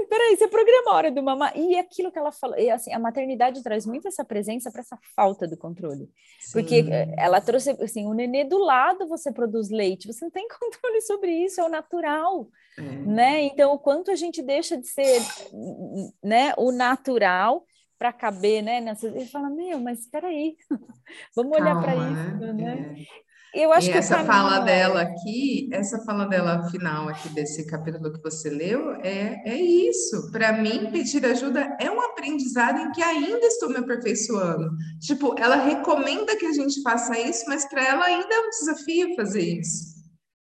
peraí, 0.09 0.35
você 0.35 0.47
programa 0.47 0.91
a 0.91 0.95
hora 0.95 1.11
do 1.11 1.21
mamar. 1.21 1.55
E 1.55 1.77
aquilo 1.77 2.11
que 2.11 2.17
ela 2.17 2.31
falou, 2.31 2.57
e 2.57 2.69
assim, 2.69 2.93
a 2.93 2.99
maternidade 2.99 3.61
traz 3.61 3.85
muito 3.85 4.07
essa 4.07 4.25
presença 4.25 4.71
para 4.71 4.81
essa 4.81 4.97
falta 5.15 5.47
do 5.47 5.57
controle. 5.57 6.09
Sim. 6.39 6.53
Porque 6.53 6.85
eh, 6.89 7.13
ela 7.17 7.39
trouxe, 7.39 7.71
assim, 7.81 8.07
o 8.07 8.13
nenê 8.13 8.43
do 8.43 8.57
lado 8.57 9.07
você 9.07 9.31
produz 9.31 9.69
leite, 9.69 10.07
você 10.07 10.25
não 10.25 10.31
tem 10.31 10.47
controle 10.59 11.01
sobre 11.01 11.31
isso, 11.31 11.61
é 11.61 11.63
o 11.63 11.69
natural. 11.69 12.47
É. 12.77 12.81
Né? 12.81 13.41
Então, 13.43 13.73
o 13.73 13.79
quanto 13.79 14.11
a 14.11 14.15
gente 14.15 14.41
deixa 14.41 14.77
de 14.77 14.87
ser 14.87 15.21
né, 16.23 16.53
o 16.57 16.71
natural 16.71 17.65
para 17.97 18.13
caber, 18.13 18.61
né? 18.61 18.79
Nessa... 18.79 19.07
Ele 19.07 19.25
fala, 19.25 19.49
meu, 19.49 19.79
mas 19.79 20.01
espera 20.01 20.27
aí, 20.27 20.55
vamos 21.35 21.57
Calma, 21.57 21.71
olhar 21.71 21.81
para 21.81 21.95
isso, 21.95 22.53
né? 22.53 22.53
né? 22.53 22.95
É. 23.01 23.27
Eu 23.53 23.71
acho 23.71 23.89
e 23.89 23.91
que 23.91 23.97
essa 23.97 24.23
fala 24.23 24.59
dela 24.59 25.01
aqui, 25.01 25.69
essa 25.71 26.03
fala 26.03 26.25
dela 26.25 26.69
final 26.69 27.07
aqui 27.07 27.29
desse 27.29 27.65
capítulo 27.65 28.13
que 28.13 28.21
você 28.21 28.49
leu, 28.49 28.91
é, 29.01 29.41
é 29.45 29.55
isso. 29.55 30.31
Para 30.31 30.53
mim, 30.53 30.91
pedir 30.91 31.25
ajuda 31.25 31.75
é 31.79 31.89
um 31.89 31.99
aprendizado 31.99 32.79
em 32.79 32.91
que 32.91 33.01
ainda 33.01 33.45
estou 33.47 33.69
me 33.69 33.77
aperfeiçoando. 33.77 34.69
Tipo, 34.99 35.33
ela 35.39 35.55
recomenda 35.55 36.35
que 36.35 36.45
a 36.45 36.51
gente 36.51 36.81
faça 36.83 37.17
isso, 37.17 37.45
mas 37.47 37.67
para 37.67 37.83
ela 37.83 38.05
ainda 38.05 38.31
é 38.31 38.39
um 38.39 38.49
desafio 38.49 39.15
fazer 39.15 39.59
isso. 39.59 39.96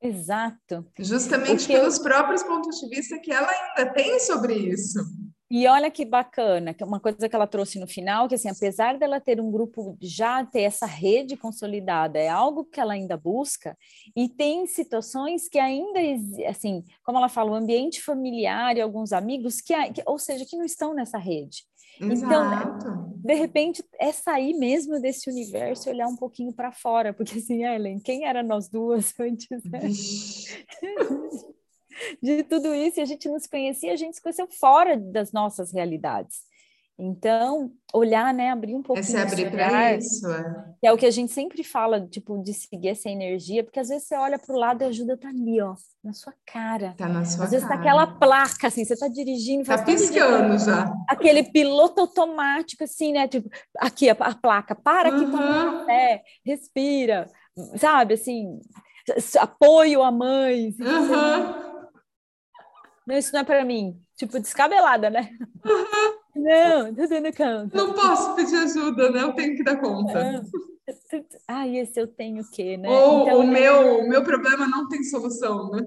Exato. 0.07 0.87
Justamente 0.99 1.67
Porque... 1.67 1.73
pelos 1.73 1.99
próprios 1.99 2.43
pontos 2.43 2.79
de 2.79 2.89
vista 2.89 3.19
que 3.19 3.33
ela 3.33 3.49
ainda 3.49 3.93
tem 3.93 4.19
sobre 4.21 4.55
isso. 4.55 5.01
E 5.49 5.69
olha 5.69 5.89
que 5.93 6.05
bacana, 6.05 6.75
que 6.75 6.83
é 6.83 6.87
uma 6.87 6.99
coisa 6.99 7.29
que 7.29 7.37
ela 7.37 7.47
trouxe 7.47 7.79
no 7.79 7.87
final, 7.87 8.27
que 8.27 8.35
assim, 8.35 8.49
apesar 8.49 8.99
dela 8.99 9.21
ter 9.21 9.41
um 9.41 9.49
grupo, 9.49 9.97
já 10.01 10.45
ter 10.45 10.63
essa 10.63 10.87
rede 10.87 11.37
consolidada, 11.37 12.19
é 12.19 12.29
algo 12.29 12.65
que 12.65 12.81
ela 12.81 12.95
ainda 12.95 13.17
busca, 13.17 13.79
e 14.17 14.29
tem 14.29 14.67
situações 14.67 15.49
que 15.49 15.57
ainda, 15.57 16.01
assim, 16.49 16.83
como 17.05 17.19
ela 17.19 17.29
fala, 17.29 17.53
o 17.53 17.55
ambiente 17.55 18.03
familiar 18.03 18.77
e 18.77 18.81
alguns 18.81 19.13
amigos, 19.13 19.61
que, 19.61 19.73
que 19.93 20.03
ou 20.05 20.19
seja, 20.19 20.45
que 20.45 20.57
não 20.57 20.65
estão 20.65 20.93
nessa 20.93 21.17
rede. 21.17 21.63
Então, 22.01 22.13
Exato. 22.13 22.77
Então, 22.79 23.13
de 23.17 23.35
repente, 23.35 23.85
é 23.99 24.13
sair 24.13 24.55
mesmo 24.55 25.01
desse 25.01 25.29
universo 25.31 25.89
e 25.89 25.93
olhar 25.93 26.07
um 26.07 26.17
pouquinho 26.17 26.53
para 26.53 26.71
fora, 26.71 27.13
porque 27.13 27.39
assim, 27.39 27.65
Ellen, 27.65 27.99
quem 27.99 28.25
era 28.25 28.43
nós 28.43 28.69
duas 28.69 29.13
antes? 29.19 29.49
Né? 29.65 29.81
de 32.23 32.43
tudo 32.45 32.75
isso, 32.75 33.01
e 33.01 33.03
a 33.03 33.07
gente 33.07 33.29
não 33.29 33.39
se 33.39 33.49
conhecia, 33.49 33.93
a 33.93 33.97
gente 33.97 34.17
se 34.17 34.23
conheceu 34.23 34.47
fora 34.47 34.97
das 34.97 35.33
nossas 35.33 35.73
realidades. 35.73 36.43
Então, 36.99 37.71
olhar, 37.93 38.33
né, 38.33 38.51
abrir 38.51 38.75
um 38.75 38.83
pouco. 38.83 38.99
É 38.99 39.03
se 39.03 39.19
abrir 39.19 39.51
para 39.51 39.95
isso. 39.97 40.27
É. 40.31 40.75
Que 40.81 40.87
é 40.87 40.93
o 40.93 40.97
que 40.97 41.05
a 41.05 41.11
gente 41.11 41.31
sempre 41.31 41.63
fala, 41.63 42.07
tipo, 42.07 42.43
de 42.43 42.55
seguir 42.55 42.89
essa 42.89 43.11
energia, 43.11 43.63
porque 43.63 43.79
às 43.79 43.89
vezes 43.89 44.09
você 44.09 44.17
olha 44.17 44.39
para 44.39 44.55
o 44.55 44.59
lado 44.59 44.81
e 44.81 44.85
a 44.85 44.89
ajuda 44.89 45.15
tá 45.15 45.29
ali, 45.29 45.61
ó, 45.61 45.75
na 46.03 46.15
sua 46.15 46.33
cara. 46.47 46.95
Tá 46.97 47.07
na 47.07 47.23
sua 47.27 47.45
Às 47.45 47.51
vezes 47.51 47.69
tá 47.69 47.75
aquela 47.75 48.07
placa, 48.07 48.69
assim, 48.69 48.83
você 48.83 48.97
tá 48.97 49.09
dirigindo. 49.09 49.65
Tá 49.65 49.85
piscando 49.85 50.59
já. 50.59 50.91
Aquele 51.07 51.43
piloto 51.43 52.01
automático, 52.01 52.83
assim, 52.83 53.13
né, 53.13 53.29
tipo, 53.29 53.51
aqui 53.79 54.09
a, 54.09 54.13
a 54.19 54.35
placa, 54.35 54.75
para 54.75 55.13
uhum. 55.13 55.31
toma 55.31 55.81
café, 55.81 56.23
respira, 56.47 57.31
sabe, 57.77 58.15
assim, 58.15 58.59
apoio 59.39 60.03
à 60.03 60.11
mãe. 60.11 60.69
Assim, 60.69 60.83
uhum. 60.83 61.67
Não, 63.07 63.17
isso 63.17 63.33
não 63.35 63.41
é 63.41 63.45
para 63.45 63.65
mim. 63.67 64.01
Tipo, 64.17 64.41
descabelada, 64.41 65.11
né? 65.11 65.29
Uhum. 65.65 66.26
Não, 66.37 66.95
tô 66.95 67.07
dando 67.07 67.35
conta. 67.35 67.77
Não 67.77 67.93
posso 67.95 68.35
pedir 68.35 68.57
ajuda, 68.57 69.11
né? 69.11 69.23
Eu 69.23 69.33
tenho 69.33 69.57
que 69.57 69.65
dar 69.65 69.77
conta. 69.81 70.43
Ah, 71.49 71.67
esse 71.67 72.01
eu 72.01 72.07
tenho 72.07 72.43
o 72.43 72.51
quê, 72.51 72.77
né? 72.77 72.89
Ou 72.89 73.23
então, 73.23 73.39
o 73.41 73.43
é 73.43 73.47
meu, 73.47 73.99
o 74.01 74.09
meu 74.09 74.23
problema 74.23 74.69
não 74.69 74.89
tem 74.89 75.03
solução, 75.03 75.71
né? 75.71 75.83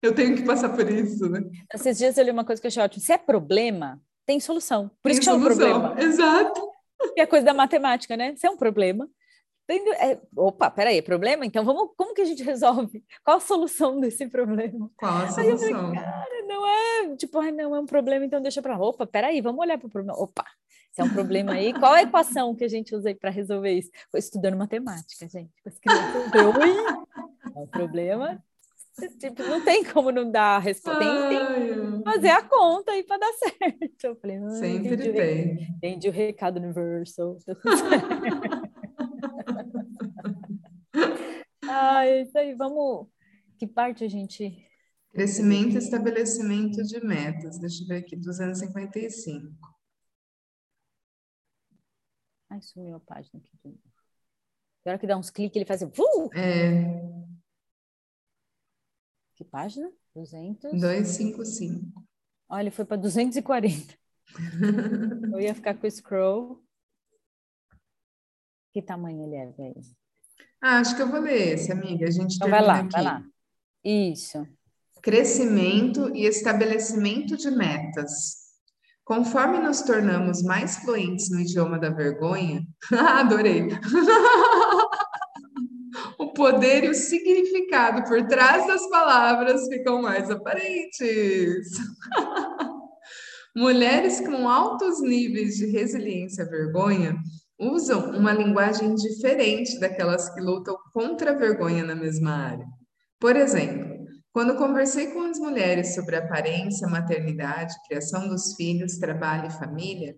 Eu 0.00 0.14
tenho 0.14 0.36
que 0.36 0.42
passar 0.42 0.68
por 0.68 0.88
isso, 0.88 1.28
né? 1.28 1.40
Esses 1.74 1.98
dias 1.98 2.16
eu 2.16 2.24
li 2.24 2.30
uma 2.30 2.44
coisa 2.44 2.60
que 2.60 2.66
eu 2.66 2.68
achei 2.68 2.82
ótimo. 2.82 3.02
Se 3.02 3.12
é 3.12 3.18
problema, 3.18 4.00
tem 4.24 4.38
solução. 4.38 4.88
Por 5.02 5.10
tem 5.10 5.12
isso 5.12 5.20
que 5.20 5.24
solução. 5.24 5.66
é 5.66 5.74
um 5.74 5.80
problema. 5.80 6.00
Exato. 6.00 6.68
E 7.16 7.20
a 7.20 7.26
coisa 7.26 7.46
da 7.46 7.54
matemática, 7.54 8.16
né? 8.16 8.34
Se 8.36 8.46
é 8.46 8.50
um 8.50 8.56
problema, 8.56 9.08
é, 9.68 10.18
opa, 10.34 10.70
peraí, 10.70 11.02
problema? 11.02 11.44
Então 11.44 11.64
vamos, 11.64 11.90
como 11.96 12.14
que 12.14 12.22
a 12.22 12.24
gente 12.24 12.42
resolve? 12.44 13.04
Qual 13.24 13.36
a 13.36 13.40
solução 13.40 14.00
desse 14.00 14.26
problema? 14.28 14.90
Qual 14.96 15.16
a 15.16 15.28
solução? 15.28 15.58
Falei, 15.58 15.94
cara, 15.94 16.46
não 16.46 16.66
é 16.66 17.16
tipo, 17.16 17.42
não 17.52 17.76
é 17.76 17.80
um 17.80 17.86
problema, 17.86 18.24
então 18.24 18.40
deixa 18.40 18.62
para 18.62 18.78
opa, 18.78 19.06
peraí, 19.06 19.40
vamos 19.40 19.60
olhar 19.60 19.78
para 19.78 19.86
o 19.86 19.90
problema. 19.90 20.18
Opa, 20.18 20.44
se 20.90 21.02
é 21.02 21.04
um 21.04 21.10
problema 21.10 21.52
aí, 21.52 21.72
qual 21.74 21.92
a 21.92 22.02
equação 22.02 22.54
que 22.54 22.64
a 22.64 22.68
gente 22.68 22.94
usa 22.94 23.10
aí 23.10 23.14
para 23.14 23.30
resolver 23.30 23.72
isso? 23.72 23.90
Foi 24.10 24.20
estudando 24.20 24.56
matemática, 24.56 25.28
gente. 25.28 25.52
As 25.66 25.78
crianças, 25.78 26.32
é 27.54 27.60
o 27.60 27.66
problema. 27.66 28.42
Tipo, 29.20 29.44
não 29.44 29.64
tem 29.64 29.84
como 29.84 30.10
não 30.10 30.28
dar 30.28 30.56
a 30.56 30.58
resposta. 30.58 30.98
Tem, 30.98 31.28
tem 31.28 31.98
que 31.98 32.04
fazer 32.04 32.30
a 32.30 32.42
conta 32.42 32.90
aí 32.92 33.04
para 33.04 33.18
dar 33.18 33.32
certo. 33.34 34.04
Eu 34.04 34.16
falei, 34.16 34.40
Sempre 34.50 34.94
entendi 34.94 35.12
tem. 35.12 35.54
O, 35.54 35.60
entendi 35.76 36.08
o 36.08 36.12
recado 36.12 36.56
universal. 36.56 37.36
ah, 41.80 42.06
é 42.06 42.22
isso 42.22 42.38
aí. 42.38 42.54
Vamos. 42.54 43.08
Que 43.58 43.66
parte 43.66 44.04
a 44.04 44.08
gente. 44.08 44.66
Crescimento 45.10 45.74
e 45.74 45.78
estabelecimento 45.78 46.82
de 46.82 47.00
metas. 47.04 47.58
Deixa 47.58 47.82
eu 47.82 47.88
ver 47.88 47.96
aqui, 47.98 48.16
255. 48.16 49.52
Ai, 52.50 52.62
sumiu 52.62 52.96
a 52.96 53.00
página 53.00 53.40
aqui. 53.40 53.78
Na 54.84 54.92
hora 54.92 54.98
que 54.98 55.06
dá 55.06 55.16
uns 55.16 55.30
cliques, 55.30 55.56
ele 55.56 55.66
faz. 55.66 55.82
Uh! 55.82 56.30
É. 56.34 57.28
Que 59.36 59.44
página? 59.44 59.90
200? 60.14 60.72
255. 60.72 62.06
Olha, 62.48 62.62
ele 62.62 62.70
foi 62.70 62.84
para 62.84 62.96
240. 62.96 63.98
eu 65.32 65.40
ia 65.40 65.54
ficar 65.54 65.74
com 65.74 65.86
o 65.86 65.90
scroll. 65.90 66.64
Que 68.72 68.82
tamanho 68.82 69.24
ele 69.24 69.36
é, 69.36 69.46
velho? 69.52 69.97
Ah, 70.60 70.78
acho 70.78 70.96
que 70.96 71.02
eu 71.02 71.08
vou 71.08 71.20
ler 71.20 71.54
esse, 71.54 71.70
amiga. 71.70 72.06
A 72.06 72.10
gente 72.10 72.34
então 72.34 72.50
vai 72.50 72.62
lá, 72.62 72.80
aqui. 72.80 72.92
vai 72.92 73.02
lá. 73.02 73.22
Isso. 73.84 74.46
Crescimento 75.02 76.14
e 76.14 76.26
estabelecimento 76.26 77.36
de 77.36 77.50
metas. 77.50 78.48
Conforme 79.04 79.58
nos 79.58 79.82
tornamos 79.82 80.42
mais 80.42 80.78
fluentes 80.78 81.30
no 81.30 81.40
idioma 81.40 81.78
da 81.78 81.90
vergonha, 81.90 82.62
adorei. 82.92 83.68
o 86.18 86.32
poder 86.32 86.84
e 86.84 86.90
o 86.90 86.94
significado 86.94 88.04
por 88.04 88.26
trás 88.26 88.66
das 88.66 88.88
palavras 88.90 89.66
ficam 89.68 90.02
mais 90.02 90.30
aparentes. 90.30 91.68
Mulheres 93.56 94.20
com 94.20 94.48
altos 94.48 95.00
níveis 95.00 95.56
de 95.56 95.66
resiliência 95.66 96.44
à 96.44 96.48
vergonha 96.48 97.16
usam 97.58 98.10
uma 98.12 98.32
linguagem 98.32 98.94
diferente 98.94 99.78
daquelas 99.80 100.32
que 100.32 100.40
lutam 100.40 100.76
contra 100.92 101.32
a 101.32 101.38
vergonha 101.38 101.84
na 101.84 101.94
mesma 101.94 102.30
área. 102.30 102.66
Por 103.18 103.34
exemplo, 103.34 103.98
quando 104.32 104.56
conversei 104.56 105.08
com 105.08 105.22
as 105.22 105.38
mulheres 105.38 105.94
sobre 105.94 106.14
aparência, 106.14 106.86
maternidade, 106.86 107.74
criação 107.88 108.28
dos 108.28 108.54
filhos, 108.54 108.98
trabalho 108.98 109.48
e 109.48 109.58
família, 109.58 110.14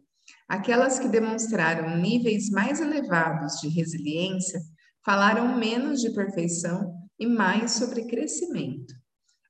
aquelas 0.46 0.98
que 0.98 1.08
demonstraram 1.08 1.96
níveis 1.96 2.50
mais 2.50 2.80
elevados 2.80 3.54
de 3.60 3.68
resiliência 3.68 4.60
falaram 5.04 5.56
menos 5.56 6.00
de 6.00 6.10
perfeição 6.10 6.94
e 7.18 7.26
mais 7.26 7.72
sobre 7.72 8.06
crescimento. 8.06 8.92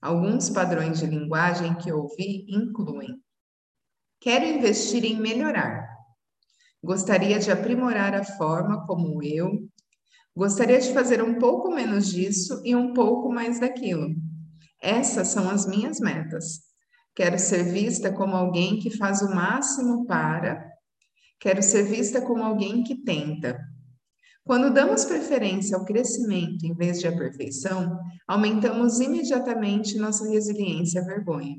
Alguns 0.01 0.49
padrões 0.49 1.01
de 1.01 1.07
linguagem 1.07 1.74
que 1.74 1.93
ouvi 1.93 2.47
incluem: 2.49 3.20
Quero 4.20 4.45
investir 4.45 5.05
em 5.05 5.20
melhorar. 5.20 5.89
Gostaria 6.83 7.39
de 7.39 7.51
aprimorar 7.51 8.14
a 8.14 8.24
forma 8.24 8.87
como 8.87 9.22
eu. 9.22 9.68
Gostaria 10.35 10.81
de 10.81 10.93
fazer 10.95 11.22
um 11.22 11.39
pouco 11.39 11.70
menos 11.70 12.09
disso 12.09 12.62
e 12.64 12.74
um 12.74 12.95
pouco 12.95 13.31
mais 13.31 13.61
daquilo. 13.61 14.14
Essas 14.83 15.28
são 15.28 15.51
as 15.51 15.66
minhas 15.66 16.01
metas. 16.01 16.61
Quero 17.14 17.39
ser 17.39 17.64
vista 17.64 18.11
como 18.11 18.35
alguém 18.35 18.78
que 18.78 18.97
faz 18.97 19.20
o 19.20 19.35
máximo 19.35 20.07
para. 20.07 20.70
Quero 21.39 21.62
ser 21.62 21.83
vista 21.83 22.22
como 22.22 22.43
alguém 22.43 22.83
que 22.83 22.95
tenta. 22.95 23.59
Quando 24.43 24.72
damos 24.72 25.05
preferência 25.05 25.76
ao 25.76 25.85
crescimento 25.85 26.64
em 26.64 26.74
vez 26.74 26.99
de 26.99 27.07
à 27.07 27.12
perfeição, 27.12 27.99
aumentamos 28.26 29.01
imediatamente 29.01 29.99
nossa 29.99 30.26
resiliência 30.28 31.03
à 31.03 31.05
vergonha. 31.05 31.59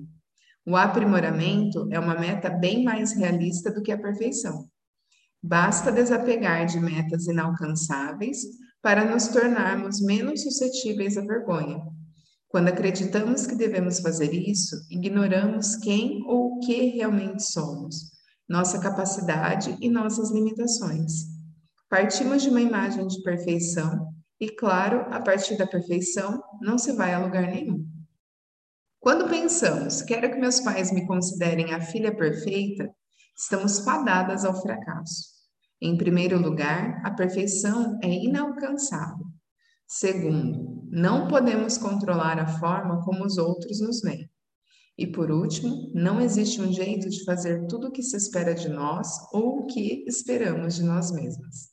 O 0.65 0.75
aprimoramento 0.75 1.87
é 1.91 1.99
uma 1.99 2.15
meta 2.15 2.49
bem 2.49 2.83
mais 2.83 3.13
realista 3.13 3.71
do 3.71 3.83
que 3.83 3.91
a 3.91 3.97
perfeição. 3.97 4.67
Basta 5.43 5.91
desapegar 5.91 6.65
de 6.67 6.79
metas 6.79 7.25
inalcançáveis 7.27 8.43
para 8.81 9.05
nos 9.05 9.27
tornarmos 9.27 9.99
menos 10.01 10.43
suscetíveis 10.43 11.17
à 11.17 11.21
vergonha. 11.21 11.81
Quando 12.47 12.67
acreditamos 12.67 13.47
que 13.47 13.55
devemos 13.55 13.99
fazer 13.99 14.33
isso, 14.33 14.75
ignoramos 14.89 15.75
quem 15.77 16.23
ou 16.27 16.57
o 16.57 16.59
que 16.59 16.87
realmente 16.91 17.43
somos, 17.43 18.11
nossa 18.47 18.79
capacidade 18.79 19.75
e 19.79 19.89
nossas 19.89 20.29
limitações. 20.31 21.11
Partimos 21.89 22.43
de 22.43 22.49
uma 22.49 22.61
imagem 22.61 23.07
de 23.07 23.21
perfeição 23.23 24.13
e, 24.39 24.49
claro, 24.49 25.05
a 25.13 25.21
partir 25.21 25.57
da 25.57 25.65
perfeição 25.65 26.41
não 26.61 26.77
se 26.77 26.91
vai 26.93 27.13
a 27.13 27.19
lugar 27.19 27.47
nenhum. 27.47 27.85
Quando 28.99 29.29
pensamos, 29.29 30.01
quero 30.01 30.29
que 30.29 30.39
meus 30.39 30.59
pais 30.59 30.91
me 30.91 31.07
considerem 31.07 31.73
a 31.73 31.81
filha 31.81 32.15
perfeita, 32.15 32.93
estamos 33.37 33.79
fadadas 33.79 34.45
ao 34.45 34.61
fracasso. 34.61 35.31
Em 35.81 35.97
primeiro 35.97 36.39
lugar, 36.39 37.01
a 37.03 37.11
perfeição 37.11 37.99
é 38.03 38.09
inalcançável. 38.09 39.25
Segundo, 39.87 40.87
não 40.91 41.27
podemos 41.27 41.77
controlar 41.77 42.39
a 42.39 42.47
forma 42.59 43.03
como 43.03 43.25
os 43.25 43.37
outros 43.37 43.81
nos 43.81 44.01
veem. 44.01 44.29
E 44.97 45.07
por 45.07 45.31
último, 45.31 45.91
não 45.95 46.21
existe 46.21 46.61
um 46.61 46.71
jeito 46.71 47.09
de 47.09 47.23
fazer 47.23 47.65
tudo 47.67 47.87
o 47.87 47.91
que 47.91 48.03
se 48.03 48.15
espera 48.15 48.53
de 48.53 48.69
nós 48.69 49.07
ou 49.33 49.59
o 49.59 49.65
que 49.65 50.05
esperamos 50.07 50.75
de 50.75 50.83
nós 50.83 51.11
mesmas. 51.11 51.71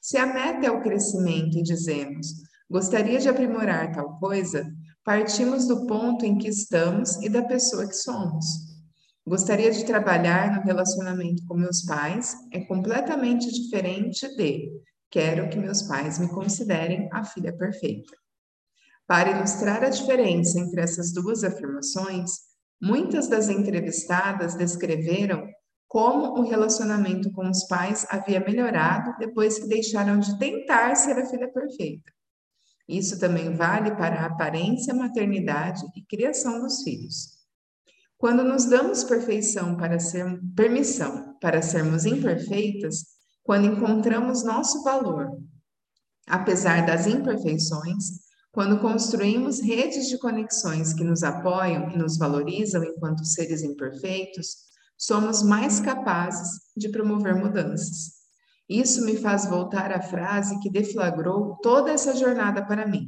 Se 0.00 0.16
a 0.16 0.26
meta 0.26 0.66
é 0.66 0.70
o 0.70 0.82
crescimento 0.82 1.58
e 1.58 1.62
dizemos, 1.62 2.28
gostaria 2.70 3.18
de 3.18 3.28
aprimorar 3.28 3.92
tal 3.92 4.18
coisa, 4.18 4.70
partimos 5.02 5.66
do 5.66 5.86
ponto 5.86 6.24
em 6.24 6.38
que 6.38 6.48
estamos 6.48 7.16
e 7.22 7.28
da 7.28 7.42
pessoa 7.42 7.88
que 7.88 7.96
somos. 7.96 8.73
Gostaria 9.26 9.70
de 9.70 9.86
trabalhar 9.86 10.54
no 10.54 10.62
relacionamento 10.62 11.46
com 11.46 11.54
meus 11.54 11.82
pais 11.82 12.36
é 12.52 12.60
completamente 12.60 13.50
diferente 13.50 14.28
de 14.36 14.70
quero 15.10 15.48
que 15.48 15.58
meus 15.58 15.80
pais 15.82 16.18
me 16.18 16.28
considerem 16.28 17.08
a 17.10 17.24
filha 17.24 17.56
perfeita. 17.56 18.12
Para 19.06 19.30
ilustrar 19.30 19.82
a 19.82 19.88
diferença 19.88 20.60
entre 20.60 20.82
essas 20.82 21.10
duas 21.10 21.42
afirmações, 21.42 22.32
muitas 22.80 23.26
das 23.26 23.48
entrevistadas 23.48 24.56
descreveram 24.56 25.48
como 25.88 26.38
o 26.38 26.42
relacionamento 26.42 27.32
com 27.32 27.48
os 27.48 27.64
pais 27.66 28.06
havia 28.10 28.40
melhorado 28.40 29.14
depois 29.18 29.58
que 29.58 29.68
deixaram 29.68 30.18
de 30.18 30.38
tentar 30.38 30.94
ser 30.96 31.18
a 31.18 31.26
filha 31.26 31.50
perfeita. 31.50 32.12
Isso 32.86 33.18
também 33.18 33.54
vale 33.54 33.90
para 33.92 34.20
a 34.20 34.26
aparência, 34.26 34.92
maternidade 34.92 35.82
e 35.96 36.04
criação 36.04 36.60
dos 36.60 36.82
filhos. 36.82 37.33
Quando 38.24 38.42
nos 38.42 38.64
damos 38.64 39.04
perfeição 39.04 39.76
para 39.76 39.98
ser 40.00 40.40
permissão 40.56 41.36
para 41.42 41.60
sermos 41.60 42.06
imperfeitas, 42.06 43.04
quando 43.42 43.66
encontramos 43.66 44.42
nosso 44.42 44.82
valor, 44.82 45.28
apesar 46.26 46.86
das 46.86 47.06
imperfeições, 47.06 48.22
quando 48.50 48.80
construímos 48.80 49.60
redes 49.60 50.08
de 50.08 50.16
conexões 50.16 50.94
que 50.94 51.04
nos 51.04 51.22
apoiam 51.22 51.90
e 51.90 51.98
nos 51.98 52.16
valorizam 52.16 52.82
enquanto 52.82 53.26
seres 53.26 53.62
imperfeitos, 53.62 54.56
somos 54.96 55.42
mais 55.42 55.78
capazes 55.78 56.48
de 56.74 56.88
promover 56.88 57.34
mudanças. 57.34 58.22
Isso 58.66 59.04
me 59.04 59.18
faz 59.18 59.44
voltar 59.44 59.92
à 59.92 60.00
frase 60.00 60.58
que 60.60 60.70
deflagrou 60.70 61.58
toda 61.62 61.90
essa 61.90 62.16
jornada 62.16 62.64
para 62.64 62.86
mim. 62.86 63.06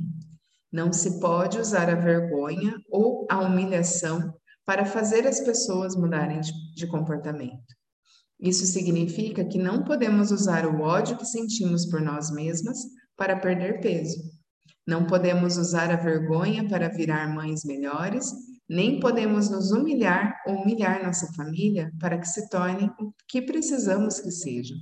Não 0.70 0.92
se 0.92 1.18
pode 1.20 1.58
usar 1.58 1.88
a 1.88 1.94
vergonha 1.94 2.74
ou 2.90 3.26
a 3.30 3.40
humilhação 3.40 4.34
para 4.66 4.84
fazer 4.84 5.26
as 5.26 5.40
pessoas 5.40 5.96
mudarem 5.96 6.40
de, 6.74 6.86
comportamento. 6.88 7.74
Isso 8.38 8.66
significa 8.66 9.44
que 9.44 9.58
não 9.58 9.84
podemos 9.84 10.30
usar 10.30 10.66
o 10.66 10.82
ódio 10.82 11.16
que 11.16 11.24
sentimos 11.24 11.86
por 11.86 12.02
nós 12.02 12.30
mesmas 12.30 12.78
para 13.16 13.38
perder 13.38 13.80
peso. 13.80 14.20
Não 14.86 15.06
podemos 15.06 15.56
usar 15.56 15.90
a 15.90 15.96
vergonha 15.96 16.68
para 16.68 16.88
virar 16.88 17.32
mães 17.34 17.64
melhores 17.64 18.30
nem 18.68 18.98
podemos 18.98 19.48
nos 19.48 19.70
humilhar 19.70 20.34
ou 20.46 20.56
humilhar 20.56 21.04
nossa 21.04 21.32
família 21.34 21.92
para 22.00 22.18
que 22.18 22.26
se 22.26 22.48
tornem 22.48 22.90
o 23.00 23.12
que 23.28 23.40
precisamos 23.40 24.20
que 24.20 24.30
sejam. 24.30 24.76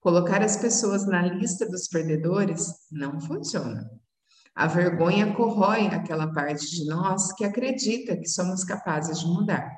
Colocar 0.00 0.42
as 0.42 0.56
pessoas 0.56 1.06
na 1.06 1.22
lista 1.22 1.66
dos 1.66 1.88
perdedores 1.88 2.66
não 2.90 3.20
funciona. 3.20 3.90
A 4.60 4.66
vergonha 4.66 5.34
corrói 5.34 5.86
aquela 5.86 6.30
parte 6.34 6.70
de 6.70 6.84
nós 6.84 7.32
que 7.32 7.46
acredita 7.46 8.14
que 8.14 8.28
somos 8.28 8.62
capazes 8.62 9.20
de 9.20 9.26
mudar. 9.26 9.74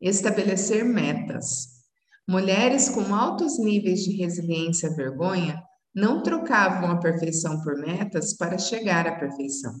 Estabelecer 0.00 0.82
metas. 0.82 1.84
Mulheres 2.26 2.88
com 2.88 3.14
altos 3.14 3.58
níveis 3.58 4.00
de 4.00 4.16
resiliência 4.16 4.88
à 4.88 4.94
vergonha 4.94 5.62
não 5.94 6.22
trocavam 6.22 6.90
a 6.90 6.96
perfeição 6.96 7.60
por 7.60 7.76
metas 7.76 8.32
para 8.32 8.56
chegar 8.56 9.06
à 9.06 9.16
perfeição. 9.18 9.74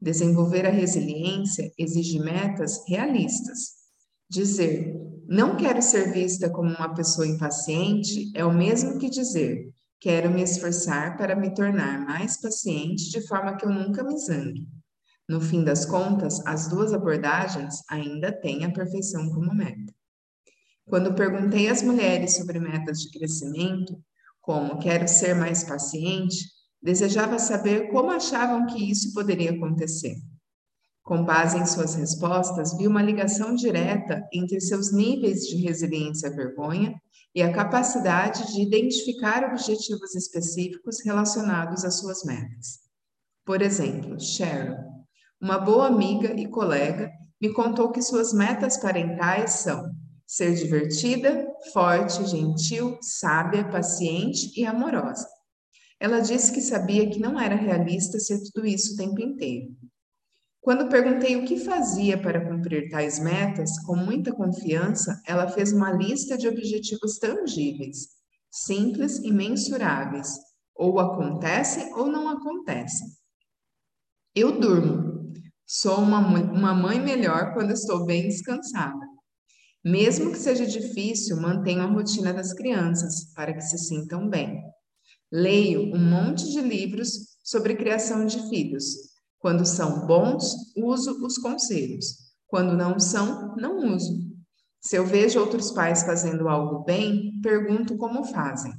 Desenvolver 0.00 0.64
a 0.64 0.70
resiliência 0.70 1.72
exige 1.76 2.20
metas 2.20 2.84
realistas. 2.86 3.70
Dizer, 4.30 4.94
não 5.26 5.56
quero 5.56 5.82
ser 5.82 6.12
vista 6.12 6.48
como 6.48 6.70
uma 6.70 6.94
pessoa 6.94 7.26
impaciente 7.26 8.30
é 8.32 8.44
o 8.44 8.54
mesmo 8.54 8.96
que 9.00 9.10
dizer, 9.10 9.74
quero 10.06 10.30
me 10.30 10.40
esforçar 10.42 11.16
para 11.16 11.34
me 11.34 11.52
tornar 11.52 11.98
mais 11.98 12.40
paciente 12.40 13.10
de 13.10 13.26
forma 13.26 13.56
que 13.56 13.66
eu 13.66 13.70
nunca 13.70 14.04
me 14.04 14.16
zangue. 14.18 14.68
No 15.28 15.40
fim 15.40 15.64
das 15.64 15.84
contas, 15.84 16.40
as 16.46 16.68
duas 16.68 16.92
abordagens 16.92 17.82
ainda 17.90 18.30
têm 18.30 18.64
a 18.64 18.72
perfeição 18.72 19.28
como 19.30 19.52
meta. 19.52 19.92
Quando 20.84 21.14
perguntei 21.14 21.68
às 21.68 21.82
mulheres 21.82 22.36
sobre 22.36 22.60
metas 22.60 22.98
de 23.00 23.18
crescimento, 23.18 24.00
como 24.40 24.78
quero 24.78 25.08
ser 25.08 25.34
mais 25.34 25.64
paciente, 25.64 26.36
Desejava 26.86 27.36
saber 27.40 27.88
como 27.90 28.12
achavam 28.12 28.66
que 28.66 28.90
isso 28.90 29.12
poderia 29.12 29.50
acontecer. 29.50 30.14
Com 31.02 31.24
base 31.24 31.58
em 31.58 31.66
suas 31.66 31.96
respostas, 31.96 32.78
vi 32.78 32.86
uma 32.86 33.02
ligação 33.02 33.56
direta 33.56 34.22
entre 34.32 34.60
seus 34.60 34.92
níveis 34.92 35.48
de 35.48 35.56
resiliência 35.56 36.28
à 36.28 36.32
vergonha 36.32 36.94
e 37.36 37.42
a 37.42 37.52
capacidade 37.52 38.50
de 38.54 38.62
identificar 38.62 39.44
objetivos 39.44 40.14
específicos 40.14 41.04
relacionados 41.04 41.84
às 41.84 42.00
suas 42.00 42.24
metas. 42.24 42.80
Por 43.44 43.60
exemplo, 43.60 44.18
Sharon, 44.18 44.74
uma 45.38 45.58
boa 45.58 45.86
amiga 45.86 46.32
e 46.32 46.48
colega, 46.48 47.12
me 47.38 47.52
contou 47.52 47.92
que 47.92 48.00
suas 48.00 48.32
metas 48.32 48.78
parentais 48.78 49.50
são 49.50 49.84
ser 50.26 50.54
divertida, 50.54 51.46
forte, 51.74 52.26
gentil, 52.26 52.98
sábia, 53.02 53.68
paciente 53.68 54.58
e 54.58 54.64
amorosa. 54.64 55.28
Ela 56.00 56.20
disse 56.20 56.50
que 56.52 56.62
sabia 56.62 57.08
que 57.10 57.20
não 57.20 57.38
era 57.38 57.54
realista 57.54 58.18
ser 58.18 58.38
tudo 58.44 58.66
isso 58.66 58.94
o 58.94 58.96
tempo 58.96 59.20
inteiro. 59.20 59.76
Quando 60.66 60.88
perguntei 60.88 61.36
o 61.36 61.44
que 61.44 61.60
fazia 61.60 62.20
para 62.20 62.44
cumprir 62.44 62.90
tais 62.90 63.20
metas, 63.20 63.78
com 63.84 63.94
muita 63.94 64.34
confiança, 64.34 65.22
ela 65.24 65.46
fez 65.46 65.72
uma 65.72 65.92
lista 65.92 66.36
de 66.36 66.48
objetivos 66.48 67.20
tangíveis, 67.20 68.08
simples 68.50 69.18
e 69.18 69.30
mensuráveis, 69.30 70.26
Ou 70.74 70.98
acontecem 70.98 71.94
ou 71.94 72.08
não 72.08 72.28
acontecem. 72.28 73.06
Eu 74.34 74.58
durmo. 74.58 75.32
Sou 75.64 76.00
uma, 76.00 76.18
uma 76.18 76.74
mãe 76.74 77.00
melhor 77.00 77.54
quando 77.54 77.70
estou 77.70 78.04
bem 78.04 78.26
descansada. 78.26 79.06
Mesmo 79.84 80.32
que 80.32 80.38
seja 80.38 80.66
difícil, 80.66 81.40
mantenho 81.40 81.82
a 81.82 81.86
rotina 81.86 82.34
das 82.34 82.52
crianças 82.52 83.32
para 83.36 83.54
que 83.54 83.60
se 83.60 83.78
sintam 83.78 84.28
bem. 84.28 84.60
Leio 85.30 85.94
um 85.94 86.10
monte 86.10 86.50
de 86.50 86.60
livros 86.60 87.38
sobre 87.44 87.76
criação 87.76 88.26
de 88.26 88.48
filhos. 88.48 89.15
Quando 89.38 89.64
são 89.64 90.06
bons, 90.06 90.54
uso 90.76 91.24
os 91.24 91.38
conselhos. 91.38 92.06
Quando 92.46 92.76
não 92.76 92.98
são, 92.98 93.54
não 93.56 93.94
uso. 93.94 94.26
Se 94.80 94.96
eu 94.96 95.04
vejo 95.04 95.40
outros 95.40 95.72
pais 95.72 96.04
fazendo 96.04 96.48
algo 96.48 96.84
bem, 96.84 97.40
pergunto 97.42 97.96
como 97.96 98.24
fazem. 98.24 98.72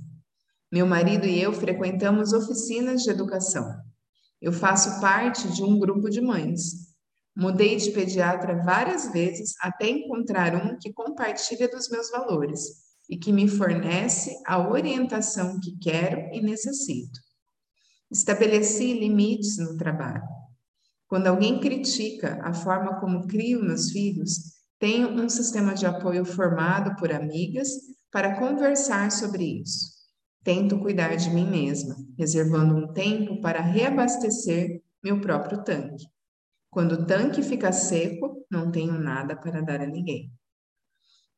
Meu 0.72 0.86
marido 0.86 1.26
e 1.26 1.42
eu 1.42 1.54
frequentamos 1.54 2.34
oficinas 2.34 3.04
de 3.04 3.10
educação. 3.10 3.66
Eu 4.42 4.54
faço 4.54 5.02
parte 5.02 5.48
de 5.50 5.64
um 5.64 5.80
grupo 5.80 6.10
de 6.10 6.22
mães. 6.22 6.88
Mudei 7.36 7.76
de 7.76 7.92
pediatra 7.92 8.64
várias 8.64 9.12
vezes 9.12 9.54
até 9.62 9.90
encontrar 9.90 10.56
um 10.56 10.78
que 10.80 10.92
compartilha 10.92 11.68
dos 11.68 11.90
meus 11.90 12.10
valores 12.10 12.62
e 13.10 13.18
que 13.18 13.32
me 13.32 13.48
fornece 13.48 14.32
a 14.46 14.68
orientação 14.68 15.60
que 15.60 15.78
quero 15.78 16.34
e 16.34 16.42
necessito. 16.42 17.20
Estabeleci 18.12 18.94
limites 18.94 19.58
no 19.58 19.78
trabalho. 19.78 20.37
Quando 21.08 21.28
alguém 21.28 21.60
critica 21.60 22.40
a 22.44 22.54
forma 22.54 23.00
como 23.00 23.28
crio 23.28 23.64
meus 23.64 23.92
filhos, 23.92 24.58
tenho 24.78 25.10
um 25.10 25.30
sistema 25.30 25.74
de 25.74 25.86
apoio 25.86 26.26
formado 26.26 26.96
por 26.98 27.12
amigas 27.12 27.70
para 28.12 28.38
conversar 28.38 29.12
sobre 29.12 29.62
isso. 29.62 29.98
Tento 30.44 30.80
cuidar 30.80 31.16
de 31.16 31.30
mim 31.30 31.50
mesma, 31.50 31.96
reservando 32.18 32.76
um 32.76 32.94
tempo 32.94 33.42
para 33.42 33.62
reabastecer 33.62 34.82
meu 35.04 35.20
próprio 35.20 35.64
tanque. 35.64 36.06
Quando 36.70 36.94
o 36.94 37.06
tanque 37.06 37.42
fica 37.42 37.72
seco, 37.72 38.46
não 38.52 38.72
tenho 38.72 39.00
nada 39.00 39.36
para 39.36 39.62
dar 39.62 39.82
a 39.82 39.88
ninguém. 39.88 40.32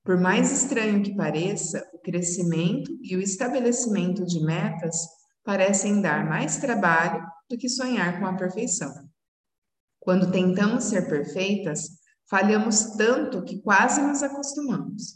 Por 0.03 0.19
mais 0.19 0.51
estranho 0.51 1.03
que 1.03 1.15
pareça, 1.15 1.87
o 1.93 1.99
crescimento 1.99 2.91
e 3.01 3.15
o 3.15 3.21
estabelecimento 3.21 4.25
de 4.25 4.43
metas 4.43 4.95
parecem 5.43 6.01
dar 6.01 6.25
mais 6.27 6.57
trabalho 6.57 7.25
do 7.49 7.57
que 7.57 7.69
sonhar 7.69 8.19
com 8.19 8.25
a 8.25 8.35
perfeição. 8.35 9.08
Quando 9.99 10.31
tentamos 10.31 10.85
ser 10.85 11.07
perfeitas, 11.07 11.99
falhamos 12.29 12.95
tanto 12.97 13.43
que 13.43 13.61
quase 13.61 14.01
nos 14.01 14.23
acostumamos. 14.23 15.15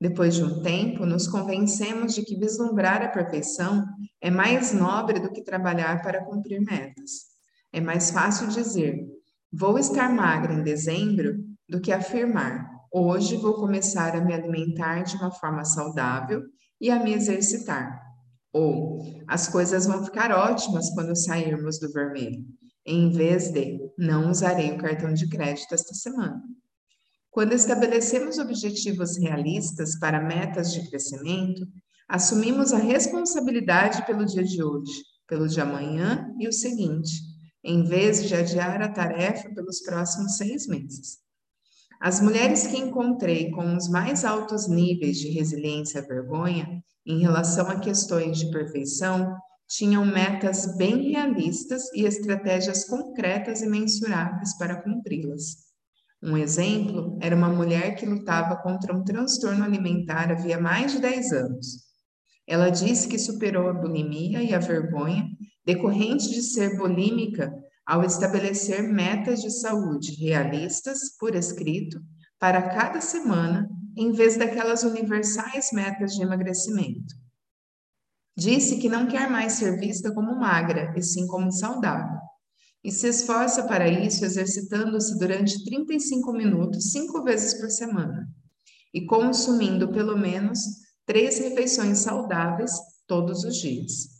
Depois 0.00 0.34
de 0.34 0.44
um 0.44 0.62
tempo, 0.62 1.06
nos 1.06 1.26
convencemos 1.26 2.14
de 2.14 2.22
que 2.22 2.38
vislumbrar 2.38 3.02
a 3.02 3.08
perfeição 3.08 3.86
é 4.20 4.30
mais 4.30 4.72
nobre 4.72 5.20
do 5.20 5.32
que 5.32 5.42
trabalhar 5.42 6.02
para 6.02 6.24
cumprir 6.24 6.60
metas. 6.60 7.26
É 7.72 7.80
mais 7.80 8.10
fácil 8.10 8.48
dizer, 8.48 9.06
Vou 9.52 9.78
estar 9.78 10.12
magra 10.12 10.52
em 10.52 10.62
dezembro 10.62 11.38
do 11.68 11.80
que 11.80 11.92
afirmar: 11.92 12.68
hoje 12.92 13.36
vou 13.36 13.54
começar 13.54 14.14
a 14.14 14.20
me 14.20 14.34
alimentar 14.34 15.02
de 15.02 15.16
uma 15.16 15.30
forma 15.30 15.64
saudável 15.64 16.42
e 16.80 16.90
a 16.90 17.02
me 17.02 17.14
exercitar. 17.14 18.02
Ou 18.52 19.00
as 19.26 19.48
coisas 19.48 19.86
vão 19.86 20.04
ficar 20.04 20.30
ótimas 20.30 20.90
quando 20.90 21.16
sairmos 21.16 21.78
do 21.78 21.90
vermelho, 21.92 22.44
em 22.86 23.10
vez 23.10 23.50
de 23.50 23.78
não 23.98 24.30
usarei 24.30 24.72
o 24.72 24.78
cartão 24.78 25.12
de 25.12 25.28
crédito 25.28 25.74
esta 25.74 25.92
semana. 25.94 26.42
Quando 27.30 27.52
estabelecemos 27.52 28.38
objetivos 28.38 29.18
realistas 29.18 29.98
para 29.98 30.22
metas 30.22 30.72
de 30.72 30.88
crescimento, 30.88 31.66
assumimos 32.08 32.72
a 32.72 32.78
responsabilidade 32.78 34.06
pelo 34.06 34.24
dia 34.24 34.44
de 34.44 34.62
hoje, 34.62 35.02
pelo 35.26 35.48
de 35.48 35.60
amanhã 35.60 36.32
e 36.38 36.48
o 36.48 36.52
seguinte 36.52 37.36
em 37.66 37.82
vez 37.82 38.26
de 38.28 38.34
adiar 38.34 38.80
a 38.80 38.88
tarefa 38.88 39.52
pelos 39.52 39.80
próximos 39.80 40.36
seis 40.36 40.68
meses. 40.68 41.18
As 42.00 42.20
mulheres 42.20 42.66
que 42.68 42.76
encontrei 42.76 43.50
com 43.50 43.76
os 43.76 43.88
mais 43.88 44.24
altos 44.24 44.68
níveis 44.68 45.18
de 45.18 45.30
resiliência 45.30 46.00
à 46.00 46.04
vergonha 46.04 46.80
em 47.04 47.18
relação 47.18 47.68
a 47.68 47.80
questões 47.80 48.38
de 48.38 48.50
perfeição 48.52 49.36
tinham 49.68 50.04
metas 50.04 50.76
bem 50.76 51.10
realistas 51.10 51.92
e 51.92 52.04
estratégias 52.04 52.84
concretas 52.84 53.62
e 53.62 53.66
mensuráveis 53.66 54.56
para 54.56 54.82
cumpri-las. 54.82 55.66
Um 56.22 56.36
exemplo 56.36 57.18
era 57.20 57.36
uma 57.36 57.48
mulher 57.48 57.94
que 57.96 58.06
lutava 58.06 58.56
contra 58.56 58.94
um 58.94 59.04
transtorno 59.04 59.64
alimentar 59.64 60.30
havia 60.30 60.58
mais 60.58 60.92
de 60.92 61.00
10 61.00 61.32
anos. 61.32 61.66
Ela 62.46 62.70
disse 62.70 63.08
que 63.08 63.18
superou 63.18 63.68
a 63.68 63.74
bulimia 63.74 64.42
e 64.42 64.54
a 64.54 64.58
vergonha 64.58 65.28
decorrente 65.64 66.30
de 66.30 66.42
ser 66.42 66.76
bulímica 66.76 67.52
ao 67.84 68.04
estabelecer 68.04 68.82
metas 68.82 69.42
de 69.42 69.50
saúde 69.50 70.14
realistas 70.14 71.16
por 71.18 71.34
escrito 71.34 72.00
para 72.38 72.62
cada 72.62 73.00
semana, 73.00 73.68
em 73.96 74.12
vez 74.12 74.36
daquelas 74.36 74.84
universais 74.84 75.70
metas 75.72 76.12
de 76.12 76.22
emagrecimento. 76.22 77.25
Disse 78.36 78.76
que 78.76 78.88
não 78.88 79.06
quer 79.06 79.30
mais 79.30 79.54
ser 79.54 79.78
vista 79.78 80.12
como 80.12 80.38
magra, 80.38 80.92
e 80.96 81.02
sim 81.02 81.26
como 81.26 81.50
saudável. 81.50 82.18
E 82.84 82.92
se 82.92 83.08
esforça 83.08 83.66
para 83.66 83.88
isso 83.88 84.24
exercitando-se 84.24 85.18
durante 85.18 85.64
35 85.64 86.32
minutos, 86.32 86.92
cinco 86.92 87.22
vezes 87.22 87.54
por 87.54 87.70
semana, 87.70 88.28
e 88.92 89.06
consumindo 89.06 89.90
pelo 89.90 90.16
menos 90.18 90.60
três 91.06 91.38
refeições 91.38 91.98
saudáveis 91.98 92.72
todos 93.06 93.42
os 93.42 93.56
dias. 93.56 94.16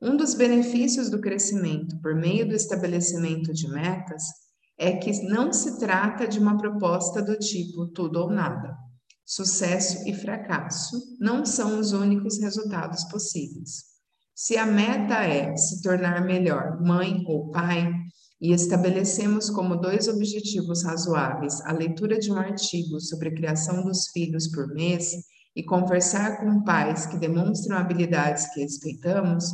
Um 0.00 0.16
dos 0.16 0.32
benefícios 0.34 1.10
do 1.10 1.20
crescimento 1.20 2.00
por 2.00 2.14
meio 2.14 2.48
do 2.48 2.54
estabelecimento 2.54 3.52
de 3.52 3.68
metas 3.68 4.22
é 4.78 4.96
que 4.96 5.10
não 5.24 5.52
se 5.52 5.78
trata 5.78 6.26
de 6.26 6.38
uma 6.38 6.56
proposta 6.56 7.20
do 7.20 7.36
tipo 7.36 7.86
tudo 7.88 8.20
ou 8.20 8.30
nada. 8.30 8.74
Sucesso 9.30 10.08
e 10.08 10.12
fracasso 10.12 11.16
não 11.20 11.46
são 11.46 11.78
os 11.78 11.92
únicos 11.92 12.40
resultados 12.40 13.04
possíveis. 13.04 13.84
Se 14.34 14.56
a 14.56 14.66
meta 14.66 15.22
é 15.22 15.56
se 15.56 15.80
tornar 15.82 16.24
melhor 16.24 16.82
mãe 16.82 17.22
ou 17.28 17.48
pai, 17.52 17.92
e 18.40 18.52
estabelecemos 18.52 19.48
como 19.48 19.76
dois 19.76 20.08
objetivos 20.08 20.82
razoáveis 20.82 21.60
a 21.60 21.70
leitura 21.70 22.18
de 22.18 22.32
um 22.32 22.38
artigo 22.38 23.00
sobre 23.00 23.28
a 23.28 23.32
criação 23.32 23.84
dos 23.84 24.08
filhos 24.08 24.48
por 24.48 24.66
mês 24.74 25.12
e 25.54 25.62
conversar 25.62 26.40
com 26.40 26.64
pais 26.64 27.06
que 27.06 27.16
demonstram 27.16 27.76
habilidades 27.78 28.52
que 28.52 28.62
respeitamos, 28.62 29.44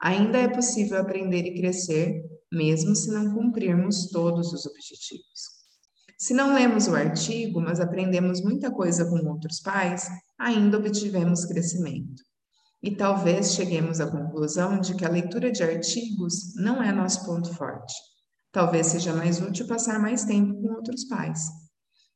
ainda 0.00 0.38
é 0.38 0.48
possível 0.48 0.98
aprender 0.98 1.44
e 1.44 1.60
crescer, 1.60 2.24
mesmo 2.50 2.96
se 2.96 3.10
não 3.10 3.34
cumprirmos 3.34 4.08
todos 4.08 4.50
os 4.54 4.64
objetivos. 4.64 5.55
Se 6.18 6.32
não 6.32 6.54
lemos 6.54 6.88
o 6.88 6.94
artigo, 6.94 7.60
mas 7.60 7.78
aprendemos 7.78 8.40
muita 8.40 8.70
coisa 8.70 9.04
com 9.04 9.16
outros 9.28 9.60
pais, 9.60 10.08
ainda 10.38 10.78
obtivemos 10.78 11.44
crescimento. 11.44 12.22
E 12.82 12.96
talvez 12.96 13.52
cheguemos 13.52 14.00
à 14.00 14.10
conclusão 14.10 14.80
de 14.80 14.94
que 14.94 15.04
a 15.04 15.10
leitura 15.10 15.50
de 15.50 15.62
artigos 15.62 16.54
não 16.56 16.82
é 16.82 16.90
nosso 16.90 17.26
ponto 17.26 17.52
forte. 17.52 17.94
Talvez 18.50 18.86
seja 18.86 19.12
mais 19.12 19.40
útil 19.40 19.66
passar 19.66 19.98
mais 19.98 20.24
tempo 20.24 20.54
com 20.62 20.74
outros 20.74 21.04
pais. 21.04 21.50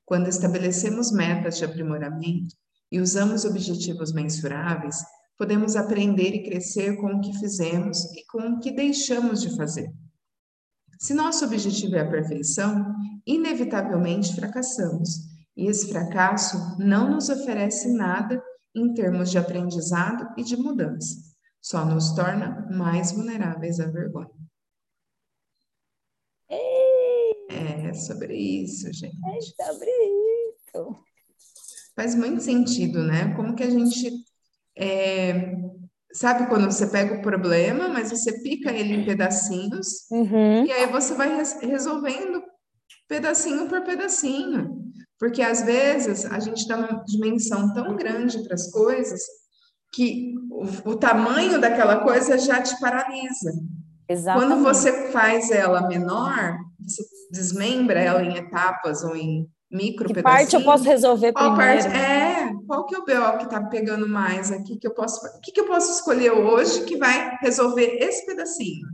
Quando 0.06 0.28
estabelecemos 0.28 1.12
metas 1.12 1.58
de 1.58 1.64
aprimoramento 1.64 2.54
e 2.90 3.00
usamos 3.00 3.44
objetivos 3.44 4.12
mensuráveis, 4.12 4.96
podemos 5.36 5.76
aprender 5.76 6.34
e 6.34 6.42
crescer 6.42 6.96
com 6.96 7.14
o 7.14 7.20
que 7.20 7.38
fizemos 7.38 8.04
e 8.14 8.24
com 8.26 8.54
o 8.54 8.60
que 8.60 8.72
deixamos 8.72 9.42
de 9.42 9.54
fazer. 9.56 9.92
Se 11.00 11.14
nosso 11.14 11.46
objetivo 11.46 11.96
é 11.96 12.00
a 12.00 12.10
perfeição, 12.10 12.94
inevitavelmente 13.26 14.34
fracassamos, 14.34 15.30
e 15.56 15.66
esse 15.66 15.88
fracasso 15.88 16.58
não 16.78 17.10
nos 17.10 17.30
oferece 17.30 17.90
nada 17.90 18.42
em 18.74 18.92
termos 18.92 19.30
de 19.30 19.38
aprendizado 19.38 20.28
e 20.36 20.44
de 20.44 20.58
mudança, 20.58 21.16
só 21.60 21.86
nos 21.86 22.12
torna 22.14 22.68
mais 22.70 23.12
vulneráveis 23.12 23.80
à 23.80 23.86
vergonha. 23.86 24.28
É 26.48 27.94
sobre 27.94 28.36
isso, 28.36 28.92
gente. 28.92 29.16
É 29.24 29.64
sobre 29.64 29.90
isso. 29.90 31.04
Faz 31.96 32.14
muito 32.14 32.42
sentido, 32.42 33.02
né? 33.02 33.34
Como 33.34 33.56
que 33.56 33.62
a 33.62 33.70
gente 33.70 34.22
é, 34.76 35.56
sabe 36.12 36.46
quando 36.48 36.70
você 36.70 36.86
pega 36.86 37.14
o 37.14 37.22
problema, 37.22 37.88
mas 37.88 38.10
você 38.10 38.40
pica 38.42 38.72
ele 38.72 38.94
em 38.94 39.04
pedacinhos, 39.04 40.06
uhum. 40.10 40.64
e 40.64 40.72
aí 40.72 40.86
você 40.86 41.14
vai 41.14 41.42
resolvendo 41.62 42.42
pedacinho 43.08 43.68
por 43.68 43.82
pedacinho. 43.82 44.80
Porque 45.18 45.42
às 45.42 45.62
vezes 45.62 46.24
a 46.24 46.38
gente 46.40 46.66
dá 46.66 46.78
uma 46.78 47.04
dimensão 47.04 47.74
tão 47.74 47.94
grande 47.94 48.42
para 48.42 48.54
as 48.54 48.70
coisas 48.70 49.20
que 49.92 50.34
o, 50.50 50.92
o, 50.92 50.96
tamanho 50.96 51.60
daquela 51.60 52.00
coisa 52.00 52.38
já 52.38 52.62
te 52.62 52.78
paralisa. 52.80 53.52
Exatamente. 54.08 54.48
Quando 54.48 54.62
você 54.62 55.10
faz 55.10 55.50
ela 55.50 55.86
menor, 55.88 56.56
você 56.80 57.02
desmembra 57.30 58.00
ela 58.00 58.22
em 58.22 58.36
etapas 58.36 59.04
ou 59.04 59.14
em 59.14 59.46
micro 59.70 60.12
que 60.12 60.22
parte 60.22 60.56
eu 60.56 60.64
posso 60.64 60.84
resolver 60.84 61.32
qual 61.32 61.54
primeiro? 61.54 61.82
Parte, 61.82 61.96
é, 61.96 62.52
qual 62.66 62.86
que 62.86 62.94
é 62.94 62.98
o 62.98 63.04
BO 63.04 63.38
que 63.38 63.48
tá 63.48 63.62
pegando 63.62 64.08
mais 64.08 64.50
aqui 64.50 64.76
que 64.76 64.86
eu 64.86 64.92
posso, 64.92 65.24
o 65.24 65.40
que 65.40 65.52
que 65.52 65.60
eu 65.60 65.66
posso 65.66 65.92
escolher 65.92 66.32
hoje 66.32 66.84
que 66.84 66.96
vai 66.96 67.36
resolver 67.40 67.98
esse 68.00 68.26
pedacinho? 68.26 68.86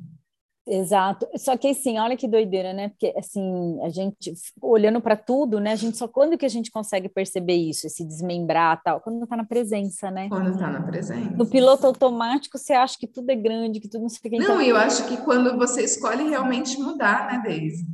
Exato. 0.69 1.29
Só 1.37 1.57
que 1.57 1.69
assim, 1.69 1.97
olha 1.97 2.17
que 2.17 2.27
doideira, 2.27 2.73
né? 2.73 2.89
Porque 2.89 3.15
assim, 3.17 3.79
a 3.85 3.89
gente 3.89 4.33
olhando 4.61 5.01
para 5.01 5.17
tudo, 5.17 5.61
né? 5.61 5.73
A 5.73 5.77
gente 5.77 5.97
só 5.97 6.09
quando 6.09 6.37
que 6.37 6.45
a 6.45 6.49
gente 6.49 6.73
consegue 6.73 7.09
perceber 7.09 7.55
isso, 7.55 7.87
esse 7.87 8.05
desmembrar 8.05 8.83
tal, 8.83 9.01
quando 9.01 9.23
está 9.23 9.37
na 9.37 9.45
presença, 9.45 10.11
né? 10.11 10.29
Quando 10.29 10.51
está 10.51 10.69
na 10.69 10.83
presença. 10.83 11.31
No 11.37 11.47
piloto 11.47 11.87
automático, 11.87 12.59
você 12.59 12.73
acha 12.73 12.99
que 12.99 13.07
tudo 13.07 13.31
é 13.31 13.37
grande, 13.37 13.79
que 13.79 13.89
tudo 13.89 14.03
não 14.03 14.09
sei 14.09 14.19
o 14.19 14.23
que. 14.23 14.39
Não, 14.39 14.45
então... 14.45 14.63
eu 14.63 14.77
acho 14.77 15.07
que 15.07 15.17
quando 15.19 15.57
você 15.57 15.85
escolhe 15.85 16.29
realmente 16.29 16.77
mudar, 16.81 17.29
né, 17.29 17.43
Deise? 17.47 17.87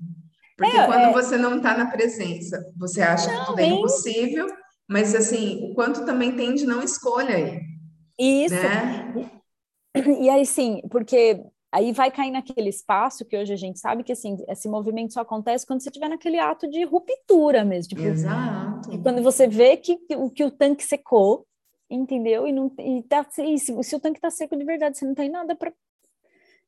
Porque 0.57 0.77
é, 0.77 0.87
quando 0.87 1.05
é... 1.05 1.13
você 1.13 1.37
não 1.37 1.57
está 1.57 1.77
na 1.77 1.87
presença, 1.87 2.63
você 2.77 3.01
acha 3.01 3.33
não, 3.33 3.41
que 3.41 3.47
tudo 3.47 3.61
é 3.61 3.67
impossível, 3.67 4.47
mas 4.89 5.15
assim, 5.15 5.71
o 5.71 5.75
quanto 5.75 6.05
também 6.05 6.37
tem 6.37 6.55
de 6.55 6.67
não 6.67 6.83
escolha 6.83 7.35
aí. 7.35 7.61
Isso. 8.19 8.55
Né? 8.55 9.31
E 10.21 10.29
aí, 10.31 10.47
sim, 10.47 10.81
porque 10.91 11.45
Aí 11.73 11.91
vai 11.91 12.11
cair 12.11 12.31
naquele 12.31 12.69
espaço 12.69 13.25
que 13.25 13.35
hoje 13.35 13.51
a 13.51 13.57
gente 13.57 13.81
sabe 13.81 14.05
que 14.05 14.13
assim, 14.13 14.37
esse 14.47 14.69
movimento 14.69 15.15
só 15.15 15.23
acontece 15.23 15.67
quando 15.67 15.81
você 15.81 15.89
estiver 15.89 16.09
naquele 16.09 16.39
ato 16.39 16.69
de 16.69 16.85
ruptura 16.85 17.65
mesmo. 17.65 17.89
Tipo, 17.89 18.03
Exato. 18.03 18.93
E 18.93 18.99
quando 18.99 19.23
você 19.23 19.49
vê 19.49 19.79
que, 19.79 19.97
que, 19.97 20.31
que 20.35 20.45
o 20.45 20.51
tanque 20.51 20.85
secou, 20.85 21.47
entendeu? 21.89 22.47
E, 22.47 22.53
não, 22.53 22.71
e, 22.79 23.03
tá, 23.05 23.27
e 23.39 23.59
se, 23.59 23.83
se, 23.83 23.97
o 23.97 24.01
tanque 24.01 24.19
está 24.19 24.31
seco 24.31 24.55
de 24.55 24.65
verdade, 24.65 24.99
você 24.99 25.07
não 25.07 25.15
tem 25.15 25.31
nada 25.31 25.57
para 25.57 25.73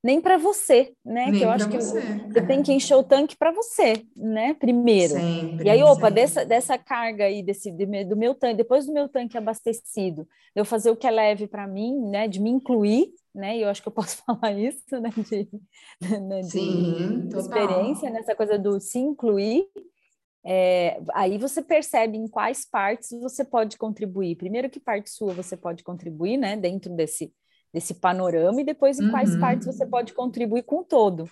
nem 0.04 0.20
para 0.20 0.36
você, 0.36 0.94
né? 1.02 1.24
Nem 1.24 1.32
que 1.32 1.42
eu 1.42 1.50
acho 1.50 1.66
que 1.66 1.78
você, 1.78 2.20
você 2.30 2.42
tem 2.42 2.62
que 2.62 2.70
encher 2.72 2.94
o 2.94 3.02
tanque 3.02 3.34
para 3.36 3.50
você, 3.50 4.04
né? 4.14 4.52
Primeiro. 4.52 5.14
Sempre, 5.14 5.66
e 5.66 5.70
aí, 5.70 5.82
opa, 5.82 6.08
sempre. 6.08 6.10
dessa, 6.20 6.44
dessa 6.44 6.76
carga 6.78 7.24
aí, 7.24 7.42
desse, 7.42 7.72
do 7.72 8.14
meu 8.14 8.34
tanque, 8.34 8.58
depois 8.58 8.84
do 8.84 8.92
meu 8.92 9.08
tanque 9.08 9.38
abastecido, 9.38 10.28
eu 10.54 10.62
fazer 10.66 10.90
o 10.90 10.96
que 10.96 11.06
é 11.06 11.10
leve 11.10 11.46
para 11.46 11.66
mim, 11.66 11.98
né? 12.10 12.28
De 12.28 12.38
me 12.38 12.50
incluir, 12.50 13.14
né? 13.34 13.56
E 13.56 13.62
eu 13.62 13.68
acho 13.70 13.80
que 13.80 13.88
eu 13.88 13.92
posso 13.92 14.18
falar 14.26 14.52
isso, 14.52 15.00
né? 15.00 15.08
De, 15.16 15.48
né? 16.20 16.40
de 16.40 16.48
Sim, 16.50 17.28
experiência, 17.38 18.10
nessa 18.10 18.28
né? 18.28 18.34
coisa 18.34 18.58
do 18.58 18.78
se 18.78 18.98
incluir. 18.98 19.66
É, 20.46 21.00
aí 21.14 21.38
você 21.38 21.62
percebe 21.62 22.18
em 22.18 22.28
quais 22.28 22.66
partes 22.66 23.10
você 23.22 23.42
pode 23.42 23.78
contribuir. 23.78 24.36
Primeiro, 24.36 24.68
que 24.68 24.78
parte 24.78 25.08
sua 25.08 25.32
você 25.32 25.56
pode 25.56 25.82
contribuir, 25.82 26.36
né? 26.36 26.58
Dentro 26.58 26.94
desse 26.94 27.32
desse 27.74 27.92
panorama 27.94 28.60
e 28.60 28.64
depois 28.64 28.98
em 29.00 29.10
quais 29.10 29.34
Uhum. 29.34 29.40
partes 29.40 29.66
você 29.66 29.84
pode 29.84 30.14
contribuir 30.14 30.62
com 30.62 30.76
o 30.78 30.84
todo. 30.84 31.28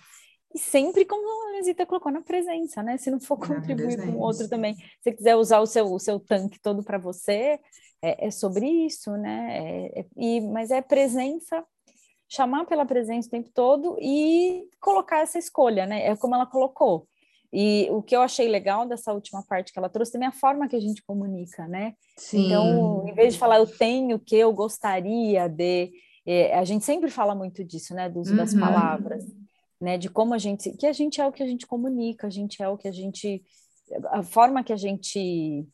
E 0.53 0.59
sempre 0.59 1.05
como 1.05 1.25
a 1.47 1.49
Anisita 1.55 1.85
colocou 1.85 2.11
na 2.11 2.21
presença, 2.21 2.83
né? 2.83 2.97
Se 2.97 3.09
não 3.09 3.19
for 3.19 3.37
contribuir 3.39 3.97
com 4.05 4.11
o 4.11 4.19
outro 4.19 4.47
também, 4.49 4.75
se 4.75 4.81
você 5.01 5.11
quiser 5.13 5.35
usar 5.37 5.61
o 5.61 5.65
seu, 5.65 5.85
o 5.91 5.97
seu 5.99 6.19
tanque 6.19 6.59
todo 6.61 6.83
para 6.83 6.97
você, 6.99 7.59
é, 8.03 8.27
é 8.27 8.29
sobre 8.31 8.67
isso, 8.67 9.11
né? 9.17 9.57
É- 9.95 9.99
é- 10.01 10.05
e, 10.17 10.41
mas 10.41 10.69
é 10.69 10.81
presença, 10.81 11.63
chamar 12.29 12.65
pela 12.65 12.85
presença 12.85 13.27
o 13.27 13.31
tempo 13.31 13.49
todo 13.53 13.97
e 14.01 14.67
colocar 14.81 15.19
essa 15.21 15.39
escolha, 15.39 15.85
né? 15.85 16.05
É 16.07 16.15
como 16.15 16.35
ela 16.35 16.45
colocou. 16.45 17.07
E 17.51 17.87
o 17.91 18.01
que 18.01 18.15
eu 18.15 18.21
achei 18.21 18.47
legal 18.47 18.85
dessa 18.87 19.13
última 19.13 19.43
parte 19.47 19.71
que 19.71 19.79
ela 19.79 19.87
trouxe 19.89 20.11
também 20.11 20.25
é 20.25 20.29
a 20.29 20.33
forma 20.33 20.67
que 20.67 20.75
a 20.75 20.79
gente 20.79 21.03
comunica, 21.03 21.67
né? 21.67 21.93
Sim. 22.17 22.45
Então, 22.45 23.05
em 23.07 23.13
vez 23.13 23.33
de 23.33 23.39
falar 23.39 23.57
eu 23.57 23.67
tenho 23.67 24.19
que, 24.19 24.35
eu 24.35 24.51
gostaria 24.51 25.47
de, 25.47 25.91
é, 26.25 26.57
a 26.57 26.63
gente 26.63 26.85
sempre 26.85 27.09
fala 27.09 27.33
muito 27.35 27.63
disso, 27.63 27.93
né, 27.93 28.09
do 28.09 28.19
uso 28.19 28.35
das 28.35 28.53
Uhum. 28.53 28.59
palavras, 28.59 29.25
né, 29.81 29.97
de 29.97 30.09
como 30.09 30.33
a 30.33 30.37
gente, 30.37 30.71
que 30.77 30.87
a 30.87 30.93
gente 30.93 31.19
é 31.19 31.27
o 31.27 31.31
que 31.31 31.43
a 31.43 31.47
gente 31.47 31.67
comunica, 31.67 32.27
a 32.27 32.29
gente 32.29 32.61
é 32.63 32.67
o 32.69 32.77
que 32.77 32.87
a 32.87 32.91
gente, 32.91 33.43
a 34.11 34.23
forma 34.23 34.63
que 34.63 34.71
a 34.73 34.77
gente 34.77 35.65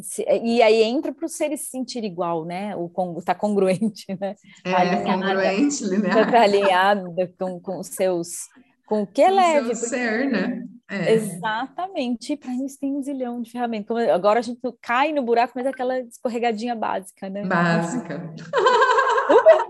se- 0.00 0.24
e 0.42 0.60
aí 0.60 0.82
entra 0.82 1.12
para 1.14 1.24
o 1.24 1.28
ser 1.28 1.56
se 1.56 1.66
sentir 1.70 2.02
igual, 2.02 2.44
né? 2.44 2.74
O 2.74 2.88
con- 2.88 3.14
tá 3.20 3.32
congruente, 3.32 4.04
né? 4.20 4.34
é 4.64 4.72
alinhada. 4.74 5.04
congruente, 5.12 5.80
Tá 5.84 5.86
linear. 5.86 6.42
alinhada 6.42 7.32
com, 7.38 7.60
com 7.60 7.78
os 7.78 7.86
seus, 7.86 8.48
com 8.86 9.02
o 9.02 9.06
que 9.06 9.22
é 9.22 9.26
com 9.28 9.32
o 9.32 9.36
leve. 9.36 9.74
seu 9.76 9.88
porque- 9.88 9.96
ser, 9.96 10.30
né? 10.30 10.64
É. 10.90 11.12
Exatamente, 11.12 12.36
para 12.36 12.52
isso 12.54 12.78
tem 12.78 12.94
um 12.94 13.02
zilhão 13.02 13.40
de 13.40 13.50
ferramentas. 13.52 13.96
Agora 14.10 14.40
a 14.40 14.42
gente 14.42 14.60
cai 14.82 15.12
no 15.12 15.22
buraco, 15.22 15.52
mas 15.56 15.64
é 15.64 15.68
aquela 15.70 15.98
escorregadinha 16.00 16.74
básica, 16.74 17.30
né? 17.30 17.44
Básica. 17.46 18.34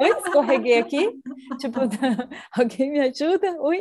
Ui, 0.00 0.08
escorreguei 0.10 0.78
aqui. 0.78 1.10
Tipo, 1.58 1.80
alguém 2.56 2.90
me 2.92 3.00
ajuda? 3.00 3.60
Ui. 3.60 3.80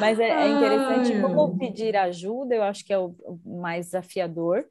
Mas 0.00 0.18
é, 0.18 0.28
é 0.30 0.48
interessante 0.48 1.12
Ai, 1.14 1.20
como 1.22 1.56
pedir 1.58 1.96
ajuda, 1.96 2.54
eu 2.54 2.62
acho 2.62 2.84
que 2.84 2.92
é 2.92 2.98
o, 2.98 3.14
o 3.24 3.60
mais 3.60 3.86
desafiador, 3.86 4.64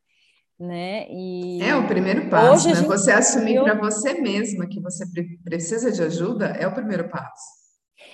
né? 0.59 1.07
E 1.09 1.61
É 1.61 1.75
o 1.75 1.87
primeiro 1.87 2.29
passo, 2.29 2.67
né? 2.69 2.75
Você 2.81 3.11
assumir 3.11 3.61
para 3.63 3.73
você 3.79 4.13
mesma 4.15 4.67
que 4.67 4.79
você 4.81 5.05
pre- 5.09 5.39
precisa 5.43 5.91
de 5.91 6.01
ajuda 6.03 6.47
é 6.47 6.67
o 6.67 6.73
primeiro 6.73 7.09
passo. 7.09 7.63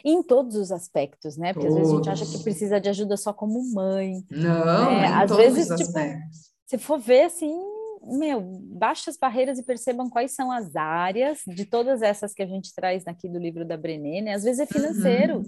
em 0.05 0.21
todos 0.21 0.55
os 0.55 0.71
aspectos, 0.71 1.35
né? 1.37 1.53
Porque 1.53 1.67
às 1.67 1.73
vezes 1.73 1.91
a 1.91 1.95
gente 1.95 2.09
acha 2.09 2.23
Todos. 2.25 2.37
que 2.37 2.43
precisa 2.43 2.79
de 2.79 2.89
ajuda 2.89 3.17
só 3.17 3.33
como 3.33 3.61
mãe. 3.73 4.23
Não, 4.29 4.91
É, 4.91 5.07
em 5.07 5.13
às 5.13 5.27
todos 5.29 5.43
vezes, 5.43 5.69
os 5.71 5.77
tipo, 5.77 5.89
aspectos. 5.97 6.51
Se 6.67 6.77
for 6.77 6.99
ver 6.99 7.23
assim, 7.23 7.59
meu, 8.03 8.41
baixe 8.41 9.09
as 9.09 9.17
barreiras 9.17 9.57
e 9.59 9.63
percebam 9.63 10.09
quais 10.09 10.31
são 10.31 10.51
as 10.51 10.75
áreas 10.75 11.39
de 11.47 11.65
todas 11.65 12.01
essas 12.01 12.33
que 12.33 12.41
a 12.43 12.47
gente 12.47 12.73
traz 12.73 13.05
aqui 13.07 13.27
do 13.29 13.37
livro 13.39 13.65
da 13.65 13.77
Brené, 13.77 14.21
né? 14.21 14.33
Às 14.33 14.43
vezes 14.43 14.59
é 14.59 14.65
financeiro 14.65 15.43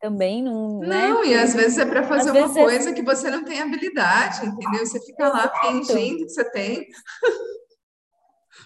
também, 0.00 0.42
não, 0.42 0.78
né? 0.80 1.06
Uhum. 1.08 1.14
Não, 1.14 1.24
e 1.24 1.34
às 1.34 1.54
vezes 1.54 1.78
é 1.78 1.84
para 1.84 2.02
fazer 2.02 2.30
Às 2.30 2.50
uma 2.50 2.58
é- 2.60 2.64
coisa 2.64 2.92
que 2.92 3.02
você 3.02 3.30
não 3.30 3.44
tem 3.44 3.60
habilidade, 3.60 4.46
entendeu? 4.46 4.86
Você 4.86 4.98
fica 5.04 5.28
lá 5.28 5.52
fingindo 5.60 6.24
que 6.24 6.30
você 6.30 6.50
tem. 6.50 6.86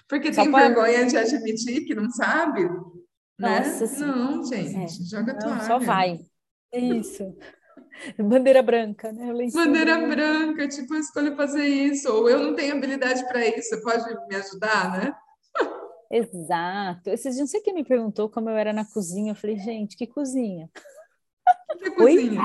Porque 0.09 0.33
Só 0.33 0.43
tem 0.43 0.51
pra- 0.51 0.67
vergonha 0.69 1.07
de 1.07 1.17
admitir 1.17 1.85
que 1.87 1.95
não 1.95 2.11
sabe. 2.11 2.63
né? 3.39 3.61
Nossa, 3.61 3.87
sim. 3.87 4.05
Não, 4.05 4.45
gente, 4.45 4.77
É. 4.77 4.87
joga 5.11 5.33
Não, 5.33 5.39
toalha. 5.41 5.65
só 5.65 5.79
vai. 5.79 6.21
Isso. 6.73 7.35
Bandeira 8.19 8.63
branca, 8.63 9.13
né? 9.13 9.33
Bandeira 9.53 9.99
branca, 10.07 10.69
tipo, 10.69 10.95
eu 10.95 11.01
escolho 11.01 11.37
fazer 11.37 11.65
isso, 11.67 12.13
ou 12.13 12.29
eu 12.29 12.39
não 12.39 12.55
tenho 12.55 12.77
habilidade 12.77 13.25
para 13.27 13.47
isso, 13.47 13.69
você 13.71 13.81
pode 13.81 14.05
me 14.29 14.37
ajudar, 14.37 14.99
né? 14.99 15.15
Exato. 16.11 17.11
Esses 17.11 17.35
dias, 17.35 17.39
não 17.39 17.47
sei 17.47 17.61
quem 17.61 17.75
me 17.75 17.85
perguntou 17.85 18.29
como 18.29 18.49
eu 18.49 18.57
era 18.57 18.73
na 18.73 18.85
cozinha. 18.85 19.33
Eu 19.33 19.37
falei, 19.37 19.57
gente, 19.59 19.97
que 19.97 20.07
cozinha? 20.07 20.71
Que 21.83 21.89
Oi? 22.03 22.15
cozinha. 22.17 22.41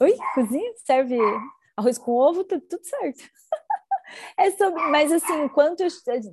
Oi, 0.00 0.16
cozinha? 0.34 0.72
Serve 0.84 1.18
arroz 1.76 1.98
com 1.98 2.12
ovo, 2.12 2.44
tudo, 2.44 2.62
tudo 2.68 2.84
certo. 2.84 3.22
É 4.36 4.50
sobre, 4.50 4.82
mas 4.90 5.10
assim, 5.10 5.40
o 5.40 5.48
quanto, 5.48 5.82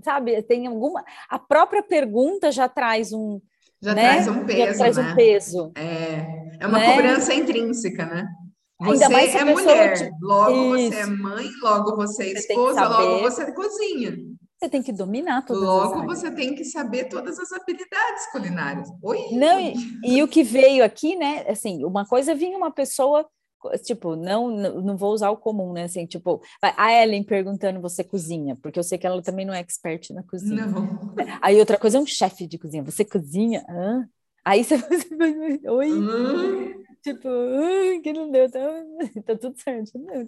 sabe, 0.04 0.42
tem 0.44 0.68
alguma. 0.68 1.02
A 1.30 1.40
própria 1.40 1.82
pergunta 1.82 2.52
já 2.52 2.68
traz 2.68 3.14
um. 3.14 3.40
Já 3.82 3.96
né? 3.96 4.02
traz 4.04 4.28
um 4.28 4.34
Já 4.42 4.46
peso, 4.46 4.78
traz 4.80 4.98
né? 4.98 5.04
um 5.04 5.16
peso. 5.16 5.72
É, 5.78 6.58
é 6.60 6.68
uma 6.68 6.78
Né? 6.78 6.86
cobrança 6.92 7.34
intrínseca, 7.34 8.06
né? 8.06 8.28
Ainda 8.82 9.08
Você 9.08 9.14
mais 9.14 9.36
é 9.36 9.44
mulher, 9.44 9.94
te- 9.94 10.12
logo 10.22 10.70
você 10.70 10.96
é 10.96 11.02
Isso. 11.02 11.18
mãe, 11.18 11.50
logo 11.62 11.96
você 11.98 12.24
é 12.24 12.32
esposa, 12.32 12.88
logo 12.88 13.22
você 13.22 13.52
cozinha. 13.52 14.18
Você 14.58 14.70
tem 14.70 14.82
que 14.84 14.92
dominar 14.92 15.46
todas 15.46 15.64
as 15.64 15.70
Logo 15.70 16.06
você 16.06 16.32
tem 16.32 16.56
que 16.56 16.66
saber 16.66 17.06
todas 17.06 17.40
as 17.40 17.52
habilidades 17.52 18.26
culinárias. 18.32 18.90
Oi? 19.02 19.18
Não, 19.32 19.60
e, 19.60 19.74
e 20.04 20.24
o 20.24 20.28
que 20.28 20.44
veio 20.44 20.84
aqui, 20.84 21.16
né? 21.16 21.46
Assim, 21.48 21.84
uma 21.84 22.06
coisa 22.06 22.36
vinha 22.36 22.58
uma 22.58 22.72
pessoa, 22.72 23.26
tipo, 23.86 24.16
não, 24.16 24.50
não 24.50 24.98
vou 24.98 25.14
usar 25.14 25.30
o 25.30 25.38
comum, 25.38 25.72
né? 25.74 25.84
Assim, 25.84 26.06
tipo, 26.06 26.42
a 26.62 26.92
Ellen 26.94 27.24
perguntando 27.24 27.82
você 27.82 28.04
cozinha, 28.04 28.58
porque 28.62 28.80
eu 28.80 28.84
sei 28.84 28.98
que 28.98 29.08
ela 29.08 29.22
também 29.22 29.46
não 29.46 29.54
é 29.54 29.60
expert 29.60 30.10
na 30.12 30.24
cozinha. 30.24 30.66
Não. 30.66 31.16
Aí 31.42 31.58
outra 31.58 31.78
coisa 31.78 31.98
é 31.98 32.02
um 32.02 32.06
chefe 32.06 32.46
de 32.48 32.58
cozinha. 32.58 32.84
Você 32.84 33.06
cozinha? 33.06 33.66
Hã? 33.70 34.08
Aí 34.44 34.64
você, 34.64 34.76
você 34.88 35.16
vai, 35.16 35.32
oi, 35.68 35.90
Hum, 35.90 36.84
tipo, 37.02 37.28
"Ai, 37.28 38.00
que 38.00 38.14
não 38.14 38.32
deu, 38.32 38.50
tá, 38.50 38.60
tá 39.26 39.36
tudo 39.38 39.60
certo. 39.60 39.98
Não. 39.98 40.28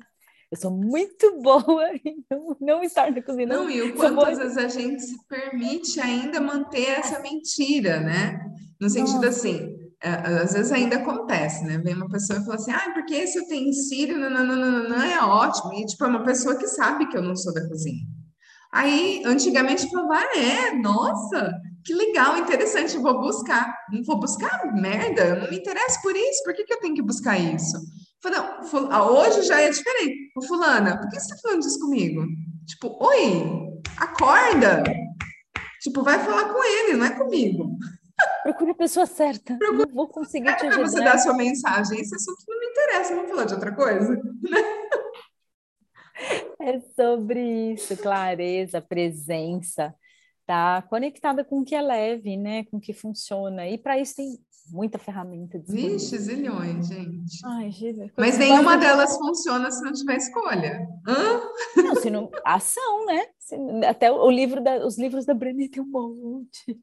Eu 0.52 0.58
sou 0.58 0.72
muito 0.72 1.42
boa 1.42 1.92
em 2.04 2.26
não, 2.30 2.58
não 2.60 2.84
estar 2.84 3.10
na 3.10 3.22
cozinha. 3.22 3.48
Não, 3.48 3.70
e 3.70 3.82
o 3.82 4.22
às 4.22 4.38
vezes 4.38 4.58
a 4.58 4.68
gente 4.68 5.02
se 5.02 5.28
permite 5.28 6.00
ainda 6.02 6.42
manter 6.42 7.00
essa 7.00 7.20
mentira, 7.20 8.02
né? 8.02 8.38
No 8.80 8.90
sentido 8.90 9.22
Nossa. 9.22 9.30
assim, 9.30 9.78
é, 10.04 10.10
às 10.10 10.54
vezes 10.54 10.72
ainda 10.74 10.98
acontece, 10.98 11.64
né? 11.64 11.78
Vem 11.78 11.94
uma 11.94 12.10
pessoa 12.10 12.40
e 12.40 12.44
fala 12.44 12.56
assim, 12.56 12.72
ah, 12.72 12.92
porque 12.94 13.14
esse 13.14 13.40
utensílio, 13.40 14.18
não, 14.18 14.30
não, 14.30 14.46
não, 14.46 14.56
não, 14.58 14.90
não, 14.90 15.02
é 15.02 15.24
ótimo. 15.24 15.74
E, 15.74 15.86
tipo, 15.86 16.04
é 16.04 16.08
uma 16.08 16.24
pessoa 16.24 16.58
que 16.58 16.68
sabe 16.68 17.08
que 17.08 17.16
eu 17.16 17.22
não 17.22 17.36
sou 17.36 17.54
da 17.54 17.66
cozinha. 17.70 18.04
Aí, 18.74 19.22
antigamente, 19.26 19.90
falava, 19.90 20.16
ah, 20.16 20.38
é, 20.38 20.74
nossa, 20.74 21.54
que 21.86 21.94
legal, 21.94 22.38
interessante, 22.38 22.98
vou 22.98 23.20
buscar. 23.20 23.76
Não 23.92 24.04
vou 24.04 24.20
buscar 24.20 24.72
merda, 24.74 25.36
não 25.36 25.50
me 25.50 25.58
interesso 25.58 26.02
por 26.02 26.16
isso, 26.16 26.44
por 26.44 26.54
que, 26.54 26.64
que 26.64 26.74
eu 26.74 26.80
tenho 26.80 26.96
que 26.96 27.02
buscar 27.02 27.38
isso? 27.40 27.78
Falei, 28.22 28.40
não, 28.40 28.64
fu- 28.64 28.88
ah, 28.92 29.10
hoje 29.12 29.42
já 29.44 29.62
é 29.62 29.70
diferente. 29.70 30.32
Ô, 30.38 30.42
fulana, 30.44 31.00
por 31.00 31.10
que 31.10 31.20
você 31.20 31.30
tá 31.34 31.42
falando 31.42 31.62
isso 31.66 31.80
comigo? 31.80 32.24
Tipo, 32.68 32.98
oi, 33.04 33.44
acorda. 33.98 34.84
Tipo, 35.82 36.04
vai 36.04 36.20
falar 36.20 36.54
com 36.54 36.64
ele, 36.64 36.94
não 36.98 37.06
é 37.06 37.18
comigo. 37.18 37.76
Procure 38.44 38.72
a 38.72 38.76
pessoa 38.76 39.08
certa. 39.08 39.58
Não 39.60 39.88
vou 39.88 40.08
conseguir 40.08 40.50
É 40.50 40.54
te 40.56 40.68
para 40.68 40.78
você 40.78 40.98
ajudar. 41.00 41.14
dar 41.14 41.18
sua 41.18 41.34
mensagem. 41.36 42.00
Esse 42.00 42.14
assunto 42.16 42.38
não 42.48 42.60
me 42.60 42.66
interessa, 42.68 43.16
vamos 43.16 43.30
falar 43.32 43.46
de 43.46 43.54
outra 43.56 43.74
coisa? 43.76 44.10
Né? 44.16 44.22
É 46.60 46.80
sobre 46.96 47.74
isso, 47.74 47.98
clareza, 47.98 48.80
presença, 48.80 49.96
tá 50.52 50.82
conectada 50.82 51.46
com 51.46 51.60
o 51.60 51.64
que 51.64 51.74
é 51.74 51.82
leve, 51.82 52.36
né? 52.36 52.66
Com 52.66 52.76
o 52.76 52.82
que 52.82 52.92
funciona. 52.92 53.70
E 53.70 53.78
para 53.78 53.98
isso 53.98 54.18
tem 54.18 54.38
muita 54.70 55.00
ferramenta 55.00 55.58
disponível. 55.58 55.92
Vixe, 55.92 56.18
zilhões, 56.18 56.88
gente. 56.90 57.40
Ai, 57.46 57.72
gente 57.72 58.12
Mas 58.18 58.38
nenhuma 58.38 58.78
delas 58.78 59.16
funciona 59.18 59.72
se 59.72 59.82
não 59.82 59.94
tiver 59.94 60.18
escolha. 60.18 60.88
Hã? 61.08 61.42
Não, 61.78 61.96
se 61.96 62.10
não, 62.10 62.30
ação, 62.44 63.06
né? 63.06 63.28
Até 63.88 64.12
o 64.12 64.30
livro 64.30 64.62
da, 64.62 64.86
os 64.86 64.98
livros 64.98 65.26
da 65.26 65.34
Brené 65.34 65.70
tem 65.70 65.82
um 65.82 65.88
monte 65.88 66.78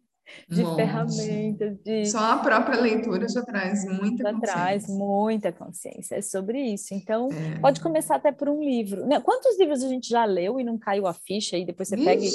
de 0.48 0.62
monte. 0.62 0.76
ferramentas. 0.76 1.78
De... 1.84 2.06
Só 2.06 2.18
a 2.18 2.38
própria 2.38 2.80
leitura 2.80 3.28
já 3.28 3.42
traz 3.42 3.84
muita 3.84 4.24
já 4.24 4.32
consciência. 4.32 4.40
traz 4.40 4.88
muita 4.88 5.52
consciência, 5.52 6.14
é 6.16 6.22
sobre 6.22 6.60
isso. 6.60 6.94
Então, 6.94 7.28
é. 7.30 7.58
pode 7.58 7.80
começar 7.80 8.16
até 8.16 8.32
por 8.32 8.48
um 8.48 8.62
livro. 8.62 9.02
Quantos 9.22 9.58
livros 9.58 9.82
a 9.82 9.88
gente 9.88 10.08
já 10.08 10.24
leu 10.24 10.58
e 10.58 10.64
não 10.64 10.78
caiu 10.78 11.06
a 11.06 11.14
ficha 11.14 11.56
e 11.56 11.64
depois 11.64 11.88
você 11.88 11.96
pega 11.96 12.22
e... 12.24 12.30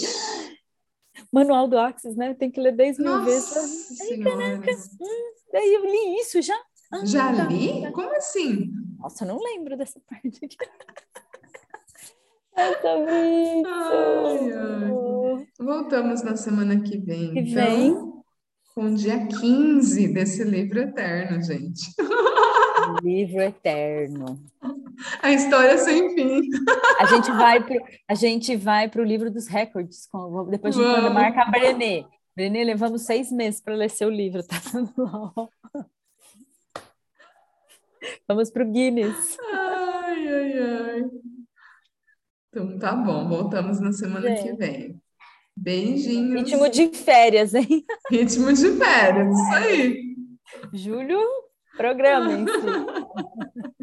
Manual 1.34 1.67
do 1.67 1.79
Axis, 1.79 2.15
né? 2.15 2.36
Tem 2.36 2.51
que 2.51 2.61
ler 2.61 2.75
10 2.75 2.99
mil 2.99 3.09
Nossa 3.09 3.25
vezes. 3.25 3.99
Ai, 4.01 4.17
caraca, 4.19 4.71
hum, 5.01 5.34
daí 5.51 5.73
eu 5.73 5.84
li 5.84 6.19
isso 6.21 6.39
já. 6.43 6.55
Ah, 6.91 7.03
já 7.03 7.36
tá, 7.36 7.45
li? 7.45 7.81
Tá. 7.81 7.91
Como 7.91 8.15
assim? 8.15 8.71
Nossa, 8.99 9.23
eu 9.23 9.29
não 9.29 9.39
lembro 9.39 9.75
dessa 9.75 9.99
parte 10.07 10.45
aqui. 10.45 10.55
Ai, 12.55 12.75
ai. 13.65 15.47
Voltamos 15.59 16.21
na 16.21 16.36
semana 16.36 16.79
que 16.81 16.99
vem. 16.99 17.34
Que 17.34 17.39
então, 17.39 17.65
vem. 17.65 18.13
Com 18.75 18.93
dia 18.93 19.25
15 19.25 20.13
desse 20.13 20.43
livro 20.43 20.79
eterno, 20.79 21.41
gente. 21.41 21.91
Livro 23.01 23.41
eterno. 23.41 24.39
A 25.22 25.32
história 25.32 25.78
sem 25.78 26.14
fim. 26.16 26.41
A 26.99 27.06
gente 27.06 27.32
vai 27.32 27.64
pro, 27.64 27.78
a 28.08 28.16
gente 28.16 28.56
vai 28.56 28.89
para 28.89 29.01
o 29.01 29.06
livro 29.06 29.32
dos 29.32 29.47
recordes. 29.47 30.08
Com, 30.08 30.49
depois 30.49 30.78
a 30.78 30.82
gente 30.82 30.88
manda 30.88 31.10
marca 31.10 31.41
a 31.41 31.51
Brené. 31.51 32.06
Brené, 32.36 32.64
levamos 32.64 33.04
seis 33.04 33.32
meses 33.32 33.62
para 33.62 33.76
ler 33.76 33.89
seu 33.89 34.10
livro, 34.10 34.41
tá 34.43 34.56
Vamos 38.28 38.51
para 38.51 38.64
o 38.64 38.72
Guinness. 38.72 39.38
Ai, 39.54 40.28
ai, 40.28 40.60
ai. 40.60 41.04
Então 42.49 42.78
tá 42.78 42.93
bom, 42.95 43.28
voltamos 43.28 43.80
na 43.80 43.91
semana 43.91 44.30
é. 44.30 44.36
que 44.36 44.54
vem. 44.54 45.01
Beijinhos. 45.56 46.41
Ritmo 46.41 46.70
de 46.70 46.89
férias, 46.89 47.54
hein? 47.54 47.86
Ritmo 48.10 48.51
de 48.51 48.72
férias, 48.74 49.36
isso 49.36 49.54
aí. 49.54 50.16
Júlio, 50.74 51.20
programa 51.78 52.30
se 52.30 53.82